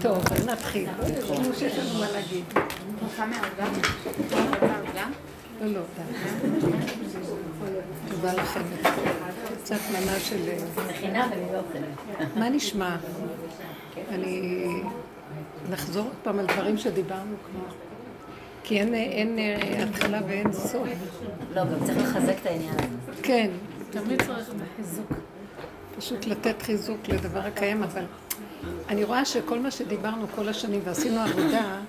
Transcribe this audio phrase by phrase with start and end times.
[0.00, 0.88] טוב, אז נתחיל.
[1.62, 2.44] יש לנו מה להגיד.
[5.60, 5.80] לא, לא,
[8.08, 8.60] תודה לכם.
[9.62, 10.36] קצת מנה של...
[11.56, 12.36] אוכלת.
[12.36, 12.96] מה נשמע?
[14.08, 14.66] אני...
[15.70, 17.74] נחזור עוד פעם על דברים שדיברנו כבר.
[18.64, 20.88] כי אין, אין אה, התחלה ואין סוף.
[21.54, 23.22] לא, גם צריך לחזק את העניין הזה.
[23.22, 23.50] כן.
[23.92, 25.16] תמיד צריך את.
[25.96, 28.04] פשוט לתת חיזוק לדבר הקיים, אבל
[28.88, 31.80] אני רואה שכל מה שדיברנו כל השנים ועשינו עבודה,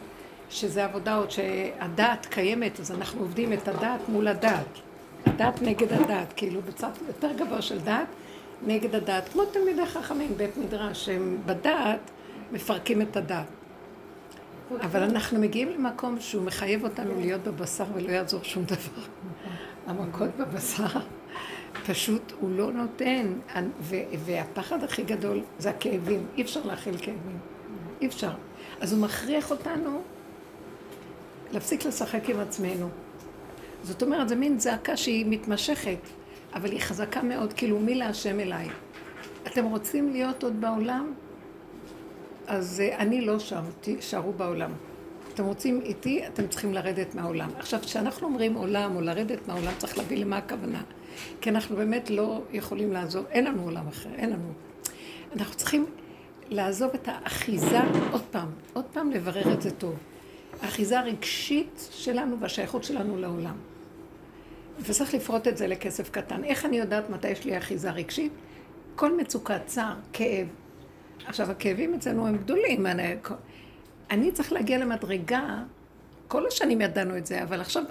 [0.49, 4.79] שזה עבודה עוד שהדעת קיימת, אז אנחנו עובדים את הדעת מול הדעת.
[5.25, 8.07] הדעת נגד הדעת, כאילו בצד יותר גבוה של דעת
[8.65, 9.29] נגד הדעת.
[9.29, 11.99] כמו תלמידי חכמים, בית מדרש, שהם בדעת
[12.51, 13.47] מפרקים את הדעת.
[14.81, 19.01] אבל אנחנו מגיעים למקום שהוא מחייב אותנו להיות בבשר ולא יעזור שום דבר.
[19.87, 20.99] המכות בבשר,
[21.85, 23.33] פשוט הוא לא נותן.
[24.25, 26.25] והפחד הכי גדול זה הכאבים.
[26.37, 27.37] אי אפשר להכיל כאבים.
[28.01, 28.31] אי אפשר.
[28.81, 30.01] אז הוא מכריח אותנו
[31.51, 32.89] להפסיק לשחק עם עצמנו.
[33.83, 35.99] זאת אומרת, זו מין זעקה שהיא מתמשכת,
[36.53, 38.69] אבל היא חזקה מאוד, כאילו מי להשם אליי.
[39.47, 41.13] אתם רוצים להיות עוד בעולם?
[42.47, 44.71] אז אה, אני לא שם, תישארו בעולם.
[45.33, 47.49] אתם רוצים איתי, אתם צריכים לרדת מהעולם.
[47.57, 50.81] עכשיו, כשאנחנו אומרים עולם או לרדת מהעולם, צריך להביא למה הכוונה.
[51.41, 54.51] כי אנחנו באמת לא יכולים לעזוב, אין לנו עולם אחר, אין לנו.
[55.35, 55.85] אנחנו צריכים
[56.49, 57.79] לעזוב את האחיזה,
[58.11, 59.95] עוד פעם, עוד פעם לברר את זה טוב.
[60.61, 63.55] האחיזה הרגשית שלנו והשייכות שלנו לעולם.
[64.79, 66.43] וצריך לפרוט את זה לכסף קטן.
[66.43, 68.31] איך אני יודעת מתי יש לי אחיזה רגשית?
[68.95, 70.47] כל מצוקה, צער, כאב,
[71.25, 72.85] עכשיו, הכאבים אצלנו הם גדולים.
[72.85, 73.15] אני,
[74.11, 75.63] אני צריך להגיע למדרגה,
[76.27, 77.83] כל השנים ידענו את זה, אבל עכשיו,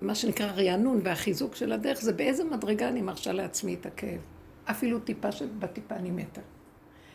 [0.00, 4.20] מה שנקרא רענון והחיזוק של הדרך, זה באיזה מדרגה אני מרשה לעצמי את הכאב.
[4.64, 6.40] אפילו טיפה שבטיפה אני מתה.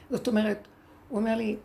[0.09, 0.67] זאת אומרת,
[1.09, 1.55] הוא אומר לי,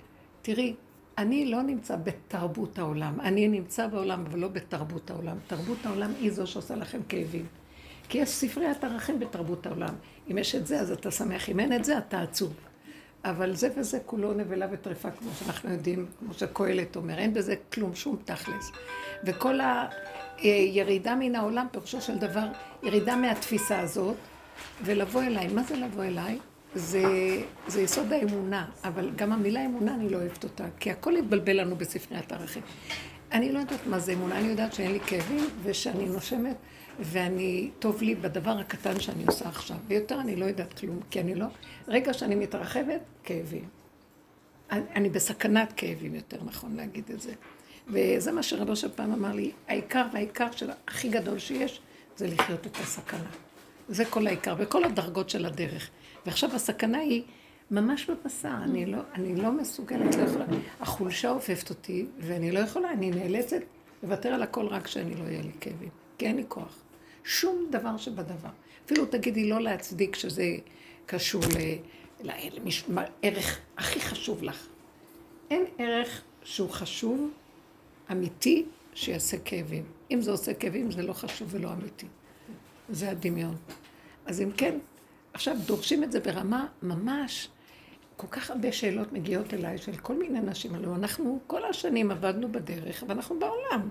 [0.42, 0.74] תראי,
[1.18, 5.36] אני לא נמצא בתרבות העולם, אני נמצא בעולם, אבל לא בתרבות העולם.
[5.46, 7.46] תרבות העולם היא זו שעושה לכם כאבים.
[8.08, 9.94] כי יש ספריית ערכים בתרבות העולם.
[10.30, 12.54] אם יש את זה, אז אתה שמח, אם אין את זה, אתה עצוב.
[13.24, 17.94] אבל זה וזה כולו נבלה וטרפה, כמו שאנחנו יודעים, כמו שקהלת אומר, אין בזה כלום,
[17.94, 18.72] שום תכלס.
[19.24, 19.60] וכל
[20.38, 22.46] הירידה מן העולם, פירושו של דבר,
[22.82, 24.16] ירידה מהתפיסה הזאת,
[24.82, 25.48] ולבוא אליי.
[25.48, 26.38] מה זה לבוא אליי?
[26.74, 27.02] זה,
[27.66, 31.76] זה יסוד האמונה, אבל גם המילה אמונה, אני לא אוהבת אותה, כי הכל התבלבל לנו
[31.76, 32.62] בספריית הערכים.
[33.32, 36.56] אני לא יודעת מה זה אמונה, אני יודעת שאין לי כאבים, ושאני נושמת,
[37.00, 41.34] ואני, טוב לי בדבר הקטן שאני עושה עכשיו, ויותר אני לא יודעת כלום, כי אני
[41.34, 41.46] לא,
[41.88, 43.68] רגע שאני מתרחבת, כאבים.
[44.70, 47.32] אני, אני בסכנת כאבים, יותר נכון להגיד את זה.
[47.88, 51.80] וזה מה שרבו של פעם אמר לי, העיקר והעיקר של הכי גדול שיש,
[52.16, 53.30] זה לחיות את הסכנה.
[53.88, 55.90] זה כל העיקר, בכל הדרגות של הדרך.
[56.26, 57.22] ועכשיו הסכנה היא
[57.70, 60.44] ממש בבשר, אני לא, אני לא מסוגלת, לא יכולה.
[60.80, 63.60] החולשה עופפת אותי, ואני לא יכולה, אני נאלצת
[64.02, 66.78] לוותר על הכל רק שאני לא אהיה לי כאבים, כי אין לי כוח.
[67.24, 68.48] שום דבר שבדבר.
[68.86, 70.56] אפילו תגידי לא להצדיק שזה
[71.06, 71.42] קשור
[72.20, 74.66] לערך הכי חשוב לך.
[75.50, 77.30] אין ערך שהוא חשוב,
[78.12, 79.84] אמיתי, שיעשה כאבים.
[80.10, 82.06] אם זה עושה כאבים, זה לא חשוב ולא אמיתי.
[82.88, 83.56] זה הדמיון.
[84.26, 84.78] אז אם כן,
[85.32, 87.48] עכשיו דורשים את זה ברמה ממש,
[88.16, 90.74] כל כך הרבה שאלות מגיעות אליי של כל מיני נשים.
[90.74, 93.88] הלוא אנחנו כל השנים עבדנו בדרך, ואנחנו בעולם.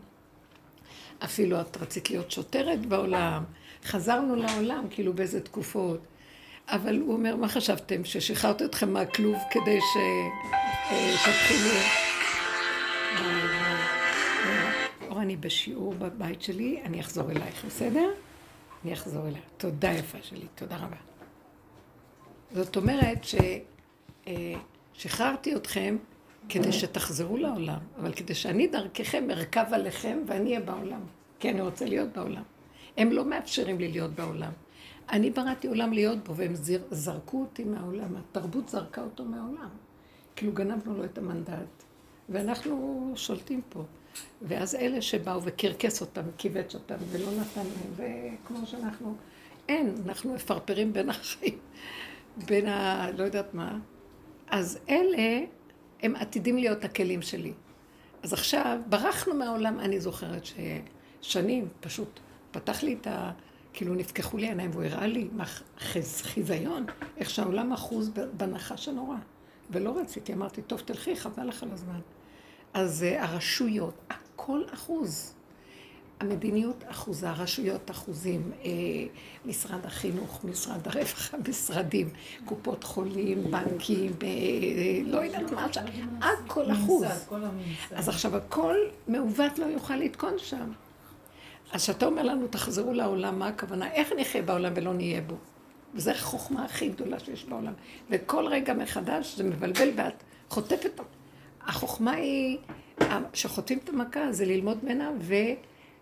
[1.23, 3.43] אפילו את רצית להיות שוטרת בעולם,
[3.85, 5.99] חזרנו לעולם, כאילו באיזה תקופות.
[6.67, 8.05] אבל הוא אומר, מה חשבתם?
[8.05, 9.79] ששחררתי אתכם מהכלוב כדי
[10.83, 11.69] שתתחילו...
[15.23, 18.09] אני בשיעור בבית שלי, אני אחזור אלייך, בסדר?
[18.83, 19.43] אני אחזור אלייך.
[19.57, 20.95] תודה יפה שלי, תודה רבה.
[22.51, 23.25] זאת אומרת
[24.95, 25.97] ששחררתי אתכם
[26.49, 31.01] כדי שתחזרו לעולם, אבל כדי שאני דרככם ארכב עליכם ואני אהיה בעולם,
[31.39, 32.43] כי אני רוצה להיות בעולם.
[32.97, 34.51] הם לא מאפשרים לי להיות בעולם.
[35.11, 39.69] אני בראתי עולם להיות בו, והם זר, זרקו אותי מהעולם, התרבות זרקה אותו מהעולם.
[40.35, 41.83] כאילו גנבנו לו את המנדט,
[42.29, 43.83] ואנחנו שולטים פה.
[44.41, 49.15] ואז אלה שבאו וקרקס אותם, כיווץ אותם, ולא נתנו, וכמו שאנחנו,
[49.69, 51.57] אין, אנחנו מפרפרים בין החיים,
[52.45, 53.07] בין ה...
[53.17, 53.79] לא יודעת מה.
[54.49, 55.39] אז אלה,
[56.03, 57.53] הם עתידים להיות הכלים שלי.
[58.23, 60.43] אז עכשיו, ברחנו מהעולם, אני זוכרת
[61.21, 62.19] ששנים, פשוט
[62.51, 63.31] פתח לי את ה...
[63.73, 65.27] כאילו נפקחו לי העיניים והוא הראה לי
[66.21, 66.85] חיזיון,
[67.17, 69.17] איך שהעולם אחוז בנחש הנורא.
[69.71, 71.99] ולא רציתי, אמרתי, טוב, תלכי, חבל לך על הזמן.
[72.73, 75.33] אז uh, הרשויות, הכל אחוז.
[76.19, 78.69] המדיניות אחוזה, רשויות אחוזים, אה,
[79.45, 82.09] משרד החינוך, משרד הרווחה, משרדים,
[82.45, 84.27] קופות חולים, בנקים, אה,
[85.05, 85.67] לא יודעת מה
[86.21, 87.05] הכל אחוז.
[87.91, 88.75] אז עכשיו הכל
[89.07, 90.71] מעוות לא יוכל לתקון שם.
[91.71, 93.91] אז כשאתה אומר לנו, תחזרו לעולם, מה הכוונה?
[93.91, 95.35] איך נחיה בעולם ולא נהיה בו?
[95.95, 97.73] וזו החוכמה הכי גדולה שיש בעולם.
[98.09, 101.01] וכל רגע מחדש זה מבלבל ואת חוטפת.
[101.65, 102.57] החוכמה היא,
[103.33, 105.11] שחוטפים את המכה זה ללמוד ממנה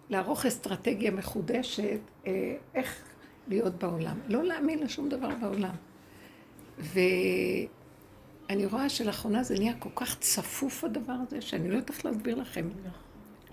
[0.10, 3.04] ולערוך אסטרטגיה מחודשת אה, איך
[3.48, 4.19] להיות בעולם.
[4.28, 5.75] לא להאמין לשום דבר בעולם.
[6.78, 12.69] ואני רואה שלאחרונה זה נהיה כל כך צפוף הדבר הזה, שאני לא יודעת להסביר לכם.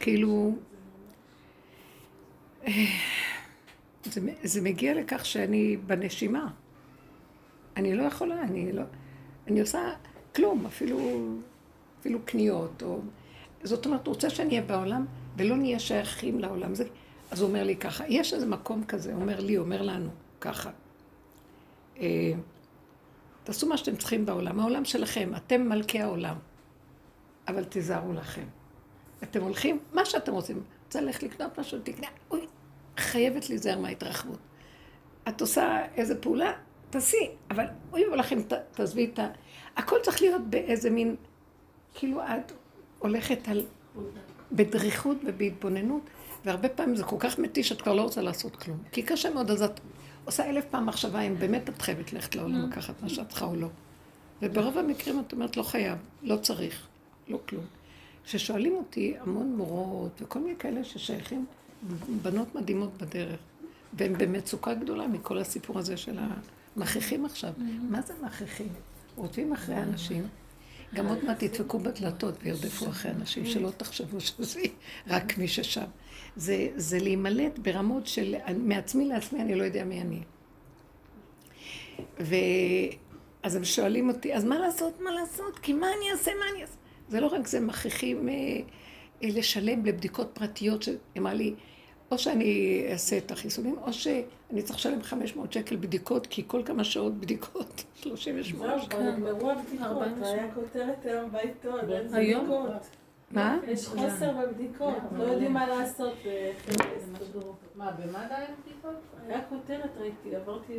[0.01, 0.55] כאילו...
[2.67, 2.73] אה,
[4.05, 6.49] זה, זה מגיע לכך שאני בנשימה.
[7.77, 8.83] אני לא יכולה, אני לא...
[9.47, 9.81] אני עושה
[10.37, 10.99] כלום, אפילו,
[12.09, 13.01] אפילו קניות, או...
[13.63, 15.07] זאת אומרת, הוא רוצה שאני אהיה בעולם
[15.37, 16.75] ולא נהיה שייכים לעולם.
[16.75, 16.85] זה...
[17.31, 20.11] אז הוא אומר לי ככה, יש איזה מקום כזה, אומר לי, אומר לנו,
[20.41, 20.71] ככה.
[22.01, 22.33] אה,
[23.45, 26.37] תעשו מה שאתם צריכים בעולם, העולם שלכם, אתם מלכי העולם,
[27.49, 28.45] אבל תיזהרו לכם.
[29.23, 32.47] אתם הולכים, מה שאתם רוצים, רוצה ללכת לקנות משהו, תקנה, אוי,
[32.97, 34.39] חייבת להיזהר מההתרחבות.
[35.29, 36.53] את עושה איזה פעולה,
[36.91, 38.39] תעשי, אבל אוי ולכם,
[38.73, 39.29] תעזבי את ה...
[39.77, 41.17] הכל צריך להיות באיזה מין,
[41.95, 42.53] כאילו את
[42.99, 43.67] הולכת על...
[44.53, 46.03] בדריכות ובהתבוננות,
[46.45, 48.79] והרבה פעמים זה כל כך מתיש שאת כבר לא רוצה לעשות כלום.
[48.93, 49.81] כי קשה מאוד, אז את
[50.25, 53.57] עושה אלף פעם מחשבה אם באמת את חייבת ללכת לעולם לקחת מה שאת צריכה או
[53.57, 53.69] לא.
[54.43, 56.87] וברוב המקרים את אומרת, לא חייב, לא צריך,
[57.29, 57.65] לא כלום.
[58.25, 61.47] כששואלים אותי המון מורות וכל מיני כאלה ששייכים
[62.23, 63.41] בנות מדהימות בדרך,
[63.93, 66.19] והן במצוקה גדולה מכל הסיפור הזה של
[66.77, 67.53] המכריחים עכשיו.
[67.59, 67.91] Mm-hmm.
[67.91, 68.69] מה זה מכריחים?
[69.17, 70.29] רודפים אחרי אנשים,
[70.95, 74.61] גם עוד מעט ידפקו בדלתות וירדפו אחרי אנשים, שלא תחשבו שזה
[75.07, 75.85] רק מי ששם.
[76.37, 80.21] זה, זה להימלט ברמות של מעצמי לעצמי, אני לא יודע מי אני.
[82.19, 85.59] ואז הם שואלים אותי, אז מה לעשות, מה לעשות?
[85.59, 86.75] כי מה אני אעשה, מה אני אעשה?
[87.09, 88.29] זה לא רק זה, מכריחים...
[88.29, 88.35] אה,
[89.23, 91.55] לשלם לבדיקות פרטיות, שאמר לי,
[92.11, 96.85] או שאני אעשה את החיסונים, או שאני צריך לשלם 500 שקל בדיקות, כי כל כמה
[96.85, 98.97] שעות בדיקות, 38 שקל.
[98.97, 101.81] זהו, נגמרו הבדיקות, היה כותרת היום בעיתון,
[102.13, 102.67] היום?
[103.31, 103.59] מה?
[103.67, 106.15] יש חוסר בבדיקות, לא יודעים מה לעשות.
[107.75, 108.95] מה, במד"א אין בדיקות?
[109.29, 110.73] היה כותרת, ראיתי, עברתי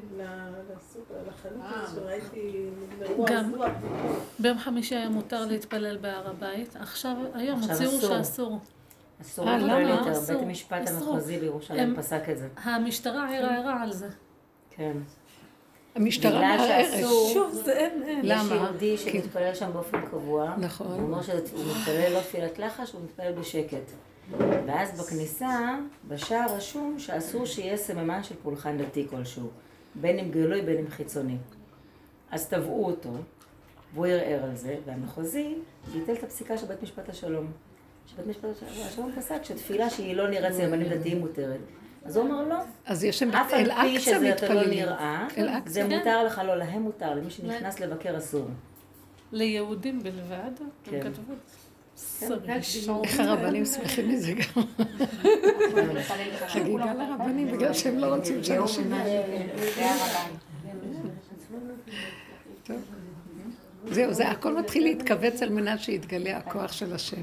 [0.75, 1.87] לסופר, לחנות, אה.
[1.95, 2.65] שראיתי,
[3.01, 4.23] נגמרו, עזרו הבדיקות.
[4.39, 8.59] ביום חמישי היה מותר להתפלל בהר הבית, עכשיו, היום הוציאו שאסור.
[9.21, 12.47] אסור אה, להתפלל יותר, בית המשפט המחוזי בירושלים פסק את זה.
[12.63, 14.07] המשטרה ערערה על זה.
[14.69, 14.97] כן.
[15.95, 17.05] המשטרה מערערת.
[17.33, 18.19] שוב, זה אין, אין.
[18.23, 18.43] למה?
[18.43, 20.55] יש יהודי שמתפלל שם באופן קבוע.
[20.57, 20.87] נכון.
[20.87, 23.91] הוא אומר שהוא מתפלל לא תפילת לחש, הוא מתפלל בשקט.
[24.37, 25.77] ואז בכניסה,
[26.07, 29.49] בשער רשום שאסור שיהיה סממן של פולחן דתי כלשהו.
[29.95, 31.37] בין אם גלוי, בין אם חיצוני.
[32.31, 33.09] אז תבעו אותו,
[33.93, 35.55] והוא ערער על זה, והמחוזי
[35.93, 37.51] ביטל את הפסיקה של בית משפט השלום.
[38.11, 38.49] שבית משפט
[38.87, 41.59] השלום פסק שתפילה שהיא לא נראית סממנים דתיים מותרת.
[42.05, 42.55] אז הוא אמר לא.
[42.85, 45.27] אז יש שם אף על פי שזה אתה לא נראה,
[45.65, 48.47] זה מותר לך, לא, להם מותר, למי שנכנס לבקר אסור.
[49.31, 51.01] ליהודים בלבד, הם כן.
[51.03, 51.33] כתבו
[53.03, 54.63] איך הרבנים שמחים מזה גם.
[56.47, 58.93] חגיגה לרבנים, בגלל שהם לא רוצים שאנשים...
[63.87, 67.21] זהו, זה הכל מתחיל להתכווץ על מנת שיתגלה הכוח של השם.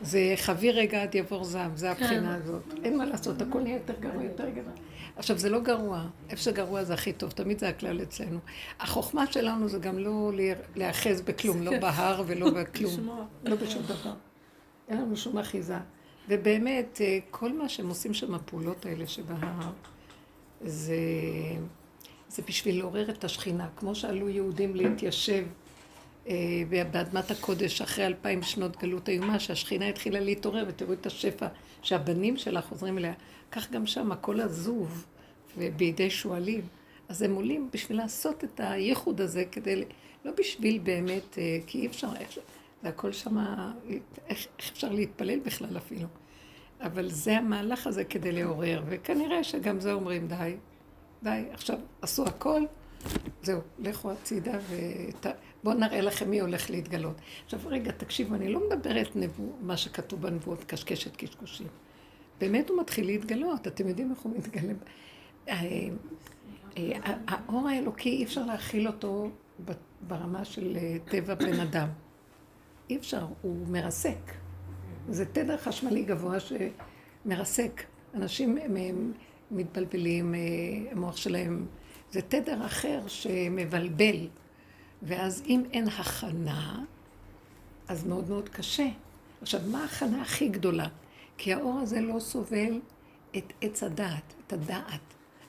[0.00, 2.42] זה חביא רגע עד יבור זעם, זה הבחינה כן.
[2.42, 2.62] הזאת.
[2.84, 4.72] אין מה לעשות, הכל נהיה יותר גרוע, יותר גרוע.
[5.16, 6.04] עכשיו, זה לא גרוע.
[6.30, 8.38] איפה שגרוע זה הכי טוב, תמיד זה הכלל אצלנו.
[8.80, 10.32] החוכמה שלנו זה גם לא
[10.76, 13.18] להיאחז בכלום, לא בהר ולא בכלום.
[13.44, 14.12] לא בשום דבר.
[14.88, 15.76] אין לנו שום אחיזה.
[16.28, 19.70] ובאמת, אה, כל מה שהם עושים שם, הפעולות האלה שבהר,
[20.60, 20.96] זה,
[22.28, 23.68] זה בשביל לעורר את השכינה.
[23.76, 25.44] כמו שעלו יהודים להתיישב
[26.90, 31.46] באדמת הקודש אחרי אלפיים שנות גלות איומה, שהשכינה התחילה להתעורר, ותראו את השפע
[31.82, 33.12] שהבנים שלה חוזרים אליה.
[33.52, 35.04] כך גם שם, הכל עזוב
[35.58, 36.60] ובידי שועלים.
[37.08, 39.84] אז הם עולים בשביל לעשות את הייחוד הזה, כדי,
[40.24, 42.38] לא בשביל באמת, אה, כי אי אפשר, איך,
[42.82, 46.08] זה הכל איך, איך אפשר להתפלל בכלל אפילו.
[46.80, 50.56] אבל זה המהלך הזה כדי לעורר, וכנראה שגם זה אומרים די,
[51.22, 52.62] די, עכשיו עשו הכל,
[53.42, 57.16] זהו, לכו הצידה ובואו נראה לכם מי הולך להתגלות.
[57.44, 61.66] עכשיו רגע, תקשיבו, אני לא מדברת נבוא, מה שכתוב בנבואות, קשקשת קשקושים.
[62.40, 64.72] באמת הוא מתחיל להתגלות, אתם יודעים איך הוא מתגלה.
[65.48, 65.54] אה,
[66.78, 69.30] אה, האור האלוקי, אי אפשר להכיל אותו
[70.00, 71.88] ברמה של אה, טבע בן אדם.
[72.90, 74.32] אי אפשר, הוא מרסק.
[75.08, 76.36] זה תדר חשמלי גבוה
[77.24, 77.82] מרסק.
[78.14, 79.12] אנשים הם, הם
[79.50, 80.40] מתבלבלים, אה,
[80.92, 81.66] המוח שלהם,
[82.10, 84.28] זה תדר אחר שמבלבל.
[85.02, 86.84] ואז אם אין הכנה,
[87.88, 88.88] אז מאוד מאוד קשה.
[89.42, 90.88] עכשיו, מה ההכנה הכי גדולה?
[91.38, 92.80] כי האור הזה לא סובל
[93.36, 95.00] את עץ הדעת, את הדעת,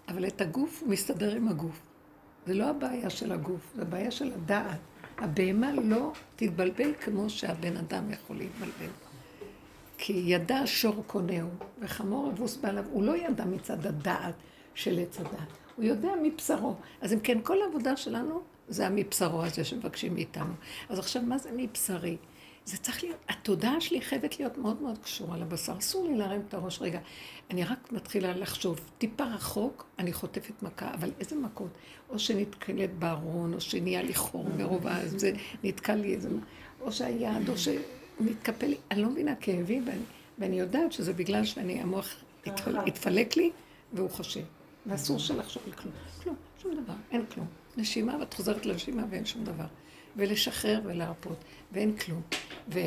[0.08, 1.82] אבל את הגוף הוא מסתדר עם הגוף.
[2.46, 4.80] זה לא הבעיה של הגוף, זה הבעיה של הדעת.
[5.18, 8.92] הבהמה לא תתבלבל כמו שהבן אדם יכול להתבלבל.
[9.98, 11.50] כי ידע שור קונהו,
[11.80, 12.86] וחמור אבוס בעליו.
[12.92, 14.36] הוא לא ידע מצד הדעת
[14.74, 16.76] של עץ הדעת, הוא יודע מבשרו.
[17.02, 20.54] אז אם כן, כל העבודה שלנו זה המבשרו הזה שמבקשים מאיתנו.
[20.90, 22.18] אז עכשיו, מה זה מבשרי?
[22.66, 25.78] זה צריך להיות, התודעה שלי חייבת להיות מאוד מאוד קשורה לבשר.
[25.78, 27.00] אסור לי להרים את הראש רגע.
[27.52, 31.70] אני רק מתחילה לחשוב, טיפה רחוק, אני חוטפת מכה, אבל איזה מכות?
[32.10, 35.32] או שנתקלת בארון, או שנהיה לי חור מרוב זה
[35.64, 36.30] נתקע לי איזה...
[36.82, 40.02] או שהיד, או שנתקפל לי, אני לא מבינה כאבים, ואני,
[40.38, 42.16] ואני יודעת שזה בגלל שאני, המוח
[42.86, 43.52] התפלק לי,
[43.94, 44.44] והוא חושב.
[44.88, 45.94] ואסור שלחשוב על כלום.
[46.24, 47.48] כלום, שום דבר, אין כלום.
[47.78, 49.66] נשימה, ואת חוזרת לנשימה ואין שום דבר.
[50.18, 52.22] ולשחרר ולהרפות, ואין כלום.
[52.74, 52.80] ו...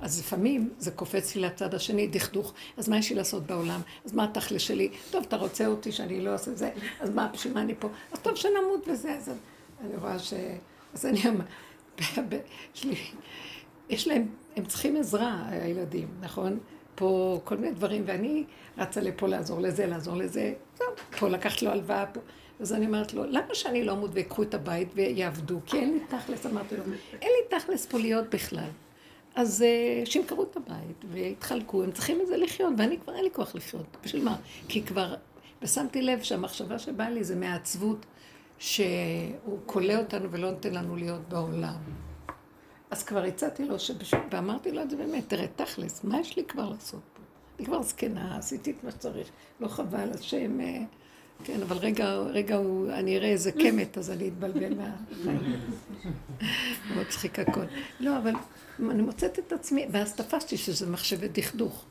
[0.00, 3.80] אז לפעמים זה קופץ לי לצד השני, דכדוך, אז מה יש לי לעשות בעולם?
[4.04, 4.90] אז מה התכלס שלי?
[5.10, 7.88] טוב, אתה רוצה אותי שאני לא אעשה זה, אז מה, בשביל מה אני פה?
[8.12, 9.30] אז טוב שנמות בזה, אז
[9.80, 10.34] אני רואה ש...
[10.94, 11.44] אז אני אמר,
[13.88, 16.58] יש להם, הם צריכים עזרה, הילדים, נכון?
[16.94, 18.44] פה כל מיני דברים, ואני
[18.78, 20.86] רצה לפה לעזור לזה, לעזור לזה, זהו,
[21.18, 22.20] פה לקחת לו הלוואה, פה.
[22.60, 25.60] אז אני אומרת לו, למה שאני לא אמות ויקחו את הבית ויעבדו?
[25.66, 28.68] כי אין לי תכלס, אמרתי לו, אין לי תכלס פה להיות בכלל.
[29.34, 33.30] אז uh, שימכרו את הבית ויתחלקו, הם צריכים את זה לחיות, ואני כבר אין לי
[33.32, 33.96] כוח לחיות.
[34.04, 34.36] בשביל מה?
[34.68, 35.14] כי כבר,
[35.62, 38.06] ושמתי לב שהמחשבה שבאה לי זה מעצבות
[38.58, 41.78] שהוא כולא אותנו ולא נותן לנו להיות בעולם.
[42.90, 44.14] אז כבר הצעתי לו, שבש...
[44.30, 47.13] ואמרתי לו את זה באמת, תראה, תכלס, מה יש לי כבר לעשות?
[47.58, 49.28] אני כבר זקנה, עשיתי את מה שצריך,
[49.60, 50.60] לא חבל, השם...
[50.60, 50.64] Uh,
[51.44, 55.60] כן, אבל רגע, רגע הוא, אני אראה איזה קמת, אז אני אתבלבל מהחיים.
[57.00, 57.64] מצחיק הכל.
[58.00, 58.34] לא, אבל
[58.90, 61.84] אני מוצאת את עצמי, ואז תפסתי שזה מחשבת דכדוך.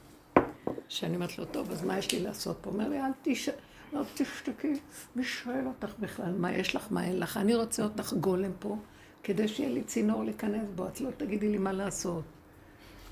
[0.90, 2.70] שאני אומרת לו, טוב, אז מה יש לי לעשות פה?
[2.70, 3.50] אומר לי, אל תש...
[3.96, 4.74] אל תשתקי,
[5.16, 6.32] מי שואל אותך בכלל?
[6.38, 7.38] מה יש לך, מה אין לך?
[7.38, 8.78] אני רוצה אותך גולם פה,
[9.24, 12.24] כדי שיהיה לי צינור להיכנס בו, את לא תגידי לי מה לעשות.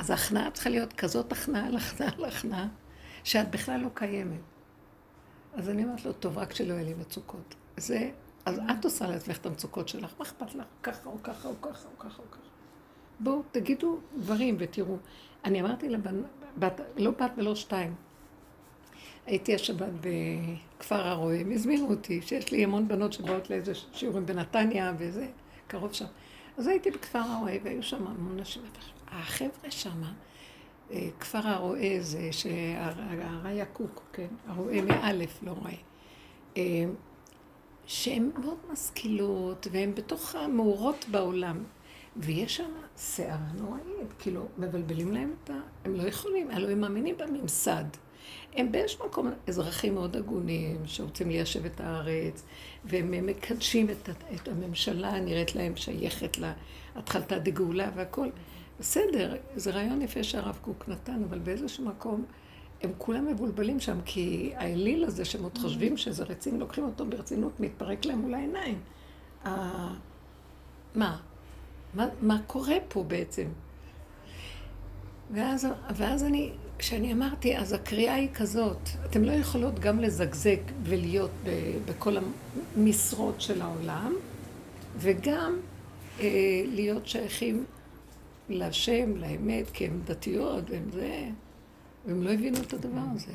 [0.02, 2.68] אז ההכנעה צריכה להיות כזאת הכנעה על הכנעה על הכנעה,
[3.24, 4.40] שאת בכלל לא קיימת.
[5.54, 7.56] אז אני אומרת לו, טוב, רק שלא יהיו לי מצוקות.
[7.78, 8.10] זה,
[8.46, 10.66] אז את עושה לעצמך את המצוקות שלך, מה אכפת לך?
[10.84, 12.42] ככה או ככה או ככה או ככה או ככה.
[13.20, 14.98] בואו, תגידו דברים ותראו.
[15.46, 16.22] אני אמרתי לבן,
[16.58, 17.96] בת, לא בת ולא שתיים.
[19.26, 24.94] הייתי השבת בכפר הרועה, הם הזמינו אותי, שיש לי המון בנות שבאות לאיזה שיעורים בנתניה
[24.98, 25.28] וזה,
[25.68, 26.06] קרוב שם.
[26.58, 28.64] אז הייתי בכפר הרועה והיו שם המון נשים.
[29.12, 30.14] החבר'ה שמה,
[31.20, 34.28] כפר הרועה זה שהריה קוק, כן?
[34.48, 35.74] הרועה מאלף, לא רועה.
[36.58, 36.86] אה,
[37.86, 41.64] שהן מאוד משכילות, והן בתוך המאורות בעולם.
[42.18, 45.54] ויש שם סערה נוראית, כאילו, מבלבלים להם את ה...
[45.86, 47.84] הם לא יכולים, הלוא הם מאמינים בממסד.
[48.54, 52.44] הם באיזשהו מקום אזרחים מאוד הגונים, שרוצים ליישב את הארץ,
[52.86, 56.38] והם מקדשים את, את הממשלה, נראית להם שייכת
[56.96, 58.32] להתחלתה דגאולה והכול.
[58.82, 62.26] בסדר, זה רעיון יפה שהרב קוק נתן, אבל באיזשהו מקום
[62.82, 67.60] הם כולם מבולבלים שם, כי האליל הזה שהם עוד חושבים שזה רציני, לוקחים אותו ברצינות,
[67.60, 68.80] מתפרק להם מול העיניים.
[70.96, 71.18] מה?
[71.94, 73.48] מה, מה קורה פה בעצם?
[75.34, 81.32] ואז, ואז אני, כשאני אמרתי, אז הקריאה היא כזאת, אתם לא יכולות גם לזגזג ולהיות
[81.44, 81.50] ב,
[81.86, 82.18] בכל
[82.78, 84.14] המשרות של העולם,
[84.98, 85.58] וגם
[86.20, 86.28] אה,
[86.66, 87.66] להיות שייכים
[88.54, 91.30] להשם, לאמת, כי הן דתיות, והן זה,
[92.06, 93.32] והם לא הבינו את הדבר הזה.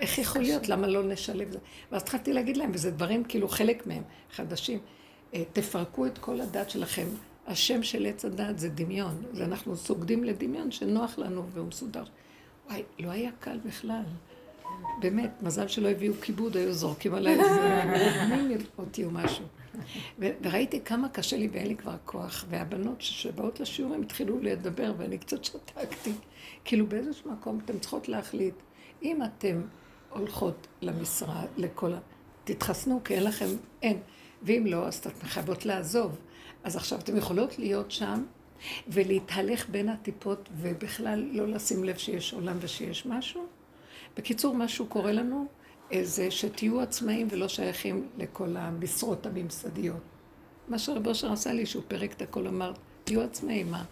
[0.00, 0.68] איך יכול להיות?
[0.68, 1.58] למה לא נשלב זה?
[1.92, 4.78] ואז התחלתי להגיד להם, וזה דברים כאילו חלק מהם, חדשים,
[5.34, 7.06] אה, תפרקו את כל הדת שלכם.
[7.46, 12.04] השם של עץ הדת זה דמיון, זה אנחנו סוגדים לדמיון שנוח לנו והוא מסודר.
[12.66, 14.02] וואי, לא היה קל בכלל.
[15.00, 19.44] באמת, מזל שלא הביאו כיבוד, היו זורקים עליי איזה אותי או משהו.
[20.18, 25.44] וראיתי כמה קשה לי ואין לי כבר כוח, והבנות שבאות לשיעורים התחילו לדבר ואני קצת
[25.44, 26.12] שתקתי.
[26.64, 28.54] כאילו באיזשהו מקום אתן צריכות להחליט,
[29.02, 29.62] אם אתן
[30.10, 31.98] הולכות למשרד, לכל ה...
[32.44, 33.46] תתחסנו כי אין לכם,
[33.82, 33.98] אין.
[34.42, 36.18] ואם לא, אז אתן חייבות לעזוב.
[36.64, 38.24] אז עכשיו אתן יכולות להיות שם
[38.88, 43.46] ולהתהלך בין הטיפות ובכלל לא לשים לב שיש עולם ושיש משהו.
[44.16, 45.46] בקיצור, משהו קורה לנו,
[46.02, 50.02] זה שתהיו עצמאים ולא שייכים לכל המשרות הממסדיות.
[50.68, 52.72] מה שרב אושר עשה לי, שהוא פירק את הכל, אמר,
[53.04, 53.84] תהיו עצמאים, מה?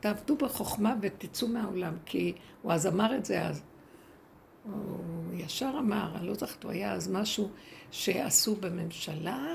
[0.00, 3.62] תעבדו בחוכמה ותצאו מהעולם, כי הוא אז אמר את זה אז.
[4.64, 4.98] הוא
[5.34, 7.50] ישר אמר, אני לא זוכרת, הוא היה אז משהו
[7.90, 9.46] שעשו בממשלה,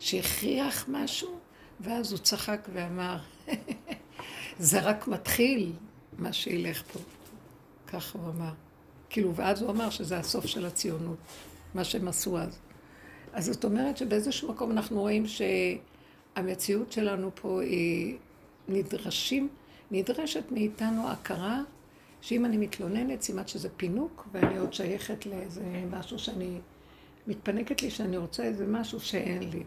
[0.00, 1.38] שהכריח משהו,
[1.80, 3.18] ואז הוא צחק ואמר,
[4.58, 5.72] זה רק מתחיל
[6.18, 6.98] מה שילך פה.
[7.86, 8.52] ככה הוא אמר.
[9.14, 11.16] כאילו, ואז הוא אמר שזה הסוף של הציונות,
[11.74, 12.58] מה שהם עשו אז.
[13.32, 18.16] אז זאת אומרת שבאיזשהו מקום אנחנו רואים שהמציאות שלנו פה היא
[18.68, 19.48] נדרשים,
[19.90, 21.60] נדרשת מאיתנו הכרה
[22.20, 26.58] שאם אני מתלוננת, סימן שזה פינוק, ואני עוד שייכת לאיזה משהו שאני,
[27.26, 29.62] מתפנקת לי שאני רוצה איזה משהו שאין לי.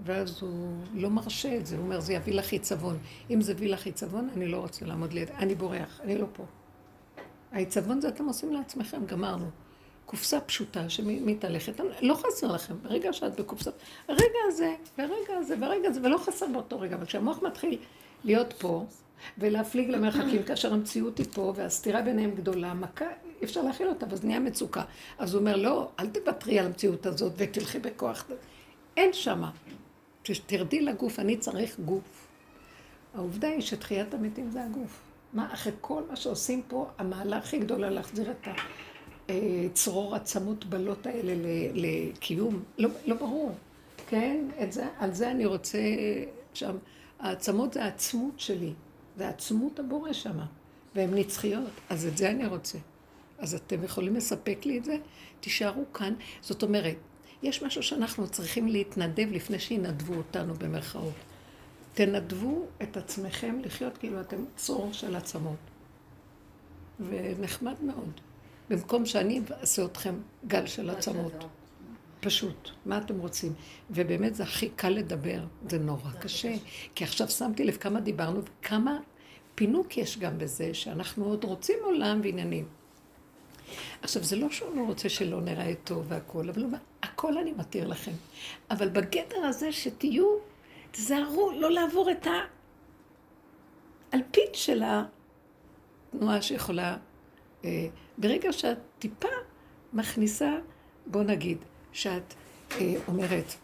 [0.00, 2.98] ואז הוא לא מרשה את זה, הוא אומר, זה יביא לך עיצבון.
[3.30, 6.44] אם זה יביא לך עיצבון, אני לא רוצה לעמוד ליד, אני בורח, אני לא פה.
[7.52, 9.46] העיצבון זה אתם עושים לעצמכם, גמרנו.
[10.06, 13.70] קופסה פשוטה שמתהלכת, לא חסר לכם, ברגע שאת בקופסה,
[14.08, 17.78] הרגע הזה, והרגע הזה, והרגע הזה, ולא חסר באותו רגע, אבל כשהמוח מתחיל
[18.24, 18.84] להיות פה,
[19.38, 23.04] ולהפליג למרחקים, כאשר המציאות היא פה, והסתירה ביניהם גדולה, מכה,
[23.40, 24.82] אי אפשר להכיל אותה, ואז נהיה מצוקה.
[25.18, 28.26] אז הוא אומר, לא, אל תוותרי על המציאות הזאת ותלכי בכוח.
[28.96, 29.50] אין שמה.
[30.46, 32.28] תרדי לגוף, אני צריך גוף.
[33.14, 35.09] העובדה היא שתחיית המתים זה הגוף.
[35.32, 38.48] מה, אחרי כל מה שעושים פה, המעלה הכי גדולה להחזיר את
[39.28, 41.32] הצרור עצמות בלות האלה
[41.74, 43.52] לקיום, לא, לא ברור,
[44.08, 44.44] כן?
[44.70, 45.78] זה, על זה אני רוצה
[46.54, 46.76] שם.
[47.18, 48.72] העצמות זה העצמות שלי,
[49.16, 50.46] זה עצמות הבורא שמה,
[50.94, 52.78] והן נצחיות, אז את זה אני רוצה.
[53.38, 54.96] אז אתם יכולים לספק לי את זה?
[55.40, 56.14] תישארו כאן.
[56.40, 56.96] זאת אומרת,
[57.42, 61.14] יש משהו שאנחנו צריכים להתנדב לפני שינדבו אותנו במרכאות.
[61.94, 65.56] תנדבו את עצמכם לחיות כאילו אתם צרור של עצמות.
[67.00, 68.20] ונחמד מאוד.
[68.70, 70.14] במקום שאני אעשה אתכם
[70.46, 71.32] גל של עצמות.
[72.20, 73.52] פשוט, מה אתם רוצים?
[73.90, 76.54] ובאמת זה הכי קל לדבר, זה נורא קשה.
[76.94, 78.98] כי עכשיו שמתי לב כמה דיברנו וכמה
[79.54, 82.68] פינוק יש גם בזה, שאנחנו עוד רוצים עולם ועניינים.
[84.02, 86.64] עכשיו, זה לא שהוא לא רוצה שלא נראה טוב והכול, אבל
[87.02, 88.12] הכל אני מתיר לכם.
[88.70, 90.26] אבל בגדר הזה שתהיו,
[90.90, 92.26] תזהרו לא לעבור את
[94.12, 94.82] האלפית של
[96.12, 96.96] התנועה שיכולה...
[97.64, 99.28] אה, ברגע שאת טיפה
[99.92, 100.58] מכניסה,
[101.06, 101.58] בוא נגיד,
[101.92, 102.34] שאת
[102.72, 103.54] אה, אומרת,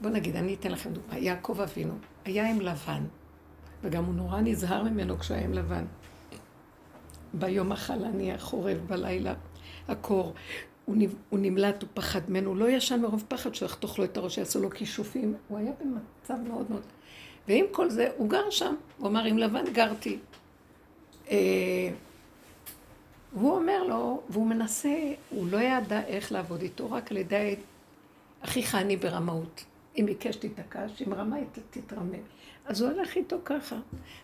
[0.00, 1.94] בוא נגיד, אני אתן לכם דוגמא, יעקב אבינו
[2.24, 3.04] היה עם לבן,
[3.82, 5.84] וגם הוא נורא נזהר ממנו כשהיה עם לבן.
[7.34, 9.34] ביום החלני החורב, בלילה
[9.88, 10.34] הקור,
[10.84, 10.96] הוא,
[11.32, 14.70] נמלט, הוא פחד ממנו, הוא לא ישן מרוב פחד שיחתוך לו את הראש, יעשו לו
[14.70, 16.82] כישופים, הוא היה במצב מאוד מאוד...
[17.48, 20.18] ועם כל זה, הוא גר שם, הוא אמר, עם לבן גרתי.
[21.30, 21.36] אה,
[23.32, 27.56] והוא אומר לו, והוא מנסה, הוא לא ידע איך לעבוד איתו, רק על ידי
[28.40, 29.64] אחיך אני ברמאות.
[29.98, 31.36] אם ביקש תיתקע, שאם רמה
[31.70, 32.14] תתרמם.
[32.66, 33.76] אז הוא הולך איתו ככה.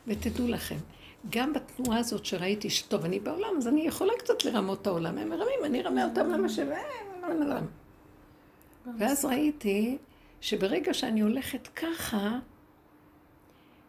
[0.07, 0.77] ותדעו לכם,
[1.29, 5.19] גם בתנועה הזאת שראיתי שטוב, אני בעולם, אז אני יכולה קצת לרמות את העולם.
[5.19, 6.59] הם מרמים, אני ארמה אותם למה ש...
[8.99, 9.99] ואז ראיתי
[10.41, 12.39] שברגע שאני הולכת ככה,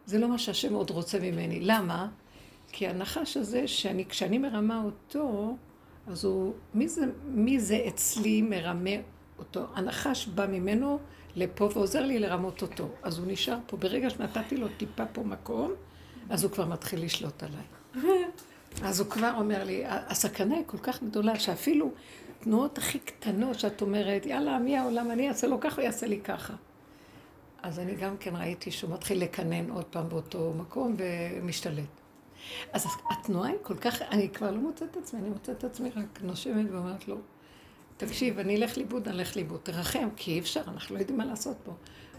[0.06, 1.60] זה לא מה שהשם עוד רוצה ממני.
[1.60, 2.08] למה?
[2.72, 5.56] כי הנחש הזה, שאני, כשאני מרמה אותו,
[6.06, 8.90] אז הוא, מי זה, מי זה אצלי מרמה
[9.38, 9.66] אותו?
[9.74, 10.98] הנחש בא ממנו
[11.36, 12.88] לפה ועוזר לי לרמות אותו.
[13.02, 13.76] אז הוא נשאר פה.
[13.76, 15.72] ברגע שנתתי לו טיפה פה מקום,
[16.30, 17.64] אז הוא כבר מתחיל לשלוט עליי.
[18.82, 21.90] אז הוא כבר אומר לי, הסכנה היא כל כך גדולה, שאפילו
[22.40, 26.20] תנועות הכי קטנות שאת אומרת, יאללה, מי העולם, אני אעשה לו ככה, הוא יעשה לי
[26.20, 26.54] ככה.
[27.62, 32.00] אז אני גם כן ראיתי שהוא מתחיל לקנן עוד פעם באותו מקום ומשתלט.
[32.72, 35.90] אז התנועה היא כל כך, אני כבר לא מוצאת את עצמי, אני מוצאת את עצמי
[35.96, 37.16] רק נושמת ואומרת לו,
[37.96, 41.24] תקשיב, אני אלך לאיבוד, אני אלך לאיבוד, תרחם, כי אי אפשר, אנחנו לא יודעים מה
[41.24, 41.72] לעשות פה.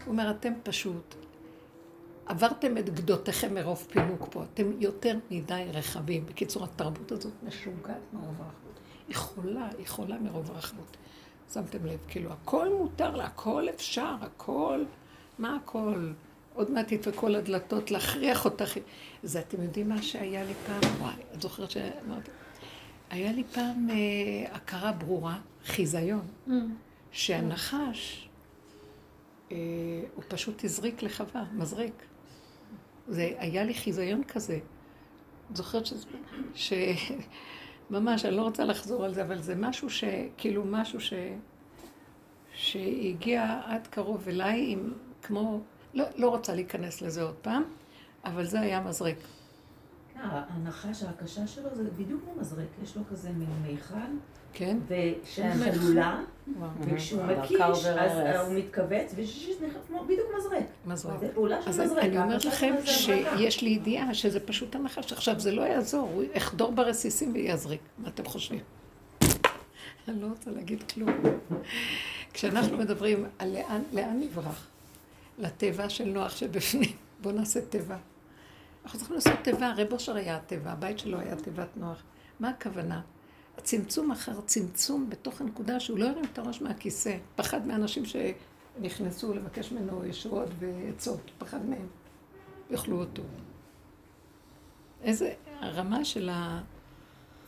[0.04, 1.14] הוא אומר, אתם פשוט
[2.26, 6.26] עברתם את גדותיכם מרוב פינוק פה, אתם יותר מדי רחבים.
[6.26, 8.80] בקיצור, התרבות הזאת משוגעת מרוב רחבות.
[9.08, 10.96] היא חולה, היא חולה מרוב רחבות.
[11.52, 14.84] שמתם לב, כאילו, הכל מותר לה, הכל אפשר, הכל,
[15.38, 16.12] מה הכל?
[16.54, 18.74] עוד מעט ידפקו על הדלתות, להכריח אותך.
[19.22, 21.00] זה, אתם יודעים מה שהיה לי פעם?
[21.00, 22.30] וואי, את זוכרת שאמרתי?
[23.10, 23.96] היה לי פעם אה,
[24.52, 26.50] הכרה ברורה, חיזיון, mm.
[27.12, 28.28] שהנחש,
[29.52, 29.56] אה,
[30.14, 32.04] הוא פשוט הזריק לחווה, מזריק.
[33.08, 34.58] זה היה לי חיזיון כזה.
[35.54, 36.06] זוכרת שזה...
[36.54, 36.72] ש...
[37.90, 40.04] ממש, אני לא רוצה לחזור על זה, אבל זה משהו ש...
[40.36, 41.12] כאילו משהו ש...
[42.54, 45.60] שהגיע עד קרוב אליי עם כמו...
[45.94, 47.62] לא, לא רוצה להיכנס לזה עוד פעם,
[48.24, 49.16] אבל זה היה מזרק.
[50.22, 53.94] הנחש, ההקשה שלו זה בדיוק כמו מזרק, יש לו כזה מין מיכל.
[54.52, 54.78] כן.
[54.88, 56.20] ושהחלולה,
[56.80, 59.14] וכשהוא מקיש, אז הוא מתכווץ,
[60.06, 60.64] בדיוק מזרק.
[60.86, 61.20] מזרק.
[61.20, 61.86] זה פעולה של מזרק.
[61.86, 65.12] אז אני אומרת לכם שיש לי ידיעה שזה פשוט הנחש.
[65.12, 67.80] עכשיו, זה לא יעזור, הוא יחדור ברסיסים ויזריק.
[67.98, 68.60] מה אתם חושבים?
[70.08, 71.10] אני לא רוצה להגיד כלום.
[72.32, 74.66] כשאנחנו מדברים על לאן, לאן נברח,
[75.38, 77.96] לטבע של נוח שבפנים, בואו נעשה טבע.
[78.84, 82.02] אנחנו צריכים לעשות טבע, הרב אושר היה הטבע, הבית שלו היה תיבת נוח.
[82.40, 83.00] מה הכוונה?
[83.58, 87.16] הצמצום אחר צמצום בתוך הנקודה שהוא לא הרים את הראש מהכיסא.
[87.36, 91.86] פחד מאנשים שנכנסו לבקש ממנו ישועות ועצות, פחד מהם.
[92.70, 93.22] יאכלו אותו.
[95.02, 96.30] איזה הרמה של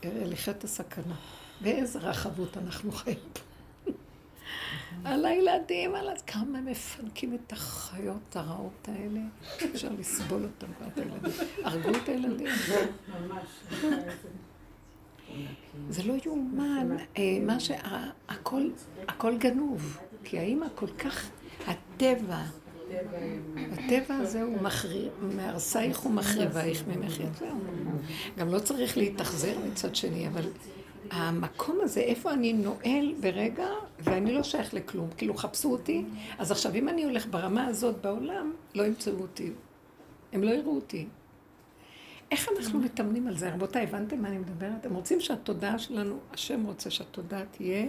[0.02, 1.14] הליכת הסכנה.
[1.62, 3.40] ואיזה רחבות אנחנו חיים פה.
[5.04, 9.20] על הילדים, על כמה מפנקים את החיות הרעות האלה.
[9.74, 11.32] אפשר לסבול אותם ואת הילדים.
[11.64, 12.46] הרגו את הילדים.
[15.88, 18.70] זה לא יאומן, אה, מה שהכל,
[19.08, 19.98] הכל גנוב.
[20.24, 21.30] כי האימא כל כך,
[21.66, 22.42] הטבע,
[23.72, 24.58] הטבע הזה הוא
[25.20, 27.46] מהרסייך ומחריבייך ממך יצאו.
[28.38, 30.44] גם לא צריך להתאכזר מצד שני, אבל
[31.10, 33.68] המקום הזה, איפה אני נועל ברגע,
[34.00, 35.08] ואני לא שייך לכלום.
[35.16, 36.04] כאילו, חפשו אותי,
[36.38, 39.50] אז עכשיו, אם אני הולך ברמה הזאת בעולם, לא ימצאו אותי.
[40.32, 41.06] הם לא יראו אותי.
[42.30, 43.54] איך אנחנו מתאמנים על זה?
[43.54, 44.86] רבותיי, הבנתם מה אני מדברת?
[44.86, 47.86] הם רוצים שהתודעה שלנו, השם רוצה שהתודעה תהיה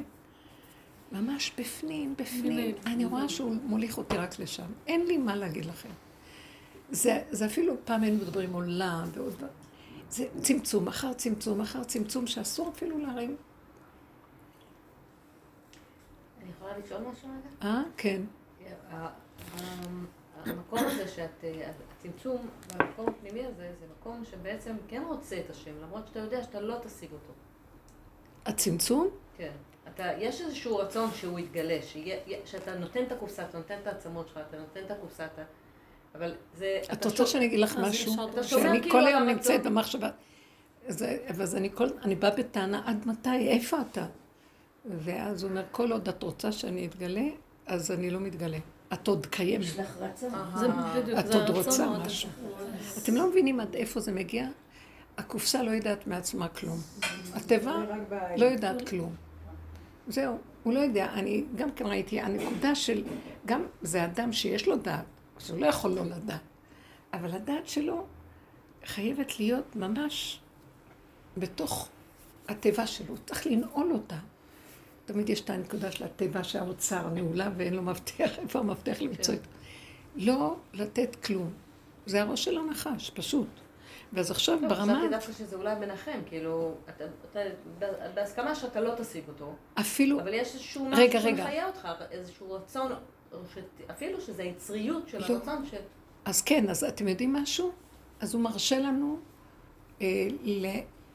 [1.11, 2.75] ממש בפנים, בפנים.
[2.85, 4.67] אני רואה שהוא מוליך אותי רק לשם.
[4.87, 5.89] אין לי מה להגיד לכם.
[6.91, 9.47] זה, זה אפילו, פעם היינו מדברים עולם ועוד דבר.
[10.09, 13.35] זה צמצום אחר צמצום אחר צמצום שאסור אפילו להרים.
[16.41, 17.69] אני יכולה לשאול משהו רגע?
[17.69, 18.21] אה, כן.
[20.45, 21.43] המקום הזה שאת,
[21.91, 26.61] הצמצום במקום הפנימי הזה, זה מקום שבעצם כן רוצה את השם, למרות שאתה יודע שאתה
[26.61, 27.33] לא תשיג אותו.
[28.45, 29.09] הצמצום?
[29.37, 29.51] כן.
[29.87, 31.79] אתה, יש איזשהו רצון שהוא יתגלה,
[32.45, 35.43] שאתה נותן את הקופסה, אתה נותן את העצמות שלך, אתה נותן את הקופסה, אתה...
[36.17, 36.79] אבל זה...
[36.93, 38.15] את רוצה שאני אגיד לך משהו?
[38.41, 40.09] שאני כאילו כל היום נמצאת במחשבה.
[40.87, 41.87] אז אני כל...
[42.03, 43.47] אני באה בטענה, עד מתי?
[43.47, 44.05] איפה אתה?
[44.85, 47.27] ואז הוא אומר, כל עוד את רוצה שאני אתגלה,
[47.65, 48.57] אז אני לא מתגלה.
[48.93, 49.65] את עוד קיימת.
[49.65, 50.71] יש לך רצון.
[51.19, 52.29] את עוד רוצה משהו.
[53.03, 54.47] אתם לא מבינים עד איפה זה מגיע?
[55.17, 56.77] הקופסה לא יודעת מעצמה כלום.
[57.33, 57.75] הטבע
[58.37, 59.15] לא יודעת כלום.
[60.07, 61.13] זהו, הוא לא יודע.
[61.13, 63.03] אני גם כן ראיתי, הנקודה של,
[63.45, 65.05] גם זה אדם שיש לו דעת,
[65.41, 66.41] אז הוא לא יכול לא לדעת.
[67.13, 68.05] אבל הדעת שלו
[68.85, 70.39] חייבת להיות ממש
[71.37, 71.89] בתוך
[72.47, 74.17] התיבה שלו, צריך לנעול אותה.
[75.05, 79.47] תמיד יש את הנקודה של התיבה שהאוצר נעולה ואין לו מפתח, איפה המפתח למצוא את...
[80.15, 81.53] לא לתת כלום.
[82.05, 83.47] זה הראש של הנחש, פשוט.
[84.13, 84.93] ואז עכשיו טוב, ברמה...
[84.93, 87.39] חשבתי דווקא שזה אולי ביניכם, כאילו, אתה, אתה,
[88.13, 89.55] בהסכמה שאתה לא תשיג אותו.
[89.79, 90.21] אפילו...
[90.21, 92.91] אבל יש איזשהו משהו שמחיה אותך, איזשהו רצון,
[93.91, 95.25] אפילו שזה היצריות של לא.
[95.25, 95.73] הרצון ש...
[96.25, 97.71] אז כן, אז אתם יודעים משהו?
[98.19, 99.19] אז הוא מרשה לנו
[100.01, 100.27] אה,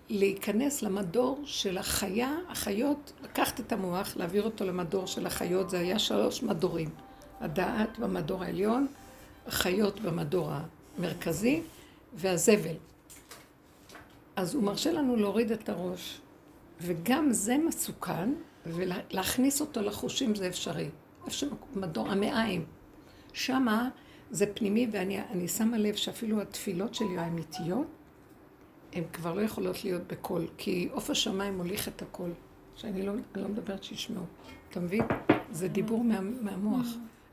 [0.08, 5.98] להיכנס למדור של החיה, החיות, לקחת את המוח, להעביר אותו למדור של החיות, זה היה
[5.98, 6.90] שלוש מדורים.
[7.40, 8.86] הדעת במדור העליון,
[9.46, 10.50] החיות במדור
[10.98, 11.62] המרכזי
[12.14, 12.76] והזבל.
[14.36, 16.20] אז הוא מרשה לנו להוריד את הראש,
[16.80, 18.32] וגם זה מסוכן,
[18.66, 20.88] ולהכניס אותו לחושים זה אפשרי.
[21.26, 22.64] איפה מדור המעיים.
[23.32, 23.88] שמה
[24.30, 27.86] זה פנימי, ואני שמה לב שאפילו התפילות שלי האמיתיות,
[28.92, 32.30] הן כבר לא יכולות להיות בקול, כי עוף השמיים מוליך את הקול,
[32.76, 34.24] שאני לא, לא מדברת שישמעו.
[34.70, 35.02] אתה מבין?
[35.50, 36.86] זה דיבור מה, מהמוח.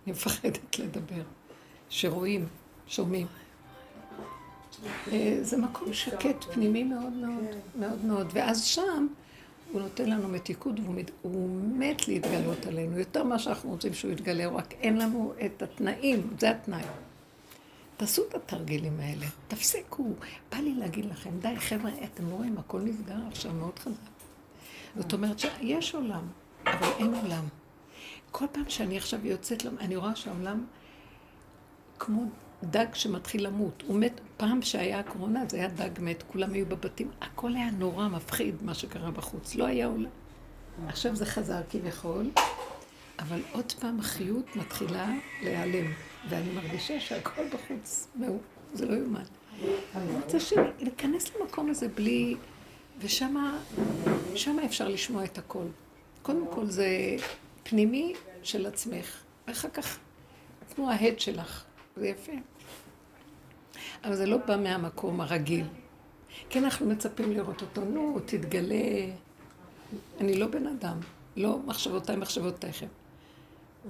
[0.06, 1.24] אני מפחדת לדבר.
[1.90, 2.48] שרואים,
[2.88, 3.28] שומעים.
[5.12, 7.44] אה, זה מקום שקט, פנימי מאוד מאוד,
[7.76, 8.28] מאוד מאוד.
[8.34, 9.08] ואז שם
[9.72, 10.76] הוא נותן לנו מתיקות
[11.24, 16.30] והוא מת להתגלות עלינו, יותר ממה שאנחנו רוצים שהוא יתגלה, רק אין לנו את התנאים,
[16.40, 16.84] זה התנאי.
[17.98, 20.14] תעשו את התרגילים האלה, תפסיקו.
[20.52, 24.10] בא לי להגיד לכם, די חבר'ה, אתם לא רואים, הכל נסגר עכשיו מאוד חזק.
[24.96, 26.28] זאת אומרת שיש עולם,
[26.66, 27.44] אבל אין עולם.
[28.32, 30.66] כל פעם שאני עכשיו יוצאת, אני רואה שהעולם
[32.00, 32.24] כמו
[32.64, 33.84] דג שמתחיל למות.
[33.88, 38.08] הוא מת, פעם שהיה הקורונה זה היה דג מת, כולם היו בבתים, הכל היה נורא
[38.08, 40.10] מפחיד מה שקרה בחוץ, לא היה עולם.
[40.88, 42.30] עכשיו זה חזר כביכול,
[43.20, 45.12] אבל עוד פעם החיות מתחילה
[45.44, 45.92] להיעלם.
[46.30, 48.08] ואני מרגישה שהכל בחוץ,
[48.74, 49.24] זה לא יאומן.
[49.96, 50.38] אני רוצה
[50.80, 52.36] להיכנס למקום הזה בלי...
[53.00, 53.58] ושמה
[54.66, 55.66] אפשר לשמוע את הכל.
[56.22, 56.88] קודם כל זה
[57.64, 59.18] פנימי של עצמך,
[59.48, 59.98] ואחר כך
[60.76, 61.64] כמו ההד שלך,
[62.00, 62.32] זה יפה.
[64.04, 65.66] אבל זה לא בא מהמקום הרגיל.
[66.50, 69.14] כן, אנחנו מצפים לראות אותו, נו, תתגלה.
[70.20, 71.00] אני לא בן אדם,
[71.36, 72.88] לא מחשבותיי מחשבותיכם.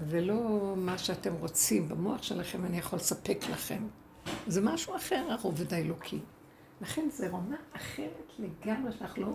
[0.07, 3.83] ולא מה שאתם רוצים במוח שלכם, אני יכול לספק לכם.
[4.47, 6.19] זה משהו אחר, הרובד האלוקי.
[6.81, 9.33] לכן זה רמה אחרת לגמרי שאנחנו לא...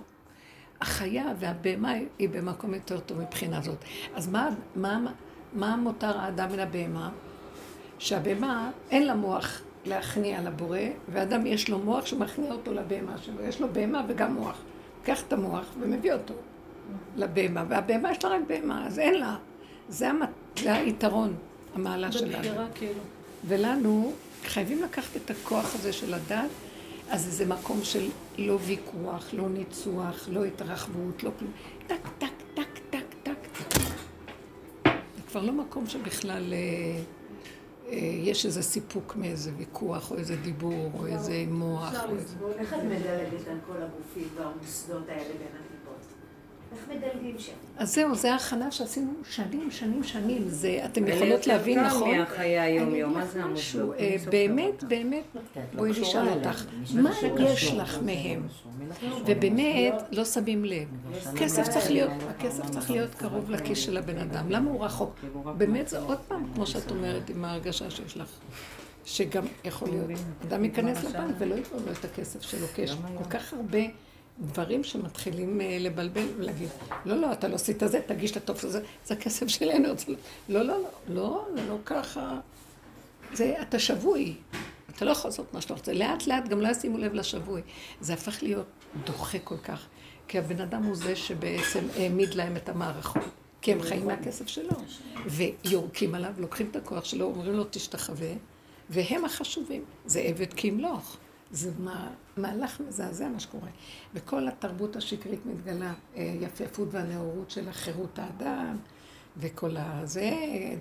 [0.81, 3.79] החיה והבהמה היא במקום יותר טוב מבחינה זאת.
[4.15, 5.13] אז מה, מה,
[5.53, 7.11] מה מותר האדם מן הבהמה?
[7.99, 10.79] שהבהמה אין לה מוח להכניע לבורא,
[11.13, 13.43] ואדם יש לו מוח שמכניע אותו לבהמה שלו.
[13.43, 14.59] יש לו בהמה וגם מוח.
[15.01, 16.35] לוקח את המוח ומביא אותו
[17.17, 19.37] לבהמה, והבהמה יש לה רק בהמה, אז אין לה.
[19.89, 20.29] זה, המת...
[20.59, 21.35] זה היתרון,
[21.75, 22.33] המעלה שלנו.
[22.33, 23.01] בבחירה כאילו.
[23.45, 24.13] ולנו
[24.45, 26.51] חייבים לקחת את הכוח הזה של הדת,
[27.11, 31.53] אז זה מקום של לא ויכוח, לא ניצוח, לא התרחבות, לא כלום.
[31.87, 33.37] טק, טק, טק, טק, טק.
[35.17, 37.03] זה כבר לא מקום שבכלל אה,
[38.23, 41.95] יש איזה סיפוק מאיזה ויכוח, או איזה דיבור, או איזה מוח.
[42.05, 42.37] או איזה...
[42.59, 45.74] איך את מדלגת על כל הגופים והמוסדות האלה בין?
[46.75, 47.53] איך מדלגים שם?
[47.77, 50.49] אז זהו, זה ההכנה שעשינו שנים, שנים, שנים.
[50.49, 52.11] זה, אתם יכולות להבין, נכון?
[52.11, 53.59] זה יותר קל מהחיי היום-יום, אני מה אגיד זה לך המוסדות?
[53.59, 54.85] משהו, אין אה, באמת.
[54.85, 56.29] באמת, כן, לא בואי נשאל.
[56.29, 57.73] אותך, מה יש.
[57.73, 58.47] לך מהם?
[59.27, 60.89] ובאמת, לא שמים לב.
[61.37, 64.51] כסף צריך להיות, הכסף צריך להיות קרוב לכיס של הבן אדם.
[64.51, 65.15] למה הוא רחוק?
[65.57, 68.29] באמת זה עוד פעם, כמו שאת אומרת, עם ההרגשה שיש לך.
[69.05, 73.25] שגם יכול להיות, אדם ייכנס לבנק ולא ייתנו לו את הכסף שלו, כי יש כל
[73.31, 73.79] כך הרבה
[74.41, 76.69] דברים שמתחילים אה, לבלבל ולהגיד,
[77.05, 79.89] לא, לא, אתה לא עשית זה, תגיש את הטופס הזה, זה הכסף שלנו.
[79.99, 80.13] זה
[80.49, 82.41] לא, לא, לא, לא, זה לא ככה.
[83.33, 84.35] זה, אתה שבוי.
[84.97, 85.93] אתה לא יכול לעשות מה שאתה רוצה.
[85.93, 87.63] לאט לאט גם לא ישימו לב לשבוי.
[88.01, 88.67] זה הפך להיות
[89.05, 89.87] דוחה כל כך.
[90.29, 93.23] כי הבן אדם הוא זה שבעצם העמיד להם את המערכות.
[93.63, 94.77] כי הם חיים מהכסף שלו.
[95.27, 98.33] ויורקים עליו, לוקחים את הכוח שלו, אומרים לו תשתחווה,
[98.91, 99.85] והם החשובים.
[100.07, 101.17] זה עבד כי ימלוך.
[101.55, 103.69] זה מה, מהלך מזעזע מה שקורה.
[104.15, 108.77] וכל התרבות השקרית מתגלה, אה, יפייפות והנאורות של החירות האדם,
[109.37, 110.31] וכל הזה,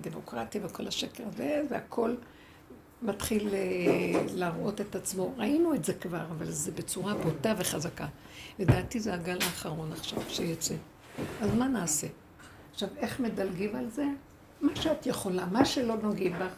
[0.00, 2.14] דמוקרטיה וכל השקר הזה, והכל
[3.02, 5.34] מתחיל אה, להראות את עצמו.
[5.36, 8.06] ראינו את זה כבר, אבל זה בצורה בוטה וחזקה.
[8.58, 10.74] לדעתי זה הגל האחרון עכשיו שיצא.
[11.40, 12.06] אז מה נעשה?
[12.72, 14.04] עכשיו, איך מדלגים על זה?
[14.60, 16.54] מה שאת יכולה, מה שלא נוגעים בך.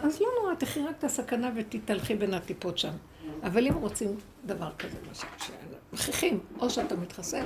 [0.00, 2.92] אז לא נורא, תחי רק את הסכנה ותתהלכי בין הטיפות שם.
[3.42, 4.08] אבל אם רוצים
[4.46, 5.26] דבר כזה, למשל,
[5.92, 7.44] שמכריחים, או שאתה מתחסן,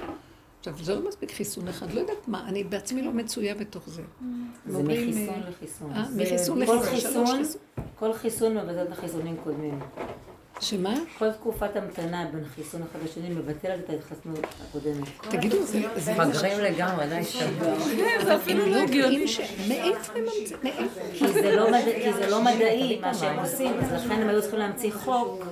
[0.59, 4.03] עכשיו, זה לא מספיק חיסון אחד, לא יודעת מה, אני בעצמי לא מצויה בתוך זה.
[4.67, 5.93] מחיסון אה, לחיסון.
[6.11, 7.61] זה- מחיסון כל לחיסון, שלוש חיסון, חיסון.
[7.99, 9.81] כל חיסון מבטל את החיסונים קודמים.
[10.61, 10.95] שמה?
[11.19, 15.09] כל תקופת המתנה בין חיסון אחד לשני מבטלת את ההתחסנות הקודמת.
[15.31, 15.81] תגידו, זה...
[15.97, 17.75] זה- מגרים לגמרי, די שבוע.
[18.25, 19.25] זה אפילו לא הגיוני.
[19.69, 20.89] מאיפה הם ממציאים?
[21.19, 24.41] כי זה לא מדע- כי זה לא מדעי מה שהם עושים, אז לכן הם היו
[24.43, 25.45] צריכים להמציא חוק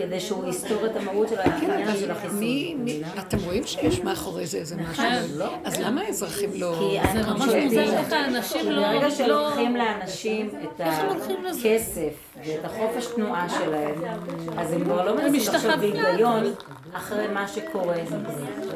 [0.00, 2.40] כדי שהוא יסתור את המהות של העניין של החיסון.
[3.18, 5.04] אתם רואים שיש מאחורי זה איזה משהו?
[5.64, 6.74] אז למה האזרחים לא...
[6.78, 8.82] כי זה ממש מוזר איך האנשים לא...
[8.82, 10.80] ברגע לא- שלוקחים לאנשים את?
[11.50, 12.12] הכסף
[12.44, 13.94] ואת החופש תנועה שלהם,
[14.58, 16.44] אז הם כבר לא מנסים עכשיו בהיגיון
[16.92, 17.94] אחרי מה שקורה.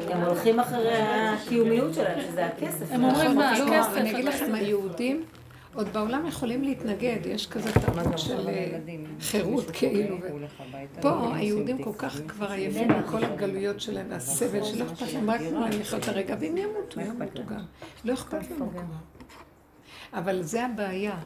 [0.09, 2.85] הם הולכים אחרי הקיומיות שלהם, שזה הכסף.
[2.91, 4.25] הם אומרים, מה, לא, הכסף, אני אגיד.
[4.25, 5.23] לכם, היהודים
[5.75, 8.79] עוד בעולם יכולים להתנגד, יש כזה תרבות של אה,
[9.21, 10.17] חירות כאילו.
[10.21, 15.41] ו- פה היהודים כל כך כבר עייפים מכל הגלויות שלהם והסבל שלא אכפת להם, רק
[15.41, 17.65] להם לחיות הרגע, ואם ימותו, ימותו גם.
[18.05, 18.81] לא אכפת לנו כבר.
[20.13, 21.17] אבל זה הבעיה,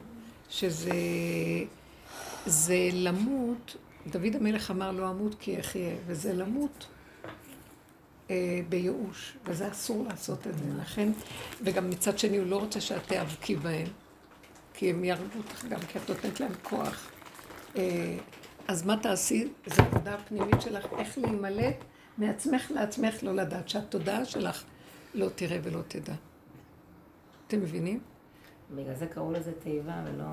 [0.49, 0.91] שזה
[2.45, 3.75] זה למות,
[4.07, 6.87] דוד המלך אמר לא אמות כי אחיה, וזה למות
[8.29, 11.11] אה, בייאוש, וזה אסור לעשות את זה, לכן,
[11.63, 13.87] וגם מצד שני הוא לא רוצה שאת תיאבקי בהם,
[14.79, 17.11] כי הם יהרגו אותך גם, כי את נותנת להם כוח.
[17.75, 18.17] אה,
[18.67, 19.47] אז מה תעשי?
[19.67, 21.75] זו עבודה הפנימית שלך, איך להימלט
[22.17, 24.63] מעצמך לעצמך, לא לדעת, שהתודעה שלך
[25.13, 26.13] לא תראה ולא תדע.
[27.47, 27.99] אתם מבינים?
[28.75, 30.23] בגלל זה קראו לזה תיבה ולא.
[30.23, 30.29] לא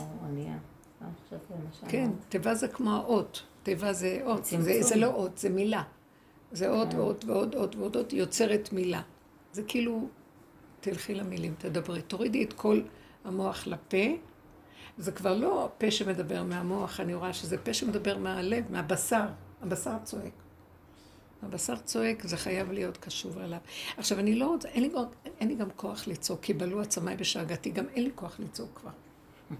[1.00, 1.92] מה שאמרת.
[1.92, 3.42] כן, תיבה זה כמו האות.
[3.62, 4.44] תיבה זה אות.
[4.44, 5.82] זה, זה לא אות, זה מילה.
[6.52, 9.02] זה עוד ועוד ועוד עוד ועוד עוד יוצרת מילה.
[9.52, 10.08] זה כאילו,
[10.80, 12.02] תלכי למילים, תדברי.
[12.02, 12.80] תורידי את כל
[13.24, 14.06] המוח לפה.
[14.98, 19.26] זה כבר לא פה שמדבר מהמוח, אני רואה שזה פה שמדבר מהלב, מהבשר.
[19.62, 20.32] הבשר צועק.
[21.42, 23.58] הבשר צועק, זה חייב להיות קשור אליו.
[23.96, 24.90] עכשיו, אני לא רוצה, אין לי,
[25.40, 28.90] אין לי גם כוח לצעוק, כי בלו עצמיי בשאגתי, גם אין לי כוח לצעוק כבר.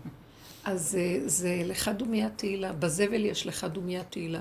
[0.65, 4.41] אז זה, זה לך דומיית תהילה, בזבל יש לך דומיית תהילה.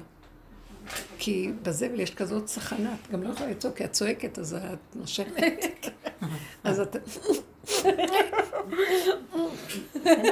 [1.17, 4.95] כי בזבל יש כזאת צחנה, את גם לא יכולה לצעוק, כי את צועקת, אז את
[4.95, 5.89] נושמת.
[6.63, 6.95] אז את...
[10.03, 10.23] כן,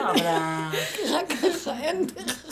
[1.12, 2.46] רק ככה, אין דרך.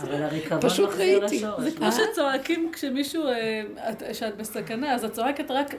[0.00, 1.36] אבל הריקבון פשוט מחזיר ראיתי.
[1.36, 1.62] לשורש.
[1.62, 5.74] זה כמו שצועקים כשמישהו, אה, את- שאת בסכנה, אז את צועקת רק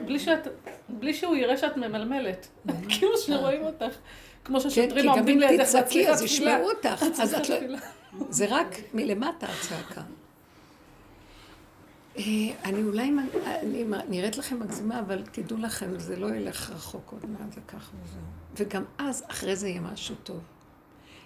[0.88, 2.46] בלי שהוא יראה שאת ממלמלת.
[2.88, 3.94] כאילו שרואים אותך.
[4.44, 6.50] כמו כן, כי ששוטרים גם עומדים אם לידך, תצעקי, אז תפילה.
[6.50, 7.02] ישמעו אותך.
[7.06, 7.78] את אז צריכה את לא...
[8.30, 10.00] זה רק מלמטה הצעקה.
[12.16, 12.22] אה,
[12.64, 13.12] אני אולי
[13.46, 17.92] אני נראית לכם מגזימה, אבל תדעו לכם, זה לא ילך רחוק עוד מעט, זה ככה
[18.04, 18.20] וזהו.
[18.56, 20.40] וגם אז, אחרי זה יהיה משהו טוב.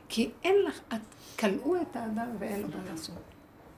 [0.09, 1.01] כי אין לך, את
[1.39, 3.23] כלאו את האדם ואין לו מה לעשות.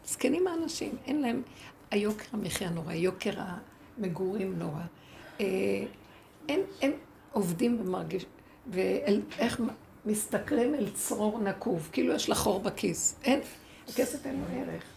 [0.05, 1.43] זקנים האנשים, אין להם,
[1.91, 3.33] היוקר המחיה נורא, יוקר
[3.99, 4.81] המגורים נורא.
[5.41, 5.47] אה,
[6.49, 6.93] אין, הם
[7.33, 8.27] עובדים ומרגיש,
[8.67, 9.61] ואיך
[10.07, 13.17] מסתכלים אל צרור נקוב, כאילו יש לך חור בכיס.
[13.25, 13.41] אין,
[13.89, 14.96] הכסף אין לו ערך.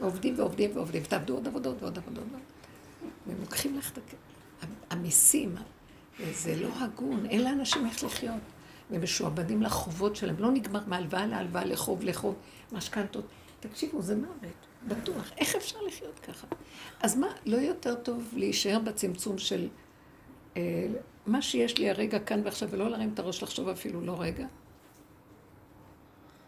[0.00, 2.24] עובדים ועובדים ועובדים, תעבדו עוד עבודות ועוד עבודות.
[3.26, 4.14] והם לוקחים לך את.
[4.90, 5.54] המיסים,
[6.32, 8.40] זה לא הגון, אין לאנשים איך לחיות.
[8.90, 12.34] ומשועבדים לחובות שלהם, לא נגמר מהלוואה להלוואה, לחוב לחוב,
[12.72, 13.24] משכנתות.
[13.60, 15.32] תקשיבו, זה מוות, בטוח.
[15.38, 16.46] איך אפשר לחיות ככה?
[17.00, 19.68] אז מה, לא יותר טוב להישאר בצמצום של
[20.56, 20.86] אה,
[21.26, 24.46] מה שיש לי הרגע כאן ועכשיו, ולא להרים את הראש לחשוב אפילו לא רגע?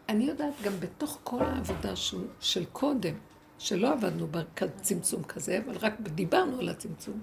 [0.09, 3.13] אני יודעת גם בתוך כל העבודה של, של קודם,
[3.61, 7.21] שלא עבדנו בצמצום כזה, אבל רק דיברנו על הצמצום.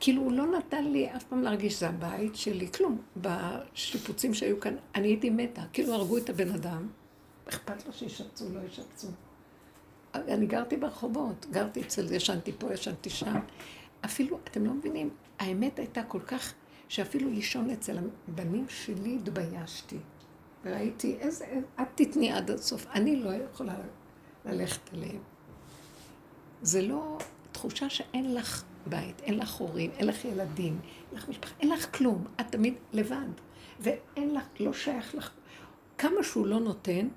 [0.00, 3.02] כאילו הוא לא נתן לי אף פעם להרגיש שזה הבית שלי, כלום.
[3.16, 6.88] בשיפוצים שהיו כאן, אני הייתי מתה, כאילו הרגו את הבן אדם,
[7.48, 9.08] אכפת לו שישפצו, לא ישפצו.
[10.14, 13.40] אני גרתי ברחובות, גרתי אצל, ישנתי פה, ישנתי שם.
[14.04, 16.54] אפילו, אתם לא מבינים, האמת הייתה כל כך,
[16.88, 19.98] שאפילו לישון אצל הבנים שלי התביישתי.
[20.64, 21.46] וראיתי איזה,
[21.80, 23.74] את תתני עד הסוף, אני לא יכולה
[24.46, 25.20] ללכת אליהם.
[26.62, 27.18] זה לא
[27.52, 30.78] תחושה שאין לך בית, אין לך הורים, אין לך ילדים,
[31.10, 33.26] אין לך משפחה, אין לך כלום, את תמיד לבד.
[33.80, 35.30] ואין לך, לא שייך לך,
[35.98, 37.08] כמה שהוא לא נותן,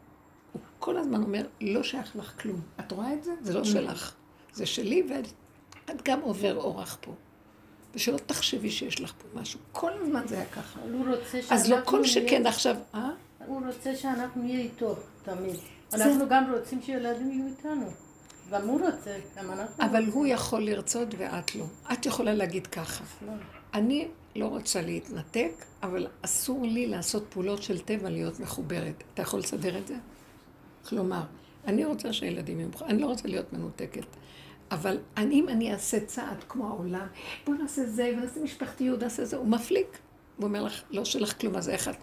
[0.53, 2.61] הוא כל הזמן אומר, לא שייך לך כלום.
[2.79, 3.31] את רואה את זה?
[3.41, 4.15] זה לא שלך.
[4.53, 7.13] זה שלי, ואת גם עובר אורח פה.
[7.95, 9.59] ושלא תחשבי שיש לך פה משהו.
[9.71, 10.79] כל הזמן זה היה ככה.
[10.91, 13.09] הוא רוצה שאנחנו אז לא כל שכן עכשיו, אה?
[13.45, 15.55] הוא רוצה שאנחנו נהיה איתו תמיד.
[15.93, 17.89] אנחנו גם רוצים שילדים יהיו איתנו.
[18.51, 21.65] גם הוא רוצה, גם אנחנו אבל הוא יכול לרצות ואת לא.
[21.93, 23.03] את יכולה להגיד ככה.
[23.27, 23.33] לא.
[23.73, 25.51] אני לא רוצה להתנתק,
[25.83, 29.03] אבל אסור לי לעשות פעולות של טבע להיות מחוברת.
[29.13, 29.95] אתה יכול לסדר את זה?
[30.89, 31.21] כלומר,
[31.67, 34.05] אני רוצה שהילדים יהיו אני לא רוצה להיות מנותקת.
[34.71, 37.07] אבל אם אני אעשה צעד כמו העולם,
[37.45, 39.97] בוא נעשה זה, ונעשה משפחתיות, נעשה זה, הוא מפליק.
[40.37, 41.95] הוא אומר לך, לא שלך כלום, אז איך את...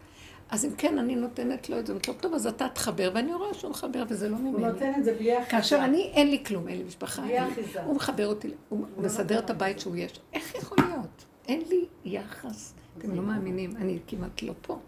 [0.50, 3.54] אז אם כן, אני נותנת לו את זה, אני טוב, אז אתה תחבר, ואני רואה
[3.54, 4.50] שהוא מחבר, וזה לא ממני.
[4.50, 5.50] הוא נותן את זה בלי אחיזה.
[5.50, 7.22] כאשר אני, אין לי כלום, אין לי משפחה.
[7.22, 7.82] בלי אחיזה.
[7.82, 10.20] הוא מחבר אותי, הוא לא מסדר את הבית שהוא יש.
[10.32, 11.24] איך יכול להיות?
[11.48, 12.74] אין לי יחס.
[12.98, 14.78] אתם לא מאמינים, אני כמעט לא פה.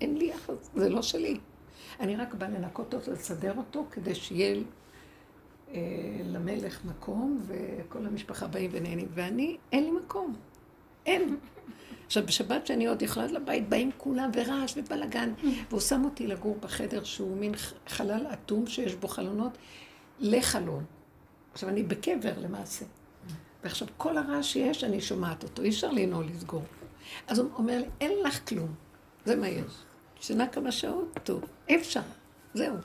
[0.00, 1.38] אין לי יחס, זה לא שלי.
[2.00, 4.62] אני רק באה לנקות אותו, לסדר אותו, כדי שיהיה
[5.74, 5.80] אה,
[6.24, 9.08] למלך מקום, וכל המשפחה באים ונהנים.
[9.10, 10.34] ואני, אין לי מקום.
[11.06, 11.36] אין.
[12.06, 15.32] עכשיו, בשבת שאני עוד יכולה לבית, באים כולם ורעש ובלאגן,
[15.68, 17.52] והוא שם אותי לגור בחדר שהוא מין
[17.88, 19.58] חלל אטום שיש בו חלונות
[20.20, 20.84] לחלון.
[21.52, 22.84] עכשיו, אני בקבר למעשה.
[23.64, 26.62] ועכשיו, כל הרעש שיש, אני שומעת אותו, אי אפשר לנעול לסגור.
[27.26, 28.74] אז הוא אומר לי, אין לך כלום,
[29.24, 29.72] זה מה יש.
[30.20, 32.00] שינה כמה שעות, טוב, אי אפשר,
[32.54, 32.76] זהו.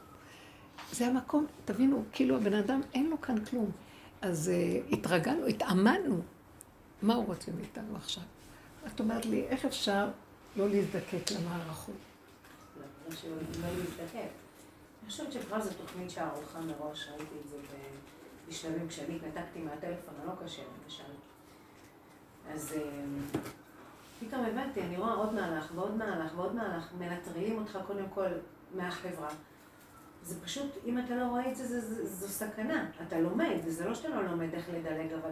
[0.92, 3.72] זה המקום, תבינו, כאילו הבן אדם אין לו כאן כלום.
[4.22, 6.22] אז uh, התרגלנו, התאמנו.
[7.02, 8.24] מה הוא רוצה מאיתנו עכשיו?
[8.88, 10.08] את אומרת לי, איך אפשר
[10.56, 11.96] לא להזדקק למערכות?
[12.80, 14.30] לא, להזדקק.
[15.02, 17.58] אני חושבת שכבר זו תוכנית שערוכה מראש, ראיתי את זה
[18.50, 21.04] בשלבים כשאני התנתקתי מהטלפון הלא קשה, למשל.
[22.54, 23.42] אז אה,
[24.20, 28.28] פתאום הבנתי, אני רואה עוד מהלך ועוד מהלך ועוד מהלך, מנטרלים אותך קודם כל
[28.76, 29.30] מהחברה.
[30.24, 32.90] זה פשוט, אם אתה לא רואה את זה, זו סכנה.
[33.08, 35.32] אתה לומד, וזה לא שאתה לא לומד איך לדלג, אבל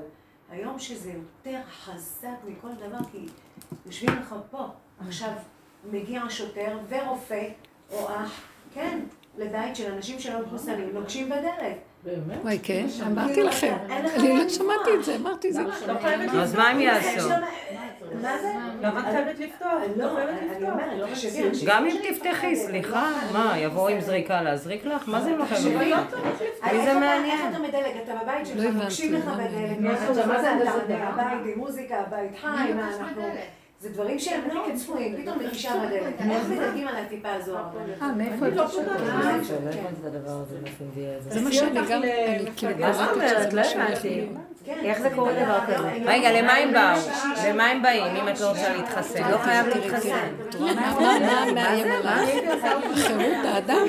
[0.51, 3.25] היום שזה יותר חזק מכל דבר, כי
[3.85, 4.65] יושבים לך פה,
[5.07, 5.31] עכשיו
[5.91, 7.43] מגיע שוטר ורופא
[7.91, 8.41] או אח,
[8.73, 8.99] כן,
[9.38, 11.77] לבית של אנשים שלא מחוסנים, נוגשים בדלת.
[12.03, 12.38] באמת?
[12.43, 13.77] וואי, כן, אמרתי לכם.
[13.89, 15.62] אני לא שמעתי את זה, אמרתי את זה.
[16.41, 17.29] אז מה הם יעשו?
[18.21, 18.53] מה זה?
[18.81, 19.71] למה את חייבת לפתוח?
[19.95, 25.07] לא, אני אומרת, גם אם תפתחי, סליחה, מה, יבואו עם זריקה להזריק לך?
[25.07, 26.13] מה זה לא חייבת?
[26.73, 27.25] מי זה מעניין?
[27.25, 27.97] איך אתה מדלג?
[28.03, 29.80] אתה בבית שלך, נוגשים לך בדלת,
[30.27, 33.21] מה זה הבית עם מוזיקה, הבית חי, מה אנחנו...
[33.82, 36.32] זה דברים שהם לא צפויים, פתאום נחישה בדלת.
[36.32, 37.55] איך מדלגים על הטיפה הזו?
[38.01, 38.53] אה, מאיפה את
[41.30, 44.27] זה מה שאני גם, אני כאילו קראתי את זה, לא הבנתי.
[44.67, 45.89] איך זה קורה דבר כזה?
[46.05, 47.11] רגע, למה הם באו?
[47.49, 49.32] למה הם באים, אם את לא רוצה להתחסן?
[49.32, 50.27] לא חייב להתחסן.
[50.59, 52.41] מה עליי?
[52.95, 53.88] חירות האדם?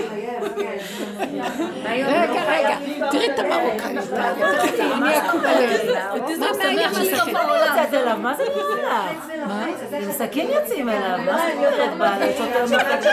[1.85, 2.09] רגע,
[2.49, 2.77] רגע,
[3.11, 5.03] תראי את המרוקאיות, אני
[5.45, 6.41] עליהם.
[6.41, 8.23] מה מאיים עליכם?
[8.23, 9.09] מה זה נראה?
[10.03, 11.55] עם סכין יוצאים אליו, מה זה
[12.63, 13.05] אומרת?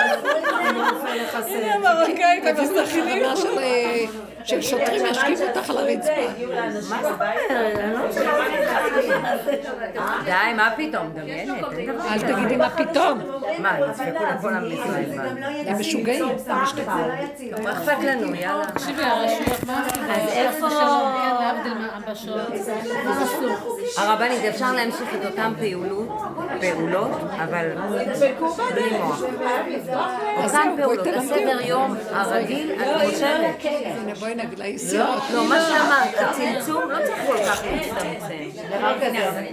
[1.47, 3.23] הנה המרוקאית המסכינים.
[4.47, 6.11] ששוטרים ישכיבו אותך על הרצפה.
[6.49, 8.09] לא
[10.25, 11.09] די, מה פתאום?
[11.13, 11.63] דמיינת,
[12.11, 12.19] אל.
[12.19, 13.19] תגידי מה פתאום.
[13.59, 14.49] מה, ידפקו לכל.
[14.49, 14.59] מה?
[15.67, 17.63] הם משוגעים, הם לא משתגעים.
[17.63, 18.65] מה אכפת לנו, יאללה.
[18.65, 19.88] תקשיבי, הרשויות, מה?
[20.09, 20.67] אז איפה...
[22.13, 22.28] כן.
[23.97, 26.09] הרבנית, אפשר להמשיך את אותן פעולות,
[26.61, 27.11] פעולות,
[27.43, 27.69] אבל
[28.73, 29.23] בלי מוח.
[30.43, 31.61] אותן זהו, בואי פעולות, תלמדי הסדר.
[31.61, 33.65] יום הרגיל, את חושבת.
[33.65, 35.15] הנה בואי נגיד היא לא.
[35.34, 38.68] לא, מה שאמרת, הצמצום לא צריך כל כך להצטמצם.
[38.78, 39.47] דבר כזה,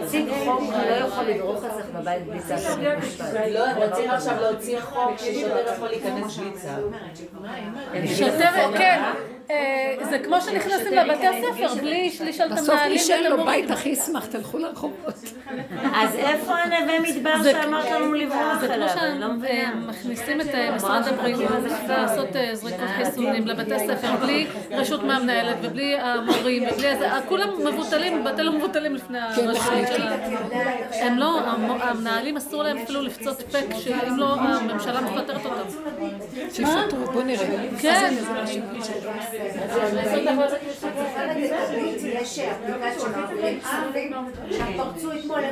[0.00, 3.26] נציג חוק לא יכול לדרוך אצלך בבית בלי צו של משפט.
[3.50, 8.14] לא, רוצים עכשיו להוציא חוק ששוטר יכול להיכנס בלי צו.
[8.14, 9.02] שוטר, כן.
[9.50, 9.56] אה,
[10.10, 13.44] זה כמו שנכנסים לבתי הספר בלי לשאול את בסוף המנהלים מי שאין ואת לו.
[13.44, 15.14] בית הכי ישמח, תלכו לרחובות.
[15.94, 18.88] אז איפה הנווה מדבר זה- שאמרת לנו לברוח זה כמו אליו?
[19.00, 19.72] אני לא מבינה.
[19.86, 21.42] שמכניסים את אה, משרד הבריאות
[21.88, 28.24] לעשות אה, זריקות חיסונים לבתי ספר בלי רשות מהמנהלת ובלי המורים ובלי איזה, כולם מבוטלים,
[28.24, 30.20] בתי לא מבוטלים לפני הרשות שלהם.
[30.92, 35.76] הם לא, המ- המנהלים אסור להם אפילו לפצות פק שאם לא הממשלה מפטרת אותם.
[36.52, 37.46] שיפטרו, בוא נראה.
[37.80, 38.14] כן.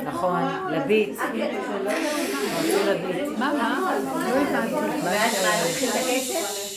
[0.05, 1.17] נכון, לביט.
[3.37, 3.97] מה, מה?
[4.13, 6.72] לא הבנתי.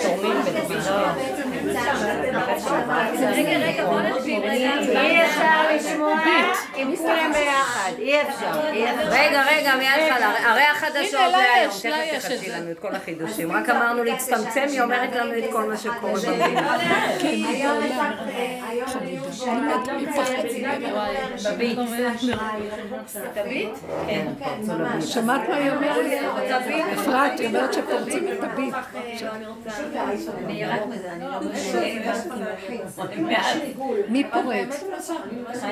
[0.00, 0.36] שתורמים.
[3.32, 5.00] רגע, רגע, בוא רגע.
[5.00, 6.20] אי אפשר לשמוע
[6.76, 7.92] עם כולם ביחד.
[7.98, 8.60] אי אפשר.
[9.10, 11.20] רגע, רגע, מההתחלה, הרי החדשות
[11.66, 12.56] יש, לה תכף תחדשי זה.
[12.56, 16.78] לנו את כל החידושים, רק אמרנו להצטמצם, היא אומרת לנו את כל מה שקורה במדינה.
[17.20, 19.22] היום היו
[20.14, 20.42] פחד
[21.50, 21.78] בביט.
[24.06, 25.06] כן, פרצו לביט.
[25.06, 25.96] שמעת מה היא אומרת?
[26.92, 28.74] אפרת, היא אומרת שפורצים את הביט.
[34.08, 34.84] מי פורץ?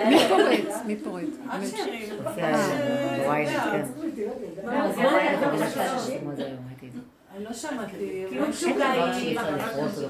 [0.09, 0.75] מי פורץ?
[0.87, 1.29] מי פורץ?
[3.27, 3.83] וואי, כן.
[7.37, 8.25] אני לא שמעתי.
[8.29, 9.37] כאילו משוגעים.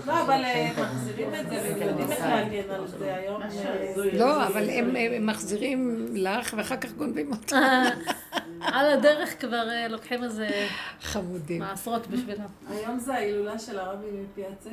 [0.07, 3.43] לא, אבל אה, מחזירים את זה והם יודעים איך להגן על זה היום.
[3.43, 7.83] אה, לא, אבל הם מחזירים לך ואחר כך גונבים אותה.
[8.75, 10.49] על הדרך כבר אה, לוקחים איזה
[11.01, 11.61] חמודים.
[11.61, 12.47] מעשרות בשבילם.
[12.69, 14.71] היום זה ההילולה של הרבי מפיאצצה,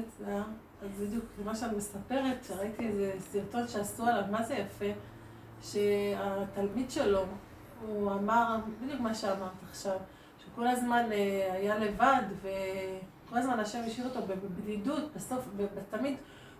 [0.82, 5.00] אז בדיוק מה שאת מספרת, שראיתי איזה סרטון שעשו עליו, מה זה יפה,
[5.62, 7.26] שהתלמיד שלו,
[7.88, 9.98] הוא אמר בדיוק מה שאמרת עכשיו,
[10.54, 16.16] שכל הזמן אה, היה לבד, וכל הזמן השם השאיר אותו בבדידות, בסוף, ותמיד,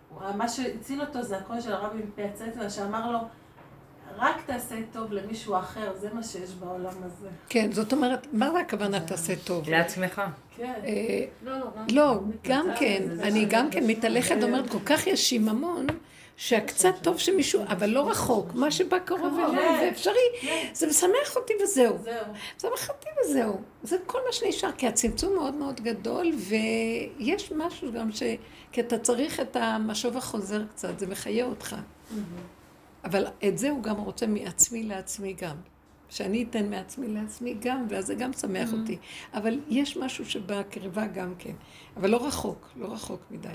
[0.10, 3.20] הוא- מה שהציל אותו זה הקול של הרבי מפיאצצה, שאמר לו,
[4.18, 7.28] רק תעשה טוב למישהו אחר, זה מה שיש בעולם הזה.
[7.50, 9.70] כן, זאת אומרת, מה זה הכוונה תעשה טוב?
[9.70, 10.22] לעצמך.
[10.58, 10.74] כן.
[10.86, 11.26] אה,
[11.92, 15.86] לא, גם כן, אני גם כן מתהלכת, אומרת, כל כך יש שיממון,
[16.38, 21.54] שהקצת טוב שמישהו, אבל לא רחוק, מה שבא קרוב אליי, זה אפשרי, זה משמח אותי
[21.64, 21.98] וזהו.
[22.04, 22.26] זהו.
[22.58, 23.62] משמח אותי וזהו.
[23.84, 28.24] זה כל מה שנשאר, כי הצמצום מאוד מאוד גדול, ויש משהו גם ש...
[28.72, 31.76] כי אתה צריך את המשוב החוזר קצת, זה מחיה אותך.
[33.04, 35.56] אבל את זה הוא גם רוצה מעצמי לעצמי גם.
[36.10, 38.98] שאני אתן מעצמי לעצמי גם, ואז זה גם משמח אותי.
[39.34, 41.54] אבל יש משהו שבקרבה גם כן.
[41.98, 43.50] אבל לא רחוק, לא רחוק מדי.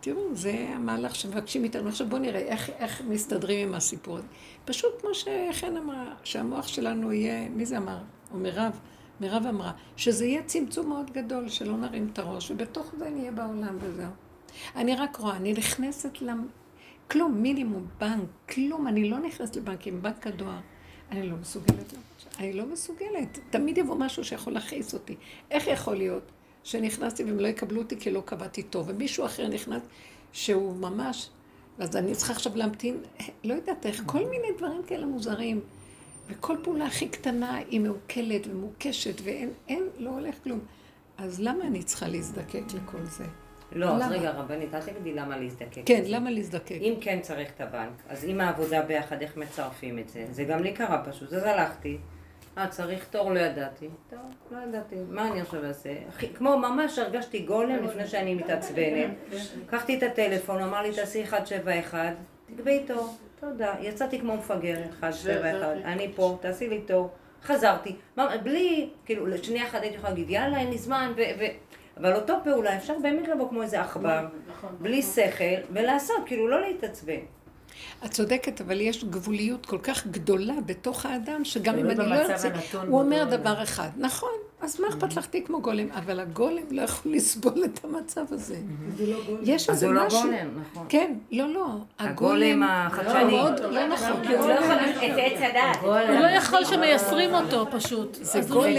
[0.00, 1.88] תראו, זה המהלך שמבקשים מאיתנו.
[1.88, 4.26] עכשיו בואו נראה איך, איך מסתדרים עם הסיפור הזה.
[4.64, 7.98] פשוט כמו שחן אמרה, שהמוח שלנו יהיה, מי זה אמר?
[8.32, 8.80] או מירב,
[9.20, 13.76] מירב אמרה, שזה יהיה צמצום מאוד גדול, שלא נרים את הראש, ובתוך זה נהיה בעולם
[13.80, 14.10] וזהו.
[14.76, 16.46] אני רק רואה, אני נכנסת למ...
[17.10, 20.58] כלום, מינימום, בנק, כלום, אני לא נכנסת לבנקים, בנק הדואר.
[21.10, 21.94] אני לא מסוגלת.
[22.38, 23.38] אני לא מסוגלת.
[23.50, 25.16] תמיד יבוא משהו שיכול להכעיס אותי.
[25.50, 26.22] איך יכול להיות
[26.64, 29.82] שנכנסתי והם לא יקבלו אותי כי לא קבעתי טוב, ומישהו אחר נכנס
[30.32, 31.30] שהוא ממש...
[31.78, 32.96] אז אני צריכה עכשיו להמתין,
[33.44, 35.60] לא יודעת איך, כל מיני דברים כאלה מוזרים.
[36.28, 40.60] וכל פעולה הכי קטנה היא מעוקלת ומוקשת, ואין, אין, לא הולך כלום.
[41.18, 43.24] אז למה אני צריכה להזדקק לכל זה?
[43.72, 44.12] לא, אז למה?
[44.12, 45.82] רגע, רבנית, אל תגידי למה להזדקק.
[45.86, 46.10] כן, לזה.
[46.10, 46.78] למה להזדקק?
[46.80, 50.26] אם כן צריך את הבנק, אז עם העבודה ביחד, איך מצרפים את זה?
[50.30, 51.98] זה גם לי קרה פשוט, אז הלכתי.
[52.58, 53.88] אה, צריך תור, לא ידעתי.
[54.10, 54.18] טוב,
[54.50, 54.96] לא ידעתי.
[55.08, 55.90] מה אני עכשיו אעשה?
[56.34, 59.10] כמו ממש הרגשתי גולם לפני שאני מתעצבנת.
[59.66, 62.14] לקחתי את הטלפון, אמר לי, תעשי 171,
[62.46, 63.16] תקבעי תור.
[63.40, 63.74] תודה.
[63.80, 65.66] יצאתי כמו מפגר, 171.
[65.84, 67.10] אני פה, תעשי לי תור.
[67.42, 67.96] חזרתי.
[68.42, 71.20] בלי, כאילו, לשנייה אחת הייתי יכולה להגיד, יאללה, אין לי זמן, ו...
[71.38, 71.44] ו...
[71.96, 74.26] אבל אותו פעולה אפשר באמת לבוא כמו איזה עכבר,
[74.80, 77.20] בלי שכל, ולעשות, כאילו לא להתעצבן.
[78.04, 82.32] את צודקת, אבל יש גבוליות כל כך גדולה בתוך האדם, שגם אם תלוי אני לא
[82.32, 82.48] ארצה,
[82.86, 83.24] הוא אומר.
[83.30, 84.30] דבר אחד, נכון,
[84.62, 85.86] אז מה אכפת לך תהיי כמו גולם?
[85.94, 88.56] אבל הגולם לא יכול לסבול את המצב הזה.
[89.42, 90.22] יש אז איזה הוא לא משהו...
[90.22, 90.34] גולם,
[90.72, 90.86] נכון.
[90.88, 91.66] כן, לא, לא.
[91.98, 93.24] הגולם החדשני.
[93.24, 94.22] מאוד לא נכון.
[94.26, 95.76] כי הוא לא יכול את עץ הדעת.
[95.82, 95.88] הוא
[96.20, 98.14] לא יכול שמייסרים אותו פשוט.
[98.20, 98.78] זה אז גולם.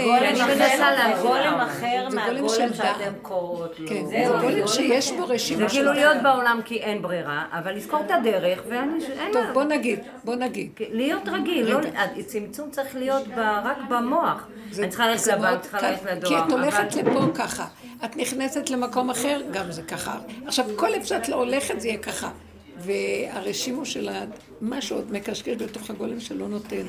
[1.60, 2.48] אחר- זה מהגולם.
[2.74, 3.88] שאתם קוראות לו.
[3.88, 5.74] כן, זה גולם שיש בו זה רשימה של...
[5.74, 9.04] כאילו להיות בעולם כי אין ברירה, אבל לזכור את הדרך, ואני...
[9.04, 10.70] אין טוב, בוא נגיד, בוא נגיד.
[10.90, 11.78] להיות רגיל, לא,
[12.18, 13.22] הצמצום צריך להיות
[13.64, 14.46] רק במוח.
[14.70, 16.30] זה- אני צריכה ללכת זה לבנק, צריכה קל, ללכת לדואר.
[16.30, 17.66] כי את הולכת אבל- לפה ככה,
[18.04, 20.18] את נכנסת למקום אחר, גם זה ככה.
[20.46, 22.30] עכשיו, כל איפה שאת לא הולכת זה יהיה ככה.
[22.78, 24.24] והרשימו של ה-
[24.60, 26.86] משהו עוד מקשקש בתוך הגולם שלא נותן.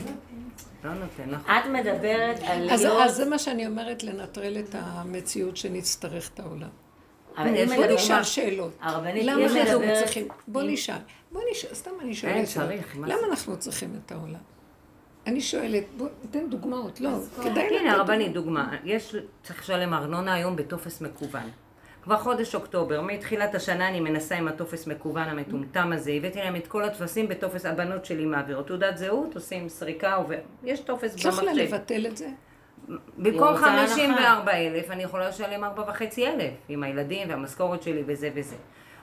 [0.84, 1.56] לא נותן, נכון.
[1.56, 3.02] את מדברת על אז, להיות...
[3.02, 6.68] אז זה מה שאני אומרת, לנטרל את המציאות שנצטרך את העולם.
[7.38, 8.72] אבל אם בוא נשאל שאלות.
[8.82, 10.28] הרבנית, למה אנחנו מדברת- צריכים?
[10.48, 10.96] בוא נשאל.
[11.32, 12.36] בוא נשאל, סתם אני שואלת.
[12.36, 12.70] אין, שאלות.
[12.70, 13.28] צריך, מה למה?
[13.30, 14.40] אנחנו צריכים את העולם?
[15.28, 17.02] אני שואלת, בוא ניתן דוגמאות.
[17.02, 17.10] לא,
[17.44, 17.82] כדאי לתת...
[17.82, 18.76] הנה, הרבנית, דוגמה.
[18.84, 21.50] יש, צריך לשלם ארנונה היום בטופס מקוון.
[22.04, 26.68] כבר חודש אוקטובר, מתחילת השנה אני מנסה עם הטופס מקוון המטומטם הזה, הבאתי להם את
[26.68, 30.40] כל הטפסים בטופס, הבנות שלי מעבירות תעודת זהות, עושים סריקה, עובר.
[30.64, 31.42] יש טופס במחשב.
[31.56, 32.28] לבטל את זה?
[33.18, 33.96] במקום רוצה הנחה.
[33.96, 38.56] 54 אלף, אני יכולה לשלם 4.5 אלף, עם הילדים והמשכורת שלי וזה וזה.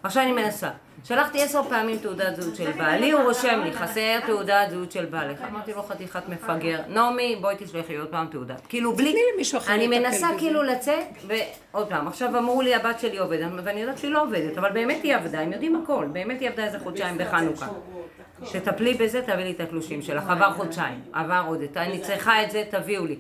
[0.03, 0.71] עכשיו אני מנסה.
[1.05, 5.39] שלחתי עשר פעמים תעודת זהות של בעלי, הוא רושם לי, חסר תעודת זהות של בעלך.
[5.51, 6.81] אמרתי לו, חתיכת מפגר.
[6.89, 8.67] נעמי, בואי תשלחי עוד פעם תעודת.
[8.69, 9.15] כאילו, בלי...
[9.69, 10.29] אני מנסה.
[10.39, 14.59] כאילו לצאת, ועוד פעם, עכשיו אמרו לי, הבת שלי עובדת, ואני יודעת שהיא לא עובדת,
[14.59, 16.07] אבל באמת היא עבדה, הם יודעים הכל.
[16.13, 17.67] באמת היא עבדה איזה חודשיים בחנוכה.
[18.53, 20.25] תטפלי בזה, תביא לי את התלושים שלך.
[20.31, 23.17] עבר חודשיים, עבר עוד, אני צריכה את זה, תביאו לי.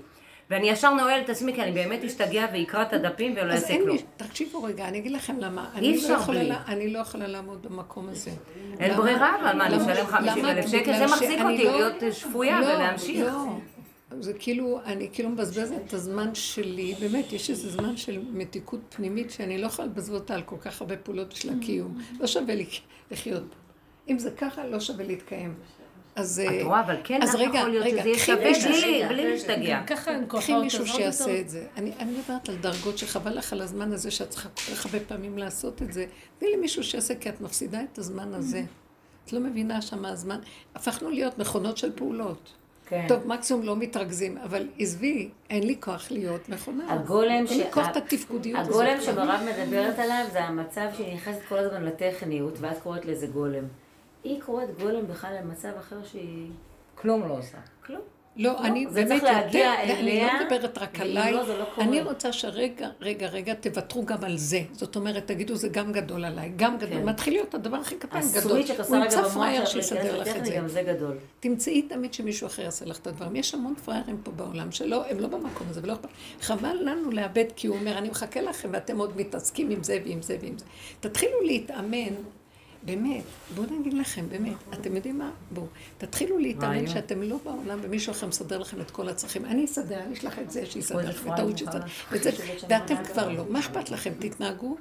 [0.50, 3.72] ואני ישר נועלת את עצמי, כי אני באמת אשתגע ואקרא את הדפים ולא אז אעשה
[3.74, 3.96] אין כלום.
[3.96, 5.70] לי, תקשיבו רגע, אני אגיד לכם למה.
[5.76, 6.50] אי לא אפשר בלי.
[6.68, 8.30] אני לא יכולה לעמוד במקום הזה.
[8.78, 8.96] אין?
[8.96, 9.76] ברירה, אבל מה, אני?
[9.76, 10.52] אשלם 50 למה?
[10.52, 10.98] אלף שקל?
[10.98, 13.26] זה מחזיק אותי לא- להיות שפויה לא, ולהמשיך.
[14.20, 19.30] זה כאילו, אני כאילו מבזבזת את הזמן שלי, באמת, יש איזה זמן של מתיקות פנימית
[19.30, 21.98] שאני לא יכולה לבזבז אותה על כל כך הרבה פעולות של הקיום.
[22.20, 22.66] לא שווה לי
[23.10, 23.54] לחיות.
[24.08, 25.54] אם זה ככה, לא שווה להתקיים.
[26.16, 26.42] אז...
[26.46, 28.70] את אה, רואה, אבל כן אז יכול רגע, להיות רגע, שזה יהיה קחי שווה מישהו
[28.70, 29.80] בלי- ש- בלי להשתגע.
[29.86, 30.42] ככה אין כוחות.
[30.44, 31.40] קחי מישהו שיעשה.
[31.40, 31.66] את זה.
[31.76, 35.00] אני, אני מדברת על דרגות שחבל לך על הזמן הזה שאת צריכה כל כך הרבה
[35.00, 36.06] פעמים לעשות את זה.
[36.38, 38.62] תני לי מישהו שיעשה, כי את מפסידה את הזמן הזה.
[39.24, 40.38] את לא מבינה שמה הזמן.
[40.74, 42.52] הפכנו להיות מכונות של פעולות.
[42.88, 43.04] כן.
[43.08, 46.92] טוב, מקסימום לא מתרכזים, אבל עזבי, אין לי כוח להיות מכונה.
[46.92, 48.72] הגולם אין לי ש- כוח את התפקודיות הזאת.
[48.72, 53.64] הגולם שברב מדברת עליו זה המצב שהיא נכנסת כל הזמן לטכניות, ואת קוראת לזה גולם.
[54.24, 56.50] היא קוראת גולם בכלל למצב אחר שהיא...
[56.94, 57.58] כלום לא עושה.
[57.86, 58.00] כלום.
[58.36, 61.58] לא, אני זה באמת צריך להגיע יותר, אני אליה, לא מדברת רק עליי, לא, זה
[61.58, 61.64] לא.
[61.78, 64.62] אני רוצה שרגע, רגע, רגע, תוותרו גם על זה.
[64.72, 66.98] זאת אומרת, תגידו, זה גם גדול עליי, גם גדול.
[66.98, 67.08] כן.
[67.08, 68.62] מתחיל להיות הדבר הכי קטן גדול.
[68.88, 70.52] הוא ימצא פראייר שיסדר לך את זה.
[70.52, 71.16] גם זה גדול.
[71.40, 73.36] תמצאי תמיד שמישהו אחר יעשה לך את הדברים.
[73.36, 76.08] יש המון פראיירים פה בעולם שלא, הם לא במקום הזה ולא אכפת.
[76.40, 80.22] חבל לנו לאבד, כי הוא אומר, אני מחכה לכם ואתם עוד מתעסקים עם זה ועם
[80.22, 80.64] זה ועם זה.
[81.00, 82.14] תתחילו להתאמן.
[82.82, 83.24] באמת,
[83.54, 85.30] בואו נגיד לכם, באמת, אתם יודעים מה?
[85.50, 85.66] בואו,
[85.98, 86.86] תתחילו להתאמן.
[86.86, 89.44] שאתם לא בעולם ומישהו אחר מסדר לכם את כל הצרכים.
[89.44, 91.80] אני אסדר, אני אשלח את זה שיסדר לכם, ההוא שיסדר,
[92.68, 93.28] ואתם כבר.
[93.28, 93.44] לא.
[93.48, 94.12] מה אכפת לכם?
[94.18, 94.76] תתנהגו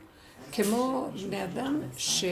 [0.52, 2.26] כמו בני אדם ש...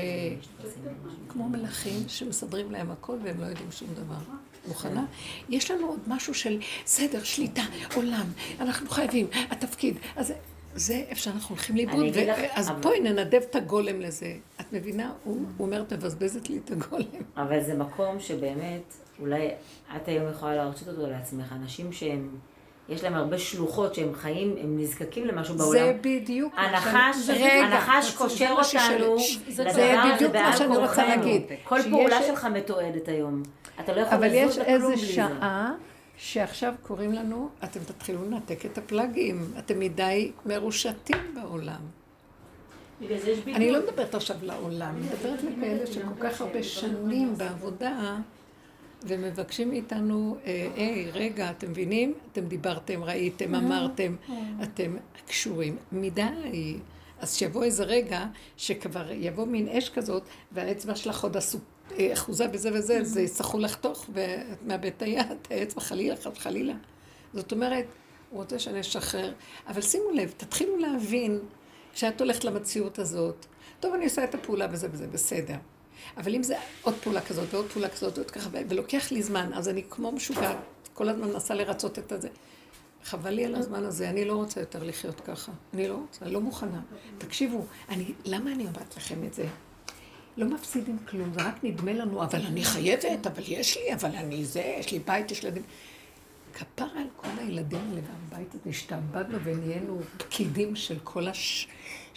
[1.30, 4.36] כמו מלכים שמסדרים להם הכל והם לא יודעים שום דבר.
[4.68, 5.06] מוכנה?
[5.50, 7.62] יש לנו עוד משהו של סדר, שליטה,
[7.96, 8.26] עולם,
[8.60, 9.98] אנחנו חייבים, התפקיד.
[10.16, 10.34] אז
[10.78, 14.34] זה איפה שאנחנו הולכים לאיבוד, אגיד לך, ו- אז אבל- בואי ננדב את הגולם לזה.
[14.62, 15.12] את מבינה?
[15.24, 17.04] הוא הוא אומר, מבזבזת לי את הגולם.
[17.38, 18.82] אבל זה מקום שבאמת,
[19.20, 19.50] אולי
[19.96, 21.54] את היום יכולה להרשות אותו לעצמך.
[21.64, 22.30] אנשים שהם,
[22.90, 25.72] יש להם הרבה שלוחות שהם חיים, הם נזקקים למשהו בעולם.
[25.72, 28.50] זה בדיוק הנחש, הנחש קושר.
[28.52, 29.16] אותנו
[29.48, 31.08] לדבר הזה בדיוק מה בעל שאני רוצה כורחנו.
[31.08, 31.42] להגיד.
[31.64, 33.44] כל פעולה שלך מתועדת היום.
[33.80, 35.14] אתה לא יכול אבל יש לזוז לכלום איזה בלי זה.
[35.14, 35.72] שעה
[36.18, 41.82] שעכשיו קוראים לנו, אתם תתחילו לנתק את הפלאגים, אתם מדי מרושתים בעולם.
[43.48, 48.18] אני לא מדברת עכשיו לעולם, אני מדברת לכאלה שכל כך הרבה שנים בעבודה
[49.04, 52.14] ומבקשים מאיתנו, אה, היי, רגע, אתם מבינים?
[52.32, 54.16] אתם דיברתם, ראיתם, אמרתם,
[54.64, 54.96] אתם
[55.28, 55.78] קשורים.
[55.92, 56.78] מדי.
[57.20, 58.26] אז שיבוא איזה רגע
[58.58, 61.58] שכבר יבוא מין אש כזאת, והאצבע שלך עוד עשו-
[62.00, 66.74] אה, אחוזה בזה וזה, אז יצטרכו לחתוך ואת מאבדת את היד, האצבע חלילה, חלילה.
[67.34, 67.86] זאת אומרת,
[68.30, 69.34] הוא רוצה שאני אשחרר.
[69.68, 71.40] אבל שימו לב, תתחילו להבין,
[71.94, 73.46] כשאת הולכת למציאות הזאת,
[73.80, 75.56] טוב, אני עושה את הפעולה וזה וזה, בסדר.
[76.18, 79.70] אבל אם זה עוד פעולה כזאת ועוד פעולה כזאת ועוד ככה, ולוקח לי זמן, אז
[79.70, 80.58] אני כמו משוגעת,
[80.94, 82.30] כל הזמן מנסה לרצות את הזה.
[83.08, 85.52] חבל לי על הזמן הזה, אני לא רוצה יותר לחיות ככה.
[85.74, 86.82] אני לא רוצה, אני לא מוכנה.
[87.18, 89.46] תקשיבו, אני, למה אני אומרת לכם את זה?
[90.38, 94.46] לא מפסידים כלום, זה רק נדמה לנו, אבל אני חייבת, אבל יש לי, אבל אני
[94.46, 95.62] זה, יש לי בית, יש לי.
[96.54, 98.02] כפרה על כל הילדים האלה
[98.32, 101.68] והבית הזה, השתעבדנו ונהיינו פקידים של כל, הש...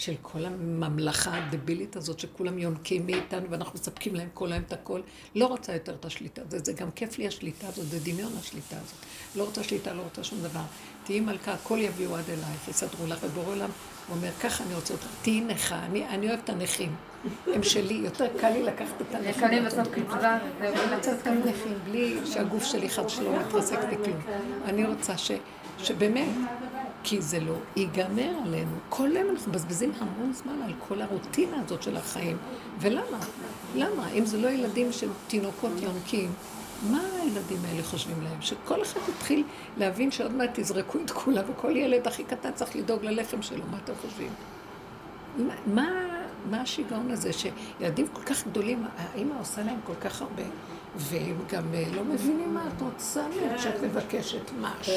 [0.00, 5.00] של כל הממלכה הדבילית הזאת, שכולם יונקים מאיתנו ואנחנו מספקים להם כל היום את הכל.
[5.34, 8.76] לא רוצה יותר את השליטה הזאת, זה גם כיף לי השליטה הזאת, זה דמיון השליטה
[8.76, 9.04] הזאת.
[9.36, 10.60] לא רוצה שליטה, לא רוצה שום דבר.
[11.04, 13.70] תהיי מלכה, הכל יביאו עד אלייך, יסדרו לך, ובורא עולם
[14.08, 16.94] הוא אומר, ככה אני רוצה אותך, תהיי נכה, אני, אני אוהב את הנכים.
[17.46, 19.30] הם שלי, יותר קל לי לקחת את הנכים.
[19.30, 24.20] מקבלים בסוף קצבה, אני רוצה אותם נכים, בלי שהגוף שלי חד שלא מתרסק בכלום.
[24.64, 25.14] אני רוצה
[25.78, 26.28] שבאמת,
[27.02, 28.76] כי זה לא ייגמר עלינו.
[28.88, 32.36] כל יום אנחנו מבזבזים המון זמן על כל הרוטינה הזאת של החיים.
[32.80, 33.18] ולמה?
[33.74, 34.10] למה?
[34.10, 36.32] אם זה לא ילדים של תינוקות יונקים,
[36.90, 38.42] מה הילדים האלה חושבים להם?
[38.42, 39.44] שכל אחד יתחיל
[39.76, 43.78] להבין שעוד מעט תזרקו את כולם, וכל ילד הכי קטן צריך לדאוג ללחם שלו, מה
[43.84, 44.32] אתם חושבים?
[45.38, 45.88] מה, מה,
[46.50, 50.42] מה השיגעון הזה שילדים כל כך גדולים, האמא עושה להם כל כך הרבה,
[50.96, 54.94] והם גם אה, לא מבינים מה את רוצה מהם כשאת מבקשת משהו.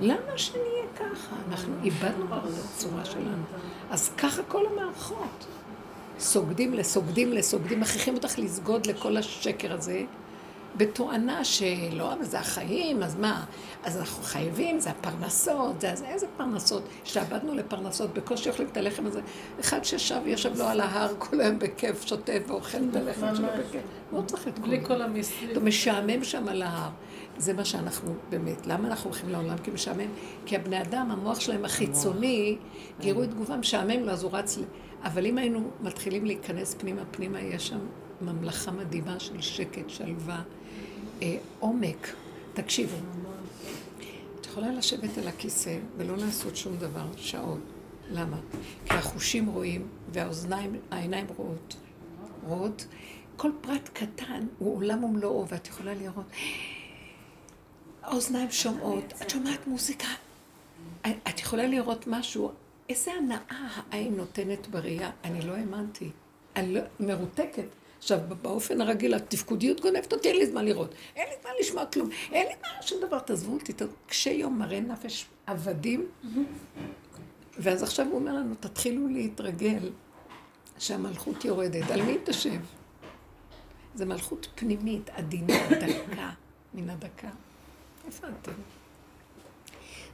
[0.00, 1.36] למה שנהיה ככה?
[1.48, 3.42] אנחנו איבדנו כבר את הצורה שלנו.
[3.90, 5.46] אז ככה כל המערכות.
[6.18, 10.02] סוגדים לסוגדים לסוגדים, מכריחים אותך לסגוד לכל השקר הזה,
[10.76, 13.44] בתואנה שלא, אבל זה החיים, אז מה?
[13.84, 16.82] אז אנחנו חייבים, זה הפרנסות, זה, אז איזה פרנסות?
[17.04, 19.20] שעבדנו לפרנסות, בקושי אוכלים את הלחם הזה.
[19.60, 23.82] אחד ששב, ישב לו על ההר כל היום בכיף, שותה ואוכל את הלחם שלו בכיף.
[24.12, 25.50] לא צריך את כל בלי כל המיסים.
[25.50, 26.90] אתה משעמם שם על ההר.
[27.40, 28.66] זה מה שאנחנו באמת.
[28.66, 29.58] למה אנחנו הולכים לעולם?
[29.58, 30.08] כי משעמם.
[30.46, 32.56] כי הבני אדם, המוח שלהם החיצוני,
[33.00, 34.62] גירוי תגובה, משעמם לו, אז הוא רץ ל...
[35.02, 37.78] אבל אם היינו מתחילים להיכנס פנימה פנימה, יש שם
[38.20, 40.42] ממלכה מדהימה של שקט, שלווה,
[41.22, 42.14] אה, עומק.
[42.54, 42.96] תקשיבו,
[44.40, 47.60] את יכולה לשבת על הכיסא ולא לעשות שום דבר, שעות.
[48.10, 48.36] למה?
[48.84, 51.76] כי החושים רואים והאוזניים, העיניים רואות.
[52.46, 52.86] רואות.
[53.36, 56.26] כל פרט קטן הוא עולם ומלואו, ואת יכולה לראות.
[58.02, 60.08] האוזניים שומעות, את שומעת מוזיקה.
[61.02, 62.52] את יכולה לראות משהו,
[62.88, 65.10] איזה הנאה העין נותנת בראייה.
[65.24, 66.10] אני לא האמנתי.
[66.56, 67.64] אני לא, מרותקת.
[67.98, 70.94] עכשיו, באופן הרגיל, התפקודיות גונבת אותי, אין לי זמן לראות.
[71.16, 72.08] אין לי זמן לשמוע כלום.
[72.32, 73.72] אין לי מה, שום דבר, תעזבו אותי.
[74.06, 76.06] קשה יום מראה נפש עבדים.
[77.58, 79.90] ואז עכשיו הוא אומר לנו, תתחילו להתרגל
[80.78, 81.90] שהמלכות יורדת.
[81.90, 82.60] על מי תשב?
[83.94, 86.30] זו מלכות פנימית, עדינה, דקה,
[86.74, 87.28] מן הדקה.
[88.06, 88.52] איפה אתם?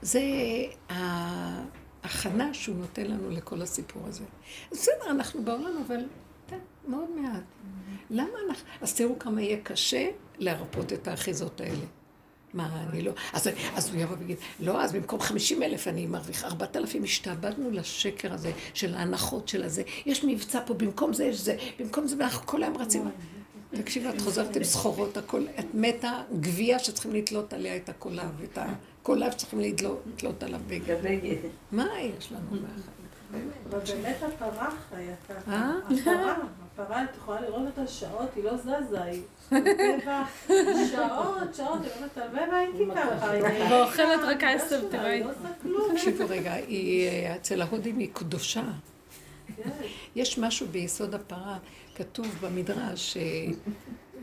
[0.03, 0.21] זה
[0.89, 4.25] ההכנה שהוא נותן לנו לכל הסיפור הזה.
[4.73, 6.05] בסדר, אנחנו בעולם, אבל
[6.49, 6.59] כן,
[6.89, 7.43] מאוד מעט.
[8.11, 8.69] למה אנחנו...
[8.81, 11.85] אז תראו כמה יהיה קשה להרפות את האחיזות האלה.
[12.55, 13.13] מה, אני לא...
[13.33, 18.33] אז, אז הוא יבוא ויגיד, לא, אז במקום 50 אלף אני מרוויח 4,000, השתעבדנו לשקר
[18.33, 19.83] הזה, של ההנחות של הזה.
[20.07, 23.11] יש מבצע פה, במקום זה יש זה, במקום זה, ואנחנו כל היום רצים.
[23.83, 28.59] תקשיבי, את חוזרת עם סחורות, הכל, את מתה גבייה שצריכים לתלות עליה את הקולב, את
[29.03, 30.97] הקולב שצריכים לתלות עליו בגד.
[31.73, 31.87] מה
[32.19, 32.61] יש לנו?
[33.71, 35.53] אבל באמת הפרה חיה ככה.
[35.53, 35.73] אה?
[36.01, 36.37] הפרה,
[36.75, 40.23] הפרה, את יכולה לראות אותה שעות, היא לא זזה, היא בטבע
[40.91, 43.31] שעות, שעות, היא לא מטלווה והייתי ככה.
[43.31, 45.11] היא- ואוכלת רק עשב, לא תראי.
[45.15, 45.89] היא לא עושה כלום.
[45.95, 48.63] תקשיבו רגע, אה, אצל ההודים היא קדושה.
[50.17, 51.59] יש משהו ביסוד הפרה,
[51.95, 53.23] כתוב במדרש, אה,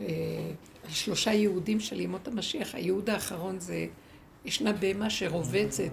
[0.00, 0.06] אה,
[0.88, 2.74] שלושה יהודים של ימות המשיח.
[2.74, 3.86] הייעוד האחרון זה,
[4.44, 5.92] ישנה בהמה שרובצת,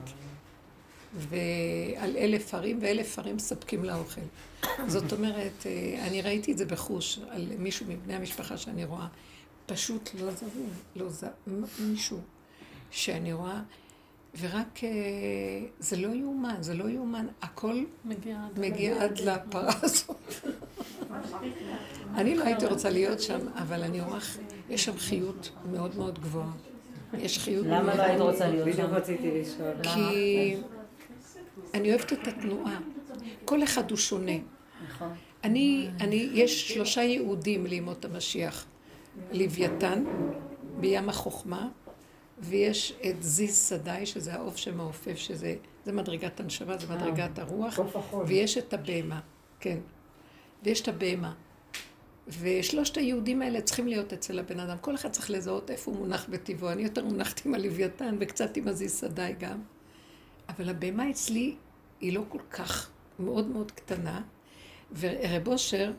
[1.13, 4.21] ועל אלף ערים, ואלף ערים מספקים לה אוכל.
[4.87, 9.07] זאת אומרת, אה, אני ראיתי את זה בחוש, על מישהו מבני המשפחה שאני רואה,
[9.65, 11.25] פשוט לא זזים, לא זז,
[11.79, 12.19] מישהו
[12.91, 13.61] שאני רואה,
[14.39, 14.89] ורק, אה,
[15.79, 18.59] זה לא יאומן, זה לא יאומן, הכל מגיע עד...
[18.59, 20.33] מגיע עד לפרה הזאת.
[22.15, 24.19] אני לא הייתי רוצה להיות שם, אבל אני רואה,
[24.69, 26.51] יש שם חיות מאוד מאוד גבוהה.
[27.17, 28.95] יש חיות למה מאוד לא היית רוצה להיות בדיוק שם?
[28.95, 29.73] רציתי לשאול.
[29.83, 30.55] כי
[31.73, 32.79] אני אוהבת את התנועה.
[33.45, 34.31] כל אחד הוא שונה.
[34.87, 35.13] נכון.
[35.43, 38.65] אני, אני, יש שלושה יהודים לימות המשיח.
[39.31, 40.03] לוויתן,
[40.79, 41.69] בים החוכמה,
[42.41, 47.79] ויש את זיז סדאי, שזה העוף שמעופף, שזה זה מדרגת הנשמה, זה מדרגת הרוח,
[48.27, 49.19] ויש את הבהמה,
[49.59, 49.77] כן.
[50.63, 51.33] ויש את הבהמה.
[52.27, 54.77] ושלושת היהודים האלה צריכים להיות אצל הבן אדם.
[54.81, 56.71] כל אחד צריך לזהות איפה הוא מונח בטבעו.
[56.71, 59.61] אני יותר מונחת עם הלוויתן וקצת עם הזיז סדאי גם.
[60.49, 61.55] אבל הבהמה אצלי
[62.01, 62.89] היא לא כל כך
[63.19, 64.21] מאוד מאוד קטנה,
[64.99, 65.91] ורב אושר,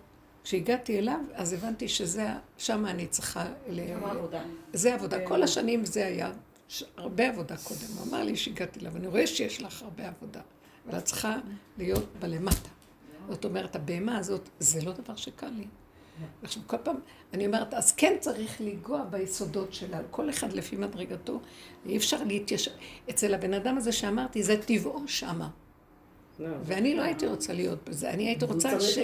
[0.44, 2.28] כשהגעתי אליו, אז הבנתי שזה,
[2.58, 3.44] שם אני צריכה...
[3.68, 3.80] ל...
[4.72, 5.26] זה עבודה.
[5.26, 6.32] כל השנים זה היה.
[6.96, 7.86] הרבה עבודה קודם.
[7.98, 10.40] הוא אמר לי שהגעתי אליו, אני רואה שיש לך הרבה עבודה,
[10.88, 11.36] אבל את צריכה
[11.78, 12.68] להיות בלמטה.
[13.30, 15.66] זאת אומרת, הבהמה הזאת, זה לא דבר שקל לי.
[16.42, 16.96] עכשיו, כל פעם,
[17.32, 21.40] אני אומרת, אז כן צריך לנגוע ביסודות שלה, כל אחד לפי מדרגתו,
[21.86, 22.70] אי אפשר להתיישב.
[23.10, 25.48] אצל הבן אדם הזה שאמרתי, זה טבעו שמה.
[26.38, 26.48] לא.
[26.64, 28.98] ואני לא הייתי רוצה להיות בזה, אני הייתי רוצה ש...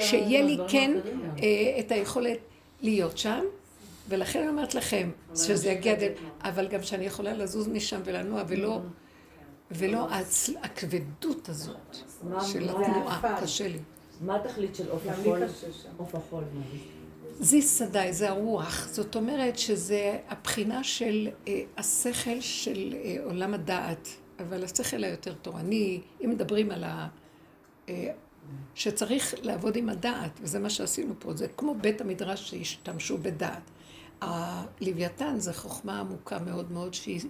[0.00, 0.96] שיהיה לי כן.
[1.42, 2.38] אה, את היכולת
[2.82, 3.44] להיות שם,
[4.08, 5.94] ולכן אני אומרת לכם, שזה יגיע.
[6.42, 8.80] אבל גם שאני יכולה לזוז משם ולנוע, ולא,
[9.70, 11.76] ולא הצ- הכבדות הזאת
[12.52, 13.38] של התנועה?
[13.42, 13.78] קשה לי.
[14.20, 15.42] מה התכלית של עוף החול?
[15.96, 17.44] עוף זה?
[17.44, 18.88] זיס סדאי, זה הרוח.
[18.90, 24.08] זאת אומרת שזה הבחינה של אה, השכל של אה, עולם הדעת,
[24.48, 27.08] אבל השכל היותר תורני, אם מדברים על ה...
[27.88, 28.12] אה,
[28.74, 33.62] שצריך לעבוד עם הדעת, וזה מה שעשינו פה, זה כמו בית המדרש שהשתמשו בדעת.
[34.20, 37.20] הלוויתן זה חוכמה עמוקה מאוד מאוד שהיא...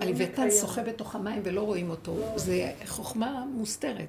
[0.00, 4.08] הלוויתן שוחה בתוך המים ולא רואים אותו, זה חוכמה מוסתרת.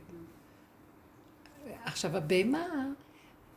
[1.85, 2.85] עכשיו הבהמה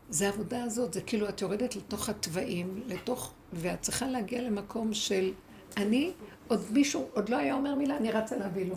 [0.09, 5.33] זה העבודה הזאת, זה כאילו את יורדת לתוך התוואים, לתוך, ואת צריכה להגיע למקום של
[5.77, 6.13] אני,
[6.49, 8.75] עוד מישהו, עוד לא היה אומר מילה, אני רצה להביא לו.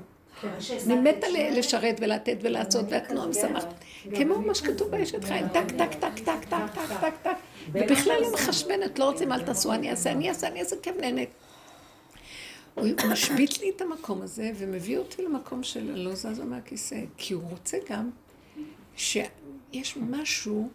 [0.85, 3.73] אני מתה ל- לשרת ולתת ולעשות, והתנועה משמחת.
[4.15, 7.35] כמו מה שכתוב באשת חיים, טק, טק, טק, טק, טק, טק, טק, טק,
[7.71, 11.29] ובכלל לא מחשבנת, לא רוצים, אל תעשו, אני אעשה, אני אעשה, אני אעשה, כיף נהנית.
[12.75, 17.43] הוא משבית לי את המקום הזה, ומביא אותי למקום של לא זזה מהכיסא, כי הוא
[17.49, 18.09] רוצה גם
[18.95, 20.69] שיש משהו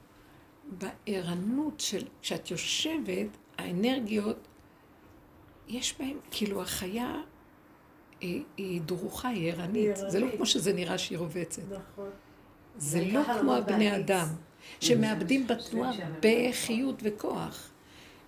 [0.79, 3.27] בערנות של, כשאת יושבת,
[3.59, 4.37] האנרגיות,
[5.69, 7.15] יש בהן, כאילו החיה
[8.21, 9.97] היא, היא דרוכה, היא ערנית.
[9.97, 11.63] זה לא כמו שזה נראה שהיא רובצת.
[11.71, 12.11] נכון.
[12.79, 14.27] זה לא כמו הבני אדם,
[14.81, 17.71] שמאבדים בתנועה בחיות וכוח.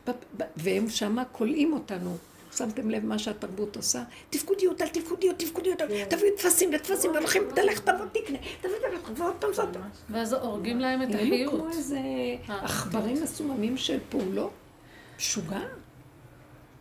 [0.08, 2.16] ב- ב- והם שמה כולאים אותנו.
[2.56, 4.02] שמתם לב מה שהתרבות עושה?
[4.30, 5.78] תפקודיות על תפקודיות, תפקודיות,
[6.08, 8.72] תביאו טפסים וטפסים, והולכים, תלך, תבוא, תקנה, תביא,
[9.04, 9.68] תביא, ועוד פעם זאת.
[10.10, 11.52] ואז הורגים להם את החיות.
[11.54, 11.98] כמו איזה
[12.48, 14.50] עכברים מסוממים של פעולות.
[15.18, 15.60] משוגע.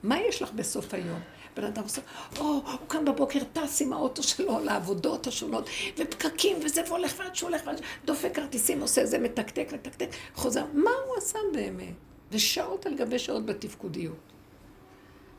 [0.04, 1.20] מה יש לך בסוף היום?
[1.58, 2.02] בן אדם עושה,
[2.40, 7.50] או, הוא קם בבוקר, טס עם האוטו שלו לעבודות השונות, ופקקים וזה, והולך ועד שהוא
[7.50, 10.66] הולך ועד דופק כרטיסים, עושה זה, מתקתק, מתקתק, חוזר.
[10.74, 11.94] מה הוא עשה באמת?
[12.32, 14.16] ושעות על גבי שעות בתפקודיות.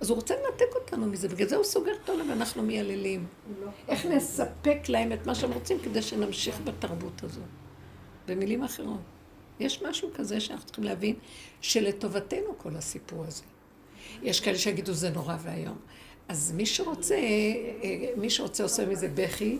[0.00, 3.26] אז הוא רוצה לנתק אותנו מזה, בגלל זה הוא סוגר את העולם ואנחנו מייללים.
[3.88, 7.40] איך נספק להם את מה שהם רוצים כדי שנמשיך בתרבות הזו.
[8.26, 9.00] במילים אחרות.
[9.60, 11.16] יש משהו כזה שאנחנו צריכים להבין
[11.60, 13.42] שלטובתנו כל הסיפור הזה.
[14.22, 15.76] יש כאלה שיגידו זה נורא ואיום.
[16.28, 19.58] אז מי שרוצה, אה, מי שרוצה עושה מזה בכי,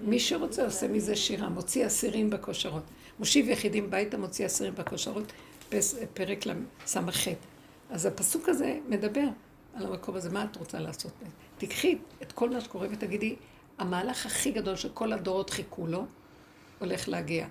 [0.00, 2.82] מי שרוצה עושה מזה שירה, מוציא אסירים בכושרות.
[3.18, 5.32] מושיב יחידים ביתה, מוציא אסירים בכושרות,
[6.14, 7.28] פרק לס"ח.
[7.90, 9.24] אז הפסוק הזה מדבר
[9.74, 11.12] על המקום הזה, מה את רוצה לעשות?
[11.58, 13.36] תיקחי את כל מה שקורה ותגידי,
[13.78, 16.04] המהלך הכי גדול שכל הדורות חיכו לו,
[16.78, 17.46] הולך להגיע.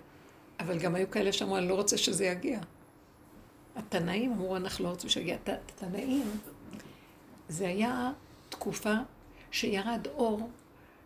[0.60, 2.60] אבל גם היו כאלה שאמרו, אני לא רוצה שזה יגיע.
[3.78, 5.36] התנאים אמרו, אנחנו לא רוצים שיגיע.
[5.36, 6.32] הת- התנאים,
[7.50, 8.12] זה היה
[8.50, 8.94] תקופה
[9.52, 10.50] שירד אור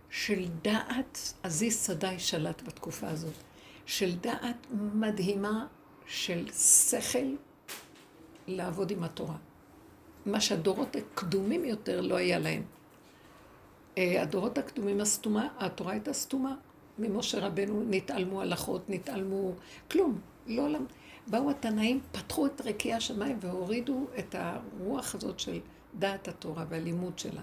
[0.09, 3.33] של דעת, עזיז סדאי שלט בתקופה הזאת,
[3.85, 5.67] של דעת מדהימה
[6.05, 7.35] של שכל
[8.47, 9.35] לעבוד עם התורה.
[10.25, 12.63] מה שהדורות הקדומים יותר לא היה להם.
[13.97, 16.55] אה, הדורות הקדומים הסתומה, התורה הייתה סתומה.
[16.99, 19.51] ממשה רבנו נתעלמו הלכות, נתעלמו,
[19.91, 20.19] כלום.
[20.47, 20.85] לא למ...
[21.31, 25.59] באו התנאים, פתחו את רקיע השמיים והורידו את הרוח הזאת של
[25.99, 27.41] דעת התורה והלימוד שלה.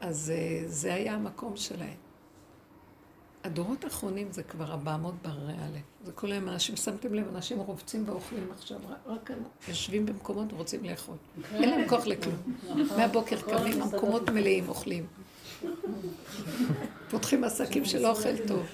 [0.00, 1.96] אז אה, זה היה המקום שלהם.
[3.44, 5.80] הדורות האחרונים זה כבר הבעמות בהררי הלב.
[6.04, 10.52] זה כל היום אנשים, שמתם לב, אנשים רובצים ואוכלים עכשיו, רק- רק הם יושבים במקומות
[10.52, 11.16] ורוצים לאכול.
[11.54, 12.34] אין להם כוח לכלום.
[12.96, 15.06] מהבוקר קמים, המקומות מלאים, אוכלים.
[17.10, 18.66] פותחים עסקים של אוכל טוב.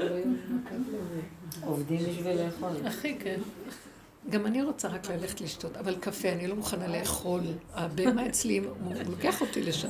[1.65, 2.87] עובדים בשביל לאכול.
[2.87, 3.41] הכי כן.
[4.31, 7.41] גם אני רוצה רק ללכת לשתות, אבל קפה, אני לא מוכנה לאכול.
[7.75, 9.89] הבהמה אצלי, הוא לוקח אותי לשם.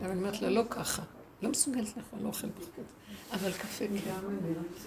[0.00, 1.02] אבל אני אומרת לה, לא ככה.
[1.42, 2.86] לא מסוגלת לאכול, לא אוכל בחוץ.
[3.32, 4.10] אבל קפה כן.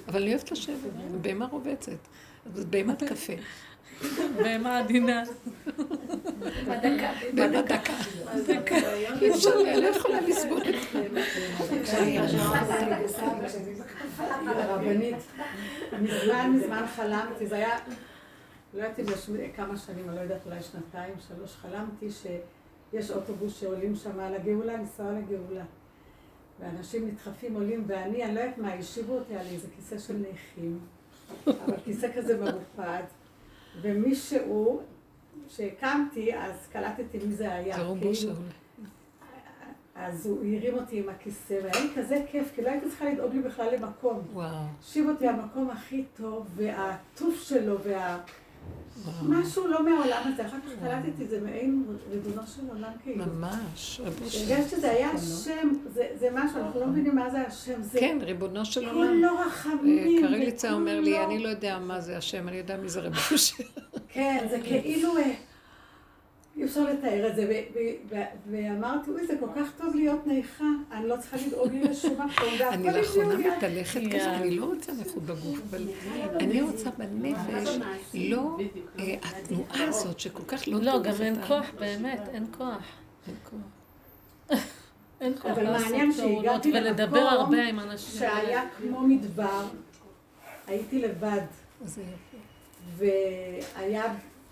[0.08, 0.92] אבל אני אוהבת לשבת,
[1.22, 1.92] בהמה רובצת.
[2.56, 3.34] אז בהמת קפה.
[4.36, 5.24] בהמה עדינה.
[7.34, 7.94] בהמה דקה.
[9.22, 10.62] אי אפשר, אני לא יכולה לסבול.
[14.48, 15.16] הרבנית,
[16.02, 17.78] מזמן מזמן חלמתי, זה היה,
[18.78, 23.60] לא יודעת אם יש כמה שנים, אני לא יודעת, אולי שנתיים, שלוש, חלמתי שיש אוטובוס
[23.60, 25.64] שעולים שם על הגאולה, לנסוע לגאולה.
[26.60, 30.80] ואנשים נדחפים, עולים, ואני, אני לא יודעת מה, השיבו אותי על איזה כיסא של נכים,
[31.48, 33.04] אבל כיסא כזה מרופד,
[33.82, 34.82] ומישהו,
[35.48, 37.76] כשקמתי, אז קלטתי מי זה היה.
[37.76, 38.34] כאילו.
[39.96, 43.34] אז הוא הרים אותי עם הכיסא, והיה לי כזה כיף, כי לא הייתי צריכה לדאוג
[43.34, 44.22] לי בכלל למקום.
[44.34, 44.56] וואו.
[44.78, 48.20] הושיב אותי המקום הכי טוב, והעטוף שלו, וה...
[49.24, 50.46] משהו לא מהעולם הזה.
[50.46, 53.26] אחר כך קלטתי, זה מעין ריבונו של עולם כאילו.
[53.26, 54.02] ממש.
[54.06, 57.82] הרגשתי שזה היה השם, זה, משהו, אנחנו לא מבינים מה זה השם.
[58.00, 59.08] כן, ריבונו של עולם.
[59.08, 60.22] כולו אה, רחמים.
[60.22, 63.18] קרליצה אומר לי, וכולו- אני לא יודע מה זה השם, אני יודע מי זה רבו
[63.38, 63.64] של...
[64.10, 65.34] כן, זה כאילו, אה,
[66.58, 67.62] אי אפשר לתאר את זה,
[68.52, 72.50] ואמרתי, אוי, זה כל כך טוב להיות נאיכה, אני לא צריכה לדאוג לי לשום מקום,
[72.72, 73.38] אני לאחרונה.
[73.38, 75.88] מתהלכת כזה, אני לא רוצה נכות בגוף, אבל
[76.40, 77.80] אני רוצה בנפש,
[78.14, 78.58] לא
[79.00, 82.84] אה, התנועה הזאת שכל כך לא לא, גם אין כוח, באמת, אין כוח.
[83.28, 84.58] אין כוח.
[85.22, 88.20] אין כוח לעשות פעולות ולדבר הרבה עם אנשים.
[88.20, 89.66] שהיה כמו מדבר,
[90.68, 91.42] הייתי לבד,
[91.84, 92.00] אז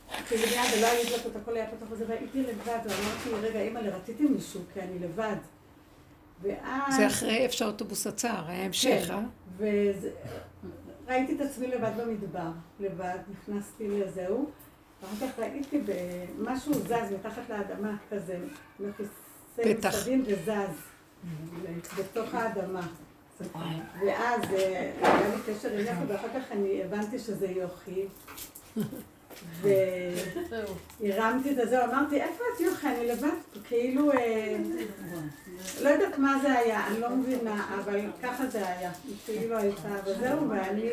[0.09, 0.13] זה.
[0.13, 3.79] והיה, כאילו מיד ולא היו דלתות, הכל היה פתוח וזה, והייתי לבד, ואמרתי, רגע, אימא,
[3.79, 5.35] רציתי מישהו, כי אני לבד.
[6.41, 6.95] ואז...
[6.95, 9.19] זה אחרי איפה שהאוטובוס עצר, היה המשך, אה?
[11.07, 14.49] וראיתי את עצמי לבד במדבר, לבד, נכנסתי לזהו,
[15.01, 15.81] ואחר כך ראיתי
[16.39, 18.37] משהו זז מתחת לאדמה כזה,
[18.79, 19.09] מכוסה
[19.63, 19.89] פתח.
[19.89, 20.75] מסביב וזז
[21.97, 22.87] בתוך האדמה.
[24.05, 28.05] ואז אה, היה לי קשר יפה, ואחר כך אני הבנתי שזה יוכי.
[30.99, 32.87] והרמתי את הזה, אמרתי, איפה את יוכי?
[32.87, 33.27] אני לבד,
[33.63, 34.57] כאילו, אה,
[35.81, 38.91] לא יודעת מה זה היה, אני לא מבינה, אבל ככה זה היה.
[39.25, 40.89] כאילו הייתה, וזהו, ואני...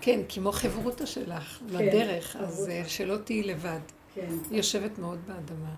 [0.00, 3.78] כן, כמו חברותא שלך, לדרך, אז אה, שלא תהיי לבד.
[4.14, 5.74] כן, היא יושבת מאוד באדמה,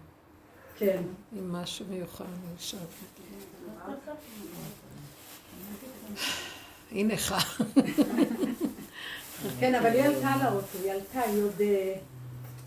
[0.76, 1.02] כן.
[1.36, 2.80] עם משהו מיוחד, אני חושבת.
[6.90, 7.38] היא נכה.
[9.61, 11.61] כן, אבל היא עלתה לאוטו, היא עלתה, היא עוד...
[11.61, 11.95] אה,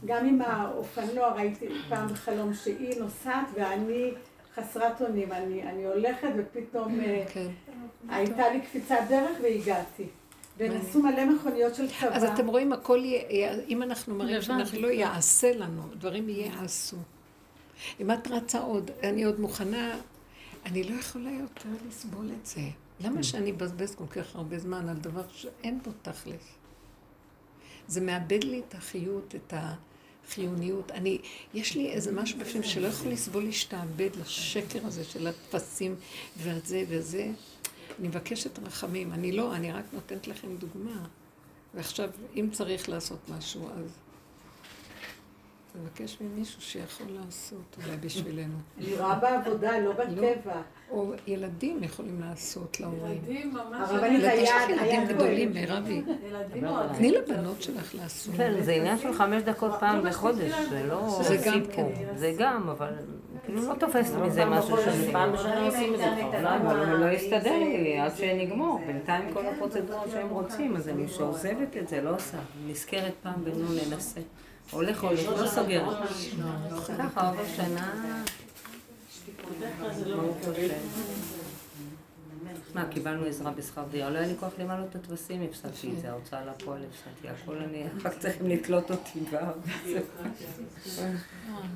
[0.06, 4.12] גם עם האופנוע, ראיתי פעם בחלום שהיא נוסעת ואני
[4.56, 5.32] חסרת אונים.
[5.32, 7.48] אני, אני הולכת ופתאום אה, כן.
[8.10, 10.08] הייתה לי קפיצת דרך והגעתי.
[10.58, 12.16] ונסעו מלא מכוניות של צבא.
[12.16, 14.42] אז אתם רואים, הכל יהיה, אם אנחנו מראים.
[14.42, 16.98] שאנחנו לא יעשה לנו, דברים ייעשו.
[18.00, 19.96] אם את רצה עוד, אני עוד מוכנה,
[20.66, 22.62] אני לא יכולה יותר לסבול את זה.
[23.00, 26.61] למה שאני אבזבז כל כך הרבה זמן על דבר שאין בו תכלס?
[27.88, 29.54] זה מאבד לי את החיות, את
[30.28, 30.92] החיוניות.
[30.92, 31.18] אני,
[31.54, 35.96] יש לי איזה משהו בפנים שלא יכול לסבול להשתעבד לשקר הזה של הטפסים
[36.38, 37.32] וזה וזה.
[38.00, 39.14] אני מבקשת רחמים.
[39.14, 41.06] אני לא, אני רק נותנת לכם דוגמה.
[41.74, 43.98] ועכשיו, אם צריך לעשות משהו, אז
[45.76, 48.58] נבקש ממישהו שיכול לעשות, אולי בשבילנו.
[48.78, 50.62] אני רואה בעבודה, לא בטבע.
[50.92, 53.22] או ילדים יכולים לעשות להורים.
[53.28, 53.89] ילדים ממש...
[53.89, 55.54] הרבנית יש לך היד, ילדים גדולים.
[55.54, 56.02] מירבי.
[56.98, 58.36] תני לבנות שלך לעשות.
[58.38, 61.92] כן, זה עניין של חמש דקות פעם בחודש, זה לא זה גם סיפור.
[61.96, 62.16] כן.
[62.16, 62.94] זה גם, אבל
[63.46, 65.12] כאילו לא תופס מזה משהו שאני...
[65.12, 66.42] פעם בשנה עושים את זה.
[66.42, 68.82] לא, אבל הוא לא יסתדר לי עד שנגמור.
[68.88, 72.38] בינתיים כל הפרוצדורות שהם רוצים, אז אני שעוזבת את זה, לא עושה.
[72.68, 74.20] נזכרת פעם בנו ננסה.
[74.72, 75.98] הולך הולך, לא סוגרת.
[76.98, 77.94] ככה, עובר שנה.
[79.82, 80.74] השם.
[82.76, 86.10] מה, קיבלנו עזרה בשכר דירה, לא היה לי כוח למלא את הטפסים, הפסדתי את זה,
[86.10, 89.52] ההוצאה לפועל הפסדתי, הכל אני, כך צריכים לתלות אותי גם.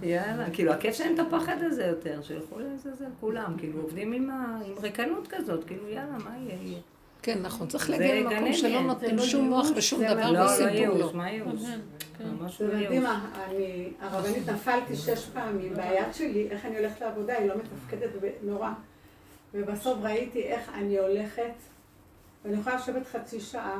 [0.04, 4.30] יאללה, כאילו, הכיף שאין את הפחד הזה יותר, שילכו לעזאזל כולם, כאילו, עובדים עם
[4.82, 6.80] ריקנות כזאת, כאילו, יאללה, מה יהיה?
[7.26, 7.68] כן, נכון.
[7.68, 8.82] צריך להגיע למקום שלא.
[8.82, 11.14] נותנים שום מוח ושום דבר לא, ועושים לא ייאוש, פעולות.
[11.14, 11.62] מה ייאוש?
[12.20, 13.08] ממש אתם לא יודעים ייאוש.
[13.08, 18.10] מה, אני, הרבנית נפלתי שש פעמים, והיד שלי, איך אני הולכת לעבודה, היא לא מתפקדת
[18.44, 18.70] נורא.
[19.54, 21.54] ובסוף ראיתי איך אני הולכת,
[22.46, 23.80] ואני יכולה לשבת חצי שעה,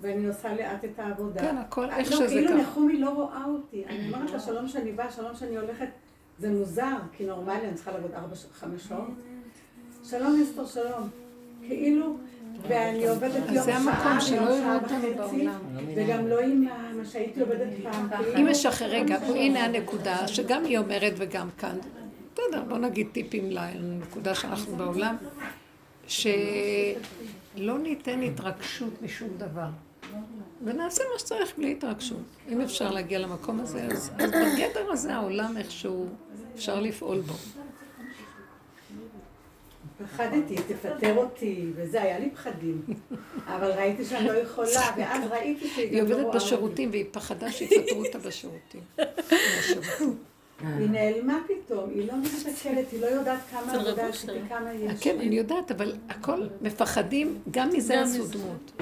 [0.00, 1.40] ואני עושה לאט את העבודה.
[1.40, 2.62] כן, הכל איך לא, שזה כאילו ככה.
[2.62, 3.84] נחומי לא רואה אותי.
[3.86, 5.88] אני אומרת לה, שלום שאני באה, שלום שאני הולכת.
[6.38, 9.08] זה מוזר, כי נורמלי אני צריכה לעבוד ארבע, חמש שעות.
[10.04, 11.08] שלום אסתר, שלום.
[11.66, 12.16] כאילו,
[12.68, 15.58] ואני עובדת יום זה שעה, יראו שעה וחצי, בעולם.
[15.96, 16.64] וגם לא עם
[16.96, 18.08] מה שהייתי עובדת פעם.
[18.08, 18.36] כאילו.
[18.38, 21.78] אם יש אחרי רגע, הנה הנקודה, שגם היא אומרת וגם כאן,
[22.32, 25.16] בסדר, בוא נגיד טיפים לנקודה שאנחנו בעולם,
[26.06, 29.68] שלא ניתן התרגשות משום דבר.
[30.64, 32.22] ונעשה מה שצריך בלי התרגשות.
[32.48, 36.06] אם אפשר להגיע למקום הזה, אז, אז בגדר הזה העולם איכשהו
[36.54, 37.34] אפשר לפעול בו.
[40.02, 42.82] פחדתי, תפטר אותי, וזה, היה לי פחדים.
[43.46, 46.36] אבל ראיתי שאני לא יכולה, ואז ראיתי שהיא היא גם לא עובדת רואה אותי.
[46.36, 48.80] בשירותים והיא פחדה שיפטרו אותה בשירותים.
[50.60, 54.32] היא נעלמה פתאום, היא לא מסתכלת, היא לא יודעת כמה עבודה אושר.
[54.32, 55.02] עשיתי, כמה יש.
[55.02, 58.26] כן, אני יודעת, אבל הכל מפחדים, גם מזה עשו.
[58.26, 58.72] דמות.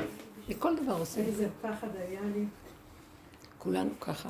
[0.49, 1.25] מכל דבר עושים.
[1.25, 2.45] איזה פחד היה לי.
[3.59, 4.29] כולנו ככה.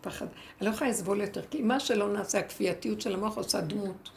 [0.00, 0.26] פחד.
[0.60, 4.10] אני לא יכולה לסבול יותר, כי מה שלא נעשה, הכפייתיות של המוח עושה דמות,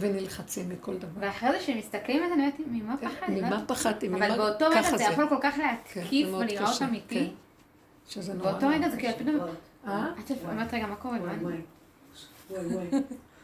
[0.00, 1.20] ונלחצים מכל דבר.
[1.20, 3.40] ואחרי זה כשמסתכלים על זה, אני אומרת, ממה פחדתי?
[3.40, 4.08] ממה פחדתי?
[4.08, 7.14] אבל באותו רגע זה יכול כל כך כן, להתקיף זה ולראות אמיתי.
[7.14, 7.34] כן.
[8.08, 8.52] שזה נורא.
[8.52, 9.36] באותו רגע זה כאילו פתאום...
[9.86, 10.08] אה?
[10.24, 11.18] את אומרת, רגע, מה קורה?
[11.18, 11.42] וואי מה?
[11.42, 11.56] וואי.
[12.50, 12.86] וואי וואי.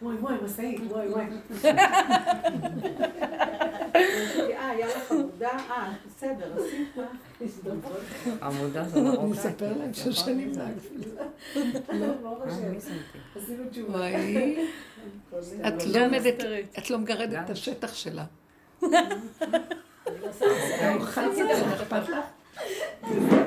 [0.02, 1.24] וואי וואי, משאית, וואי וואי.
[4.52, 5.50] אה, היה לך עבודה?
[5.70, 6.96] אה, בסדר, עשית.
[7.40, 7.84] הזדמנות.
[8.42, 9.32] עמודה זה אני מרוקאי.
[9.32, 10.62] אספר להם ששנים זה
[11.88, 12.70] היה ברוך אה, השם.
[12.72, 13.18] מי שמתי?
[13.36, 14.06] עשינו תשובה.
[15.32, 16.44] וואי, את לא עומדת,
[16.78, 18.24] את לא מגרדת את השטח שלה.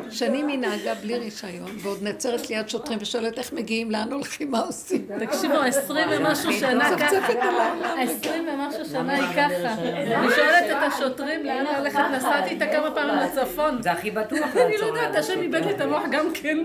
[0.10, 4.60] שנים היא נהגה בלי רישיון, ועוד נעצרת ליד שוטרים ושואלת איך מגיעים, לאן הולכים, מה
[4.60, 5.08] עושים.
[5.20, 8.02] תקשיבו, עשרים ומשהו שנה מצפצפת ככה.
[8.02, 9.74] עשרים ומשהו שנה היא ככה.
[9.74, 13.82] אני שואלת את השוטרים לאן ללכת, נסעתי איתה כמה פעמים לצפון.
[13.82, 16.58] זה הכי בטוח אני לא יודעת, השם איבד לי את המוח גם כן.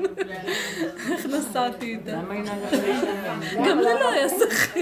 [1.13, 2.21] איך נסעתי איתה.
[3.69, 4.81] גם לי לא היה שכל.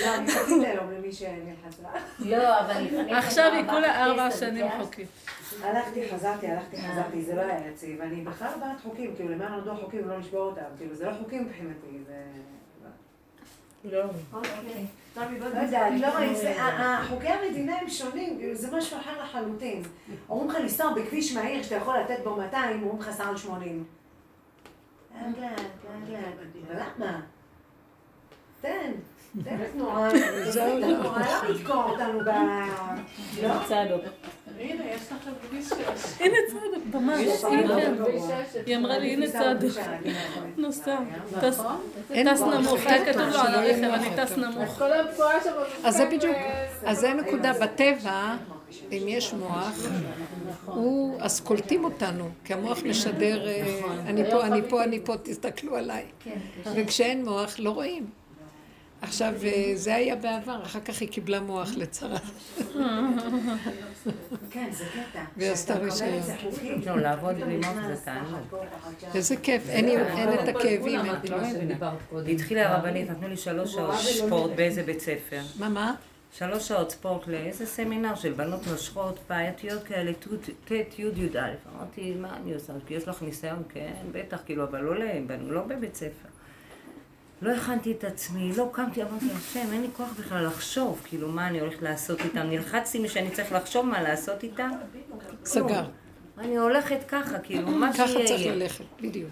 [0.00, 1.49] לא, אני חצית היום למי לה.
[2.18, 3.14] לא, אבל לפני...
[3.14, 5.08] עכשיו היא כולה ארבע שנים חוקית.
[5.62, 8.00] הלכתי, חזרתי, הלכתי, חזרתי, זה לא היה יציב.
[8.00, 10.60] אני בכלל בעד חוקים, כאילו, למען נולדו חוקים, לא לשבור אותם.
[10.78, 12.14] כאילו, זה לא חוקים מבחינתי, זה...
[13.84, 14.00] לא.
[15.14, 16.06] לא יודעת, לא
[16.60, 19.82] ה- חוקי המדינה הם שונים, כאילו, זה משהו אחר לחלוטין.
[20.28, 23.84] אומרים לך לנסוע בכביש מהיר שאתה יכול לתת בו 200, אומרים לך על 80.
[25.14, 25.60] לאט לאט,
[26.08, 26.22] לאט
[26.70, 26.98] לאט.
[26.98, 27.20] למה?
[28.60, 28.92] תן,
[29.44, 30.10] תן לתנועה,
[30.50, 32.28] זהו, תן לתנועה, לא לתקוע אותנו ב...
[33.42, 33.48] לא?
[34.60, 36.20] הנה, יש לכם כביש שש.
[36.20, 37.44] הנה צדק, ממש.
[38.66, 39.82] היא אמרה לי, הנה צדק.
[40.56, 40.98] נוסע.
[41.40, 41.60] טס
[42.10, 44.82] אין טס נמוך, היה כתוב לו על הרכב, אני טס נמוך.
[45.84, 46.36] אז זה בדיוק,
[46.84, 48.36] אז זה נקודה, בטבע,
[48.92, 49.86] אם יש מוח,
[50.66, 55.76] הוא, אז קולטים אותנו, כי המוח משדר, אה, אני פה, אני פה, אני פה, תסתכלו
[55.76, 56.04] עליי.
[56.74, 58.19] וכשאין מוח, לא רואים.
[59.02, 62.18] עכשיו, אה, זה היה בעבר, אחר כך היא קיבלה מוח לצרה.
[64.50, 65.22] כן, זה קטע.
[65.36, 66.10] והיא עשתה רישיון.
[66.86, 68.24] לא, שם.
[69.14, 69.88] איזה כיף, אין
[70.34, 71.00] את הכאבים.
[71.04, 71.92] אין- את לא מבינה.
[72.28, 73.94] התחילה הרבנית, נתנו לי שלוש שעות
[74.26, 75.40] ספורט באיזה בית ספר.
[75.58, 75.94] מה, מה?
[76.32, 80.12] שלוש שעות ספורט לאיזה סמינר של בנות נושכות, בעייתיות כאלה,
[80.64, 81.38] ט', י', י"א.
[81.76, 82.72] אמרתי, מה אני עושה?
[82.86, 83.62] כי יש לך ניסיון?
[83.68, 84.94] כן, בטח, כאילו, אבל לא
[85.48, 86.28] לא בבית ספר.
[87.42, 91.48] לא הכנתי את עצמי, לא קמתי, אמרתי, השם, אין לי כוח בכלל לחשוב, כאילו, מה
[91.48, 92.40] אני הולכת לעשות איתם.
[92.40, 94.70] נלחצתי משאני צריך לחשוב מה לעשות איתם.
[95.44, 95.84] סגר.
[96.38, 98.26] אני הולכת ככה, כאילו, מה ככה שיהיה.
[98.26, 98.54] צריך יהיה.
[98.54, 99.30] ללכת, בדיוק.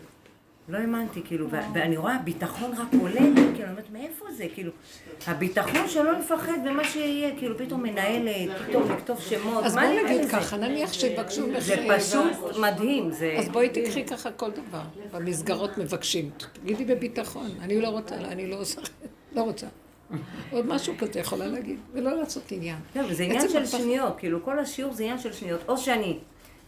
[0.68, 4.46] לא האמנתי, כאילו, ואני רואה, הביטחון רק עולה, כאילו, אני אומרת, מאיפה זה?
[4.54, 4.72] כאילו,
[5.26, 10.30] הביטחון שלא לפחד ומה שיהיה, כאילו, פתאום מנהלת, פתאום לכתוב שמות, אז נראה נגיד?
[10.30, 11.58] ככה, נניח שיבקשו ממך...
[11.58, 13.36] זה פשוט מדהים, זה...
[13.38, 14.82] אז בואי תקחי ככה כל דבר.
[15.12, 16.30] במסגרות מבקשים.
[16.52, 18.80] תגידי בביטחון, אני לא רוצה, אני לא עושה,
[19.32, 19.66] לא רוצה.
[20.50, 22.76] עוד משהו כזה יכולה להגיד, ולא לעשות עניין.
[22.94, 25.60] כן, זה עניין של שניות, כאילו, כל השיעור זה עניין של שניות.
[25.68, 26.18] או שאני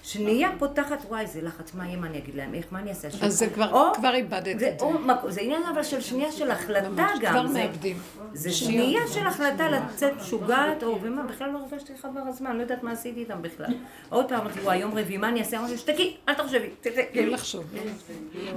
[0.03, 3.09] שנייה פותחת, וואי, זה לחץ, מה יהיה, מה אני אגיד להם, איך, מה אני אעשה?
[3.23, 4.85] אז זה כבר, או- כבר איבדת זה, את זה.
[4.85, 4.93] או,
[5.31, 7.33] זה עניין אבל של שנייה של החלטה ממש, גם.
[7.33, 7.99] כבר זה- מאבדים.
[8.33, 12.83] זה שנייה של החלטה לצאת משוגעת, או ומה, בכלל לא הרגשתי חבר הזמן, לא יודעת
[12.83, 13.75] מה עשיתי איתם בכלל.
[14.09, 15.59] עוד פעם אמרתי, וואי, יום רביעי, מה אני אעשה?
[15.59, 17.33] אמרתי, שתקי, אל תחשבי, לא כאילו.
[17.33, 17.65] לחשוב.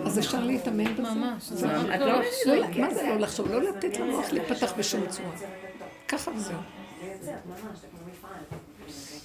[0.06, 1.02] אז אפשר להתאמן בזה?
[1.02, 1.52] ממש.
[1.62, 2.20] לא לא,
[2.68, 2.88] מבינה.
[2.88, 3.52] מה זה לא לחשוב?
[3.52, 5.30] לא לתת למוח להיפתח בשום צורה.
[6.08, 6.58] ככה וזהו.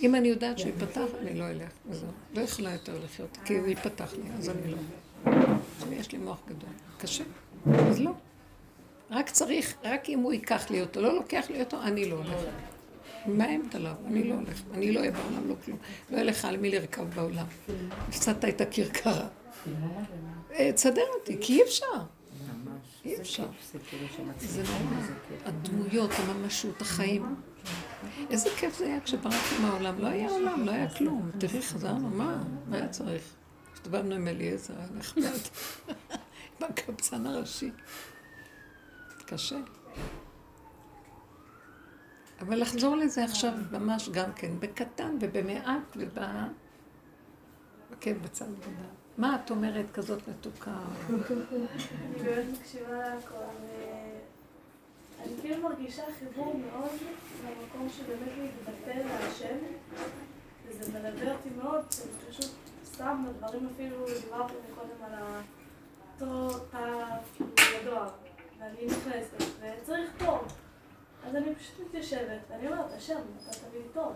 [0.03, 1.70] אם אני יודעת שהוא ייפתח, אני לא אלך.
[1.88, 2.09] וזהו.
[2.34, 4.78] לא יכולה יותר לחיות, כי הוא ייפתח לי, אז אני לא.
[5.92, 6.70] יש לי מוח גדול.
[6.99, 7.24] קשה.
[7.88, 8.11] אז לא.
[9.11, 12.40] רק צריך, רק אם הוא ייקח לי אותו, לא לוקח לי אותו, אני לא הולך.
[13.26, 15.78] מאיימת עליו, אני לא הולך, אני לא אהיה בעולם, לא כלום.
[16.11, 17.46] לא יהיה לך על מי לרכב בעולם.
[18.09, 19.28] הפסדת את הכרכרה.
[20.53, 21.84] אה, תסדר אותי, כי אי אפשר.
[23.05, 23.46] אי אפשר.
[23.72, 24.05] זה כאילו.
[24.38, 25.03] זה נורא.
[25.44, 27.34] הדמויות, הממשות, החיים.
[28.31, 29.99] איזה כיף זה היה כשברחנו מהעולם.
[29.99, 31.31] לא היה עולם, לא היה כלום.
[31.39, 32.43] תראי, חזרנו, מה?
[32.69, 33.23] מה היה צריך?
[33.73, 35.39] הסתובבנו עם אליעזר, היה נחמד.
[36.61, 37.71] עם הקבצן הראשי.
[39.27, 39.59] קשה.
[42.41, 46.19] אבל לחזור לזה עכשיו ממש גם כן, בקטן ובמעט וב...
[48.01, 48.73] כן, בצד גדול.
[49.19, 50.79] מה את אומרת כזאת מתוקה?
[51.09, 51.19] אני
[52.25, 53.35] באמת מקשיבה להכל.
[55.23, 56.91] אני כאילו מרגישה חיבור מאוד
[57.45, 59.57] למקום שבאמת מתבטא להשם,
[60.66, 62.51] וזה מלווה אותי מאוד, שאני פשוט
[62.85, 65.23] סתם בדברים אפילו, דיברתי קודם על
[66.14, 67.05] אותו תא,
[67.81, 68.09] לדואר,
[68.59, 70.39] ואני נכנסת, וצריך תור.
[71.27, 74.12] אז אני פשוט מתיישבת, ואני אומרת, השם, אתה תביא לי תור.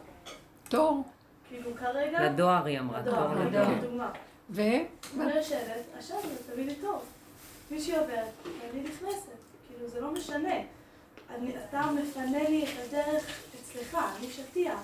[0.69, 1.05] תור.
[1.49, 2.31] כאילו כרגע...
[2.31, 4.11] לדואר היא אמרה, תור לדואר.
[4.51, 4.63] ו?
[5.21, 6.17] אני יושבת, השם,
[6.53, 7.03] תביא לי תור.
[7.71, 9.29] מישהי עוברת, ואני נכנסת,
[9.69, 10.55] כאילו זה לא משנה.
[11.39, 13.25] אני, אתה מפנה לי את הדרך
[13.63, 14.81] אצלך, אני שטיח.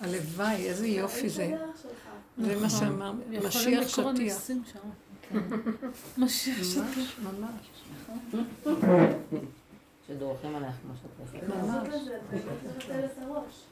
[0.00, 1.56] הלוואי, איזה יופי זה.
[2.38, 2.68] זה מה נכון.
[2.80, 3.12] שאמר,
[3.46, 4.46] משיח שטיח.
[4.46, 4.60] שם.
[6.18, 7.18] משיח שטיח.
[7.22, 7.70] ממש.
[10.08, 11.44] שדורכים עלייך כמו שאת
[13.04, 13.64] את הראש.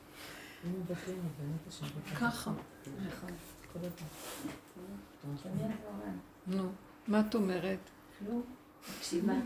[2.21, 2.51] ככה.
[6.47, 6.69] נו,
[7.09, 7.79] מה את אומרת?
[8.99, 9.33] מקשיבה.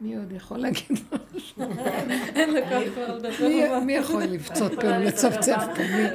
[0.00, 0.98] מי עוד יכול להגיד
[1.36, 1.62] משהו?
[2.36, 3.80] אין לו כוח כבר לדבר.
[3.80, 5.82] מי- יכול לפצות פה, לצפצף פה?
[5.82, 6.08] מי?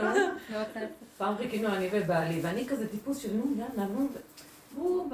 [1.17, 4.07] פעם חיכינו אני ובעלי, ואני כזה טיפוס של נו, יאללה, נו,
[4.75, 5.09] הוא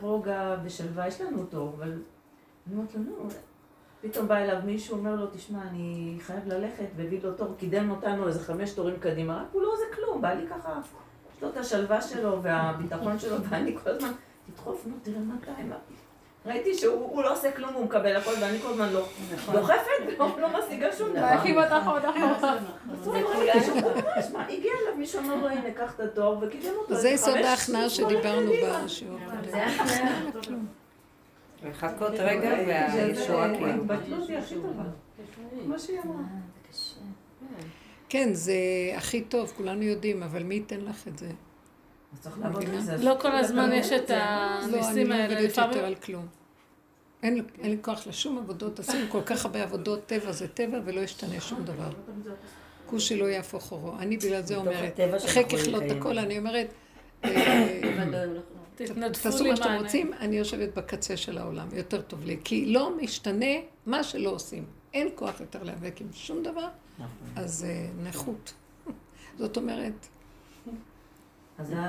[0.00, 1.92] ברוגע, בשלווה, יש לנו תור, אבל
[2.66, 3.28] אני אומרת לו, נו,
[4.00, 8.28] פתאום בא אליו מישהו, אומר לו, תשמע, אני חייב ללכת, והביא לו תור, קידם אותנו
[8.28, 10.80] איזה חמש תורים קדימה, רק הוא לא עושה כלום, בא לי ככה,
[11.36, 14.10] יש לו את השלווה שלו והביטחון שלו, ואני כל הזמן,
[14.46, 15.76] תדחוף, נו, תראה מה אתה, מה.
[16.46, 19.06] ראיתי שהוא הוא לא עושה כלום, הוא מקבל הכל, ואני כל הזמן לא
[19.52, 21.20] דוחפת, ולא לא משיגה שום דבר.
[21.20, 22.04] להקים אותך עוד
[24.32, 26.94] מה, הגיע אליו מישהו אמר לו, הנה, קח את התואר, וקידם אותו.
[26.94, 28.50] זה יסוד ההכנעה שדיברנו.
[28.84, 29.18] בשיעור.
[31.64, 33.84] לחכות רגע והישועה כאילו.
[38.08, 38.54] כן, זה
[38.96, 41.28] הכי טוב, כולנו יודעים, אבל מי ייתן לך את זה?
[43.00, 45.24] לא כל הזמן יש את לא, אני הניסים לא האלה.
[45.34, 46.26] עובדת יותר לפעמים על כלום.
[47.22, 51.40] אין לי- כוח לשום עבודות, עשינו כל כך הרבה עבודות, טבע זה טבע ולא ישתנה
[51.40, 51.90] שום דבר.
[52.86, 53.92] כושי לא יהפוך אורו.
[53.98, 55.82] אני בגלל זה אומרת, אחרי ככלות.
[55.98, 56.66] הכל, אני אומרת,
[59.22, 59.76] תעשו מה שאתם.
[59.82, 62.36] רוצים, אני יושבת בקצה של העולם, יותר טוב לי.
[62.44, 63.46] כי לא משתנה
[63.86, 64.64] מה שלא עושים.
[64.94, 66.68] אין כוח יותר להיאבק עם שום דבר,
[67.36, 68.52] אז אה, נכות.
[69.38, 70.06] זאת אומרת,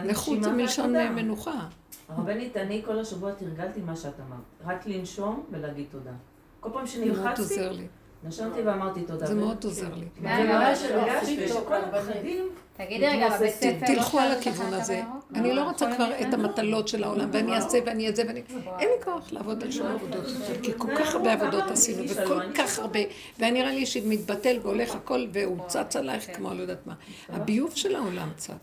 [0.06, 0.96] נכות זה מלשון.
[0.96, 1.68] אה, מנוחה.
[2.10, 4.76] הרבנית, אני כל השבוע תרגלתי מה שאת אמרת.
[4.76, 6.12] רק לנשום ולהגיד תודה.
[6.60, 7.88] כל פעם זה שנלחצתי.
[8.24, 9.26] נשמתי ואמרתי תודה.
[9.26, 10.06] זה מאוד עוזר לי.
[10.22, 12.50] וממש הרגשתי שכל הפחדים...
[12.78, 15.02] תגידי רגע, בבית ספר לא תלכו על הכיוון הזה.
[15.36, 16.12] אני לא רוצה כל כבר?
[16.22, 18.42] את המטלות של העולם, ואני אעשה ואני אעשה ואני...
[18.80, 20.26] אין לי כוח לעבוד על שום עבודות
[20.64, 23.00] כי כל כך הרבה עבודות עשינו, וכל כך הרבה,
[23.40, 26.94] והיה נראה לי שמתבטל והולך הכל, והוא צץ עלייך כמו לא יודעת מה.
[27.30, 28.54] הביוב של העולם צץ.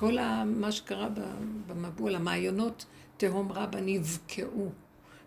[0.00, 1.08] כל ה- מה שקרה
[1.66, 2.84] במבול, המעיינות
[3.16, 4.70] תהום רבה נבקעו.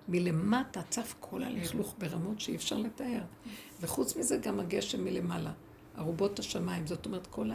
[0.08, 3.22] מלמטה צף כל הלכלוך ברמות שאי אפשר לתאר.
[3.82, 5.52] וחוץ מזה גם הגשם מלמעלה.
[5.98, 7.50] ארובות השמיים, זאת אומרת כל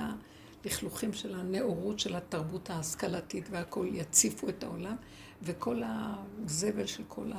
[0.64, 4.97] הלכלוכים של הנאורות של התרבות ההשכלתית והכול יציפו את העולם,
[5.43, 7.31] וכל הזבל של כל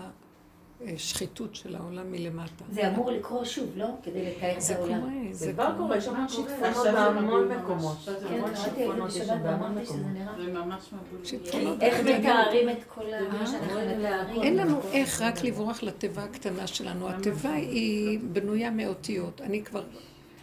[0.88, 2.64] השחיתות של העולם מלמטה.
[2.72, 3.86] זה אמור לקרות שוב, לא?
[4.04, 5.00] כדי לתאר את זה העולם.
[5.02, 7.98] קורה, זה זה כבר קורה, יש המון שיטפונות בהמון מקומות.
[8.06, 8.12] כן,
[8.54, 10.14] קראתי את זה יש בשבת בהמון ואמרתי שזה מקומות.
[10.18, 10.46] נראה...
[10.46, 11.26] זה ממש מבול.
[11.26, 11.82] שיטפונות.
[11.82, 13.02] איך וגם- מתארים את כל
[13.40, 13.68] מה שאנחנו
[14.00, 14.42] מתארים?
[14.42, 17.10] אין לנו איך רק לברוח לתיבה הקטנה שלנו.
[17.10, 19.42] התיבה היא בנויה מאותיות.
[19.42, 19.84] אני כבר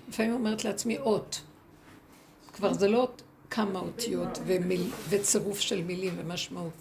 [0.09, 1.41] לפעמים אומרת לעצמי אות.
[2.53, 3.09] כבר זה לא
[3.51, 4.39] כמה אותיות
[5.09, 6.73] וצירוף של מילים ומשמעות.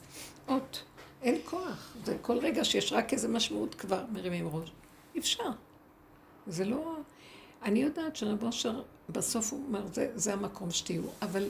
[0.50, 0.84] אות.
[1.26, 1.96] אין כוח.
[2.06, 4.72] זה כל רגע שיש רק איזה משמעות כבר מרימים ראש.
[5.16, 5.50] אי אפשר.
[6.48, 6.98] זה לא...
[7.64, 11.48] אני יודעת שרב אושר בסוף הוא אומר, זה, זה המקום שתהיו, אבל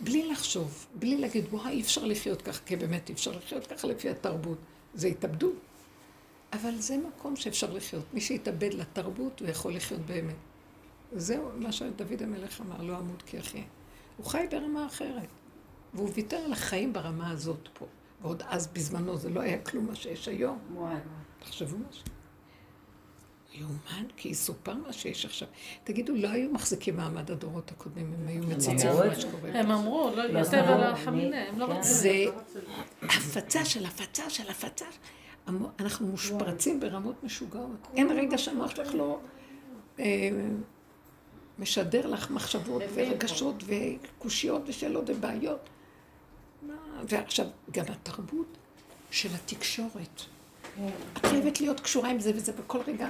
[0.00, 3.88] בלי לחשוב, בלי להגיד, וואי, אי אפשר לחיות ככה, כי באמת אי אפשר לחיות ככה
[3.88, 4.58] לפי התרבות.
[4.94, 5.54] זה התאבדות.
[6.52, 8.04] אבל זה מקום שאפשר לחיות.
[8.12, 10.34] מי שהתאבד לתרבות, הוא יכול לחיות באמת.
[11.12, 13.64] זהו מה שדוד המלך אמר, לא אמות כי אחיה.
[14.16, 15.28] הוא חי ברמה אחרת.
[15.94, 17.86] והוא ויתר על החיים ברמה הזאת פה.
[18.22, 20.58] ועוד אז בזמנו זה לא היה כלום מה שיש היום.
[20.74, 20.94] וואי.
[21.38, 22.04] תחשבו משהו.
[23.54, 25.48] יאומן, כי יסופר מה שיש עכשיו.
[25.84, 29.20] תגידו, לא היו מחזיקים מעמד הדורות הקודמים, הם היו מציצים מה.
[29.20, 29.50] שקורה.
[29.54, 31.64] הם אמרו, לא לא יותר אמרו, על החמינה, הם לא.
[31.64, 31.88] רצו.
[31.88, 32.24] זה
[33.02, 34.84] הפצה של הפצה של הפצה.
[35.78, 37.88] אנחנו מושפרצים ברמות משוגעות.
[37.96, 39.20] אין רגע שהמוח שלך לא
[39.98, 40.04] אה,
[41.58, 45.68] משדר לך מחשבות ורגשות וקושיות ושאלות ובעיות.
[46.62, 46.74] מה?
[47.08, 48.56] ועכשיו, גם התרבות
[49.10, 50.22] של התקשורת.
[51.16, 53.08] את חייבת להיות קשורה עם זה וזה, בכל רגע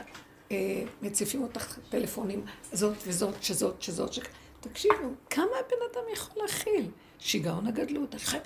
[0.52, 4.20] אה, מציפים אותך טלפונים, זאת וזאת, שזאת, שזאת, ש...
[4.60, 6.90] תקשיבו, כמה הבן אדם יכול להכיל?
[7.20, 8.42] שיגעון הגדלות, חייב,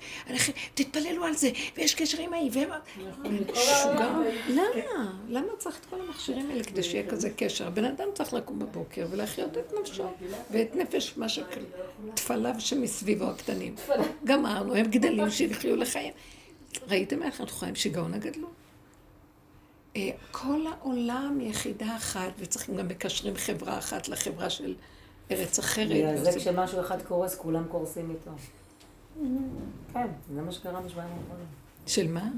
[0.75, 2.53] תתפללו על זה, ויש קשר עם ההיא.
[3.55, 5.13] שיגעון, למה?
[5.29, 7.67] למה צריך את כל המכשירים האלה כדי שיהיה כזה קשר?
[7.67, 10.05] הבן אדם צריך לקום בבוקר ולהחיות את נפשו,
[10.51, 13.75] ואת נפש מה שתפליו שמסביבו הקטנים.
[14.25, 16.13] גמרנו, הם גדלים שיחיו לחיים.
[16.89, 18.51] ראיתם איך אנחנו חיים שיגעון הגדלות?
[19.97, 24.75] אה, כל העולם יחידה אחת, וצריכים גם מקשרים חברה אחת לחברה של
[25.31, 25.89] ארץ אחרת.
[25.89, 28.31] בגלל זה כשמשהו אחד קורס, כולם קורסים איתו.
[29.93, 31.47] כן, זה מה שקרה בשבועיים האחרונים.
[31.87, 32.29] של מה?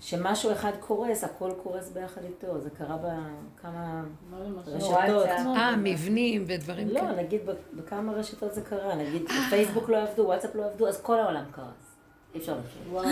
[0.00, 2.60] שמשהו אחד קורס, הכל קורס ביחד איתו.
[2.60, 4.04] זה קרה בכמה.
[4.66, 5.26] רשתות.
[5.56, 7.22] אה, מבנים ודברים לא, כאלה.
[7.22, 8.94] נגיד ב- בכמה רשתות זה קרה.
[8.94, 11.66] נגיד פייסבוק לא עבדו, וואטסאפ לא עבדו, אז כל העולם קרס.
[12.34, 13.02] אי אפשר לחשוב.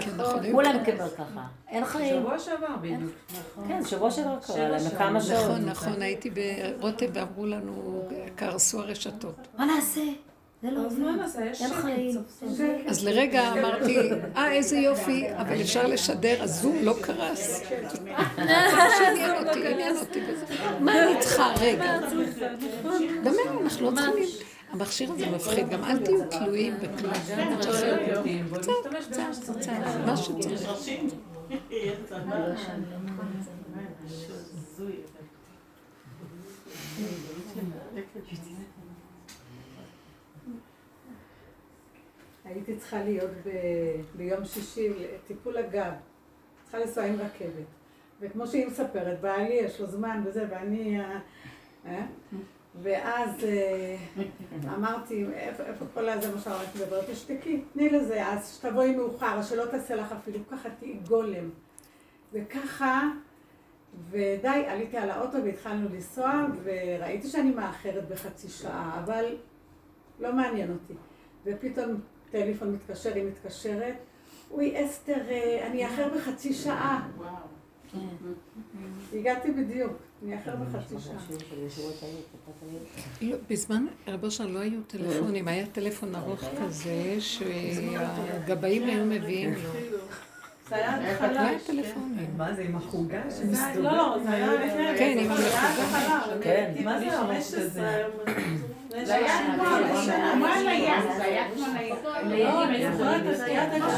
[0.00, 0.76] כן, נכון, כולם.
[0.84, 1.46] כבר ככה.
[1.68, 2.22] אין חיים.
[2.22, 3.10] שבוע שעבר בדיוק.
[3.68, 4.92] כן, שבוע שעבר קרה להם שעות.
[4.92, 5.44] בכמה שעות.
[5.46, 6.30] נכון, נכון, הייתי
[6.80, 8.02] ברוטב ואמרו לנו,
[8.36, 9.48] קרסו הרשתות.
[9.58, 10.00] מה נעשה?
[10.62, 10.80] זה לא
[11.24, 12.16] אז אין חיים.
[12.86, 13.98] אז לרגע אמרתי,
[14.36, 17.62] אה, איזה יופי, אבל אפשר לשדר, הזום לא קרס.
[18.76, 20.44] מה שעניין אותי, עניין אותי בזה.
[20.80, 22.00] מה אני צריכה רגע?
[23.22, 24.24] באמת, אנחנו לא צריכים...
[24.70, 27.12] המכשיר הזה מפחיד, גם אל תהיו תלויים בכלום.
[28.52, 28.72] קצת,
[29.10, 29.72] קצת, קצת,
[30.06, 30.70] מה שצריך.
[42.48, 45.92] הייתי צריכה להיות ב- ביום שישי לטיפול הגב.
[46.62, 47.66] צריכה לנסוע עם רכבת.
[48.20, 51.00] וכמו שהיא מספרת, בעלי יש לו זמן וזה, ואני...
[51.00, 51.18] אה,
[51.86, 52.06] אה?
[52.82, 53.96] ואז אה,
[54.74, 57.10] אמרתי, איפה איפה כל הזה מה שאמרתי מדברת?
[57.10, 61.50] תשתקי, תני לזה, אז שתבואי מאוחר, שלא תעשה לך אפילו, ככה תהיי גולם.
[62.32, 63.02] וככה,
[64.10, 69.36] ודי, עליתי על האוטו והתחלנו לנסוע, וראיתי שאני מאחרת בחצי שעה, אבל
[70.20, 70.94] לא מעניין אותי.
[71.44, 73.94] ופתאום טלפון מתקשר, היא מתקשרת,
[74.50, 77.08] אוי אסתר, אה, אני אאחר בחצי שעה.
[79.12, 79.92] הגעתי בדיוק,
[80.22, 81.14] אני אאחר בחצי שעה.
[83.20, 89.70] לא, בזמן רב אושר לא היו טלפונים, היה טלפון ארוך כזה שהגבאים היו מביאים לו.
[90.68, 91.48] זה היה לא התחלה.
[91.48, 92.30] היה טלפונים.
[92.36, 93.76] מה זה, עם החוגה שמסתובבת?
[93.76, 94.98] לא, לא, זה היה לפני...
[94.98, 95.32] כן, עם.
[95.32, 96.74] אני כן.
[96.84, 98.04] מה זה 15 הזה?
[99.04, 99.38] זה היה.
[100.34, 101.87] כמו הנייד, זה היה כמו נייד.
[102.24, 103.90] לא, אני זוכרת את הנייד הגדול,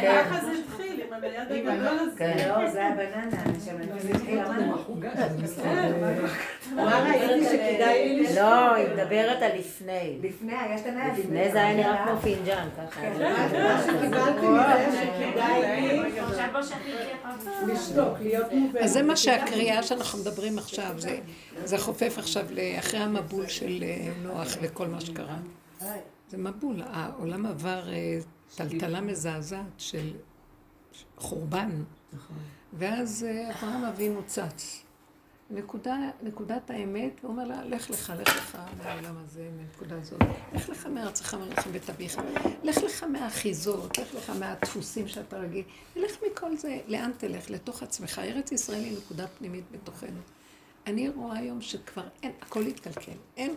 [0.00, 0.22] כן.
[0.24, 2.18] ככה זה התחיל, עם הנייד הגדול הזה.
[2.18, 2.48] כן.
[2.48, 4.00] לא, זה היה בננה, נשמה.
[4.00, 4.78] זה התחיל עם המון.
[4.78, 6.30] החוגה שמסתובבת.
[6.74, 8.36] מה ראיתי שכדאי לי לשתות?
[8.36, 10.18] לא, היא מדברת על לפני.
[10.22, 11.18] לפני היה את הנייד.
[11.18, 13.00] לפני זה היה נראה כמו פינג'אן, ככה.
[13.00, 16.04] מה שקיבלתי מזה שכדאי לי לא
[17.66, 18.82] לשתוק, להיות מובנת.
[18.82, 21.18] אז זה מה שהקריאה שאנחנו מדברים עכשיו, זה,
[21.64, 25.36] זה חופף עכשיו לאחרי המבול של אה, נוח וכל מה שקרה.
[26.28, 28.18] זה מבול, העולם עבר אה,
[28.56, 30.12] טלטלה מזעזעת של
[31.16, 31.70] חורבן,
[32.72, 34.84] ואז אה, אברהם אבינו צץ.
[35.50, 40.20] נקודה, נקודת האמת, הוא אומר לה, לך לך, לך לך מהעולם הזה, מהנקודה הזאת.
[40.54, 41.36] לך לך מארצך
[41.72, 42.18] בית אביך.
[42.62, 45.64] לך לך מהאחיזות, לך לך מהדפוסים שאתה רגיל.
[45.96, 47.50] לך מכל זה, לאן תלך?
[47.50, 48.18] לתוך עצמך.
[48.18, 50.20] ארץ ישראל היא נקודה פנימית בתוכנו.
[50.86, 53.12] אני רואה היום שכבר אין, הכל התקלקל.
[53.36, 53.54] אין,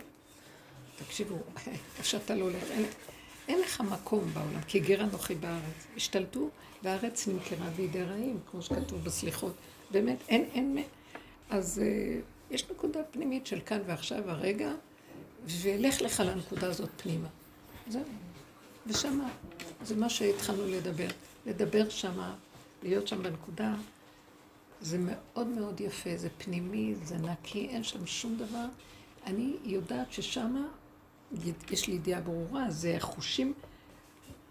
[1.06, 2.84] תקשיבו, איפה שאתה לא הולך, אין,
[3.48, 5.86] אין לך מקום בעולם, כי גר אנוכי בארץ.
[5.96, 6.48] השתלטו,
[6.82, 9.52] והארץ נמכרה בידי רעים, כמו שכתוב בסליחות.
[9.90, 10.84] באמת, אין, אין,
[11.50, 14.72] אז uh, יש נקודה פנימית של כאן ועכשיו, הרגע,
[15.46, 17.28] ולך לך לנקודה הזאת פנימה.
[17.88, 18.02] זהו.
[18.86, 19.28] ושמה,
[19.82, 21.08] זה מה שהתחלנו לדבר.
[21.46, 22.34] לדבר שמה,
[22.82, 23.74] להיות שם בנקודה,
[24.80, 28.64] זה מאוד מאוד יפה, זה פנימי, זה נקי, אין שם שום דבר.
[29.26, 30.68] אני יודעת ששמה,
[31.70, 33.54] יש לי ידיעה ברורה, זה חושים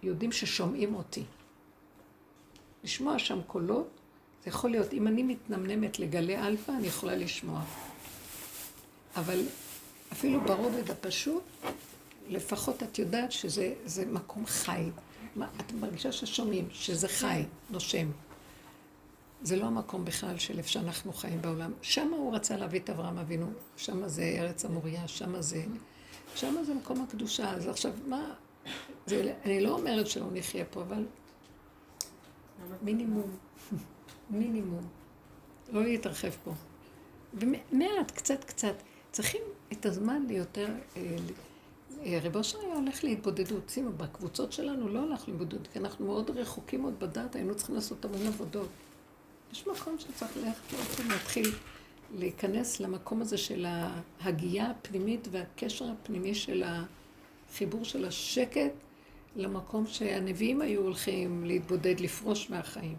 [0.03, 1.23] יודעים ששומעים אותי.
[2.83, 3.87] לשמוע שם קולות,
[4.43, 7.61] זה יכול להיות, אם אני מתנמנמת לגלי אלפא, אני יכולה לשמוע.
[9.15, 9.45] אבל
[10.11, 11.43] אפילו ברובד הפשוט,
[12.29, 14.83] לפחות את יודעת שזה זה מקום חי.
[15.59, 18.07] את מרגישה ששומעים, שזה חי, נושם.
[19.41, 21.71] זה לא המקום בכלל של איפה שאנחנו חיים בעולם.
[21.81, 25.63] שם הוא רצה להביא את אברהם אבינו, שם זה ארץ המוריה, שם זה...
[26.37, 27.51] שם זה מקום הקדושה.
[27.51, 28.33] אז עכשיו, מה...
[29.05, 31.05] זה, אני לא אומרת שלא נחיה פה, אבל
[32.81, 33.37] מינימום.
[34.29, 34.87] מינימום.
[35.71, 36.51] לא להתרחב פה.
[37.33, 38.75] ומעט, קצת קצת.
[39.11, 39.41] צריכים
[39.71, 40.67] את הזמן ליותר...
[40.97, 41.15] אה,
[42.03, 43.69] אה, רב אושר היה הולך להתבודדות.
[43.69, 48.05] שימו, בקבוצות שלנו לא הלך להתבודדות, כי אנחנו מאוד רחוקים עוד בדת, היינו צריכים לעשות
[48.05, 48.69] המון עבודות.
[49.51, 51.51] יש מקום שצריך ללכת להתחיל
[52.15, 53.65] להיכנס למקום הזה של
[54.19, 58.71] ההגייה הפנימית והקשר הפנימי של החיבור של השקט
[59.35, 62.95] למקום שהנביאים היו הולכים להתבודד, לפרוש מהחיים.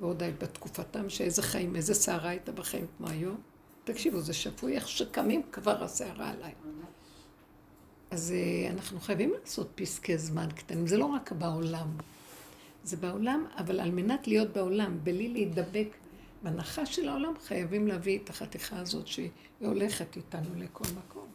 [0.00, 3.40] ועוד בתקופתם שאיזה חיים, איזה סערה הייתה בחיים כמו היום.
[3.84, 6.52] תקשיבו, זה שפוי איך שקמים כבר הסערה עליי.
[8.10, 11.88] אז אה, אנחנו חייבים לעשות פסקי זמן קטנים, זה לא רק בעולם.
[12.84, 15.88] זה בעולם, אבל על מנת להיות בעולם, בלי להידבק
[16.42, 21.26] בנחש של העולם, חייבים להביא את החתיכה הזאת שהיא הולכת איתנו לכל מקום.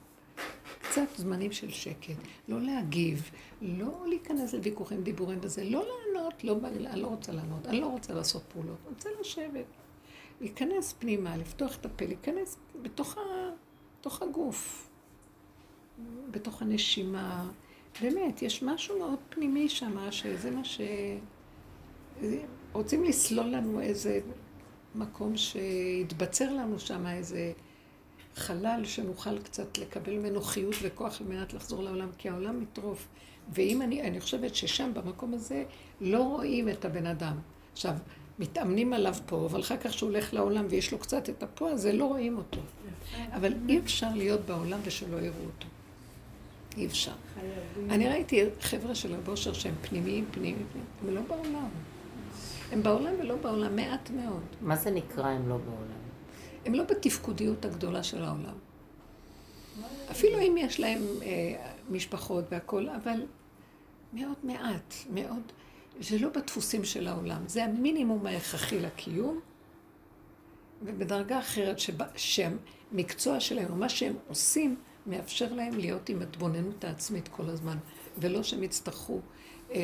[0.81, 2.15] קצת זמנים של שקט,
[2.47, 3.31] לא להגיב,
[3.61, 8.13] לא להיכנס לוויכוחים, דיבורים וזה, לא לענות, לא אני לא רוצה לענות, אני לא רוצה
[8.13, 9.65] לעשות פעולות, אני רוצה לשבת.
[10.41, 13.21] להיכנס פנימה, לפתוח את הפה, להיכנס בתוך, ה,
[13.99, 14.89] בתוך הגוף,
[16.31, 17.49] בתוך הנשימה.
[18.01, 20.81] באמת, יש משהו מאוד פנימי שם, שזה מה ש...
[22.73, 24.19] רוצים לסלול לנו איזה
[24.95, 27.51] מקום שיתבצר לנו שם איזה
[28.35, 33.07] חלל שנוכל קצת לקבל ממנו חיות וכוח על מנת לחזור לעולם, כי העולם מטרוף.
[33.53, 35.63] ואם אני, אני חושבת ששם, במקום הזה,
[36.01, 37.37] לא רואים את הבן אדם.
[37.73, 37.93] עכשיו,
[38.39, 41.93] מתאמנים עליו פה, אבל אחר כך כשהוא הולך לעולם ויש לו קצת את הפה הזה,
[41.93, 42.59] לא רואים אותו.
[43.33, 45.67] אבל אי אפשר להיות בעולם ושלא יראו אותו.
[46.77, 47.11] אי אפשר.
[47.89, 51.69] אני ראיתי חבר'ה של הבושר שהם פנימיים, פנימיים, פנימיים, הם לא בעולם.
[52.73, 54.43] הם בעולם ולא בעולם, מעט מאוד.
[54.61, 56.03] מה זה נקרא הם לא בעולם?
[56.65, 58.55] הם לא בתפקודיות הגדולה של העולם.
[60.11, 61.27] אפילו אם יש להם אה,
[61.89, 63.25] משפחות והכול, אבל
[64.13, 65.51] מאוד מעט, מאוד,
[65.99, 69.39] זה לא בדפוסים של העולם, זה המינימום ההכרחי לקיום,
[70.81, 74.75] ובדרגה אחרת שבה, שהמקצוע שלהם, או מה שהם עושים,
[75.07, 77.77] מאפשר להם להיות עם התבוננות העצמית כל הזמן,
[78.17, 79.19] ולא שהם יצטרכו
[79.71, 79.79] אה,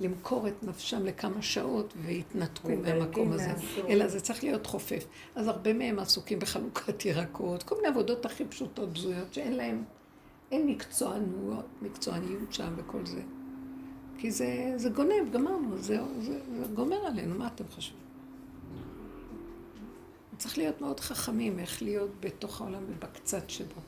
[0.00, 3.52] למכור את נפשם לכמה שעות והתנתקו מהמקום הזה,
[3.88, 5.04] אלא זה צריך להיות חופף.
[5.34, 9.84] אז הרבה מהם עסוקים בחלוקת ירקות, כל מיני עבודות הכי פשוטות, בזויות, שאין להם,
[10.52, 13.20] אין מקצוענות, מקצועניות שם וכל זה.
[14.18, 18.00] כי זה, זה גונב, גמרנו, זה, זה, זה גומר עלינו, מה אתם חושבים?
[20.38, 23.80] צריך להיות מאוד חכמים איך להיות בתוך העולם ובקצת שבו.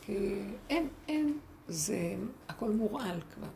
[0.00, 0.34] כי
[0.70, 2.16] אין, אין, זה
[2.48, 3.48] הכל מורעל כבר.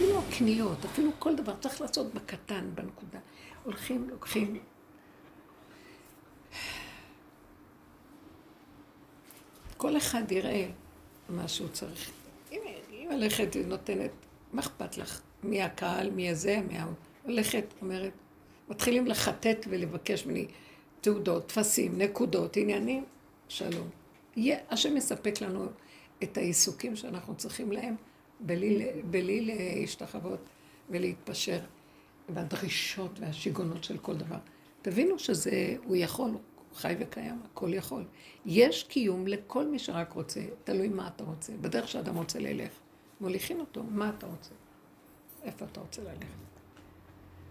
[0.00, 3.18] אפילו הקניות, אפילו כל דבר, צריך לעשות בקטן, בנקודה.
[3.64, 4.58] הולכים, לוקחים.
[9.76, 10.68] כל אחד יראה
[11.28, 12.10] מה שהוא צריך.
[12.52, 12.60] אם
[12.90, 14.10] היא הולכת ונותנת,
[14.52, 15.20] מה אכפת לך?
[15.42, 16.86] מי הקהל, מי הזה, מי ה...
[17.22, 18.12] הולכת, אומרת,
[18.68, 20.46] מתחילים לחטט ולבקש ממני
[21.00, 23.04] תעודות, טפסים, נקודות, עניינים,
[23.48, 23.88] שלום.
[24.36, 25.66] יהיה, השם מספק לנו
[26.22, 27.96] את העיסוקים שאנחנו צריכים להם.
[28.40, 30.40] בלי, בלי להשתחוות
[30.90, 31.58] ולהתפשר
[32.28, 34.38] והדרישות והשיגונות של כל דבר.
[34.82, 36.40] תבינו שזה, הוא יכול, הוא
[36.74, 38.04] חי וקיים, הכל יכול.
[38.46, 41.52] יש קיום לכל מי שרק רוצה, תלוי מה אתה רוצה.
[41.60, 42.70] בדרך שאדם רוצה ללך,
[43.20, 44.50] מוליכים אותו, מה אתה רוצה?
[45.42, 46.50] איפה אתה רוצה ללכת?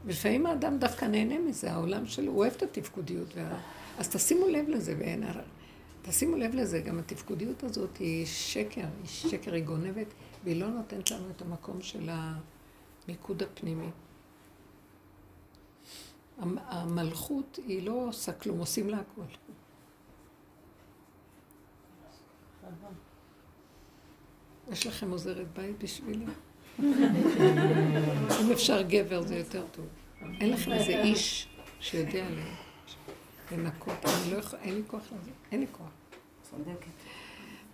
[0.06, 3.36] ולפעמים האדם דווקא נהנה מזה, העולם שלו, הוא אוהב את התפקודיות.
[3.36, 3.60] וה...
[3.98, 5.42] אז תשימו לב לזה, ואין הרע.
[6.02, 10.08] תשימו לב לזה, גם התפקודיות הזאת היא שקר, היא שקר, היא גונבת.
[10.44, 13.90] והיא לא נותנת לנו את המקום של המיקוד הפנימי.
[16.56, 19.26] המלכות היא לא עושה כלום, עושים לה הכול.
[24.72, 26.26] יש לכם עוזרת בית בשבילי?
[28.42, 29.86] אם אפשר גבר זה יותר טוב.
[30.22, 31.48] אין לכם איזה איש
[31.80, 32.28] שיודע
[33.52, 33.94] לנקות.
[34.32, 35.32] לא אין לי כוח לזה.
[35.52, 35.90] אין לי כוח.
[36.42, 37.09] צודקת.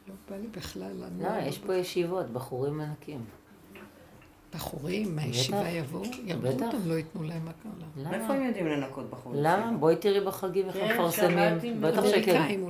[0.08, 1.38] לא בא לי בכלל לנוע.
[1.38, 3.26] לא, יש פה ישיבות, בחורים מנקים.
[4.56, 8.22] בחורים מהישיבה יבואו, ירדו אותם, לא ייתנו להם הקרלה.
[8.22, 9.44] איפה הם יודעים לנקות בחורים?
[9.44, 9.72] למה?
[9.80, 11.82] בואי תראי בחגים איך הם כן, מפרסמים.
[11.82, 12.62] בטח שכן.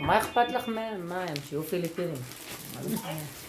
[0.00, 1.08] מה אכפת לך מהם?
[1.08, 1.36] מה הם?
[1.48, 2.14] שיהיו פיליפינים.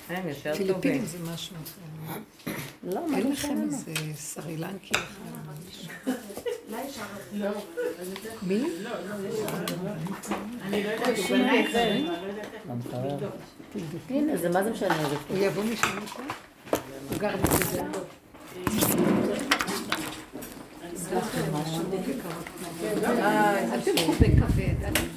[0.10, 0.68] הם יותר טובים.
[0.68, 2.52] פיליפינים זה משהו אחר.
[2.84, 3.18] למה?
[3.18, 6.12] אין לכם איזה סרילנקי אחד.
[7.34, 7.50] לא.
[8.42, 8.64] מי?
[8.82, 9.16] לא, לא,
[10.62, 11.18] אני לא יודעת.
[14.10, 15.08] הנה, זה מה זה משנה?
[15.30, 15.98] הוא יבוא משם?
[17.10, 17.82] הוא גר בזה.
[23.74, 25.08] אל תלכו בכבד.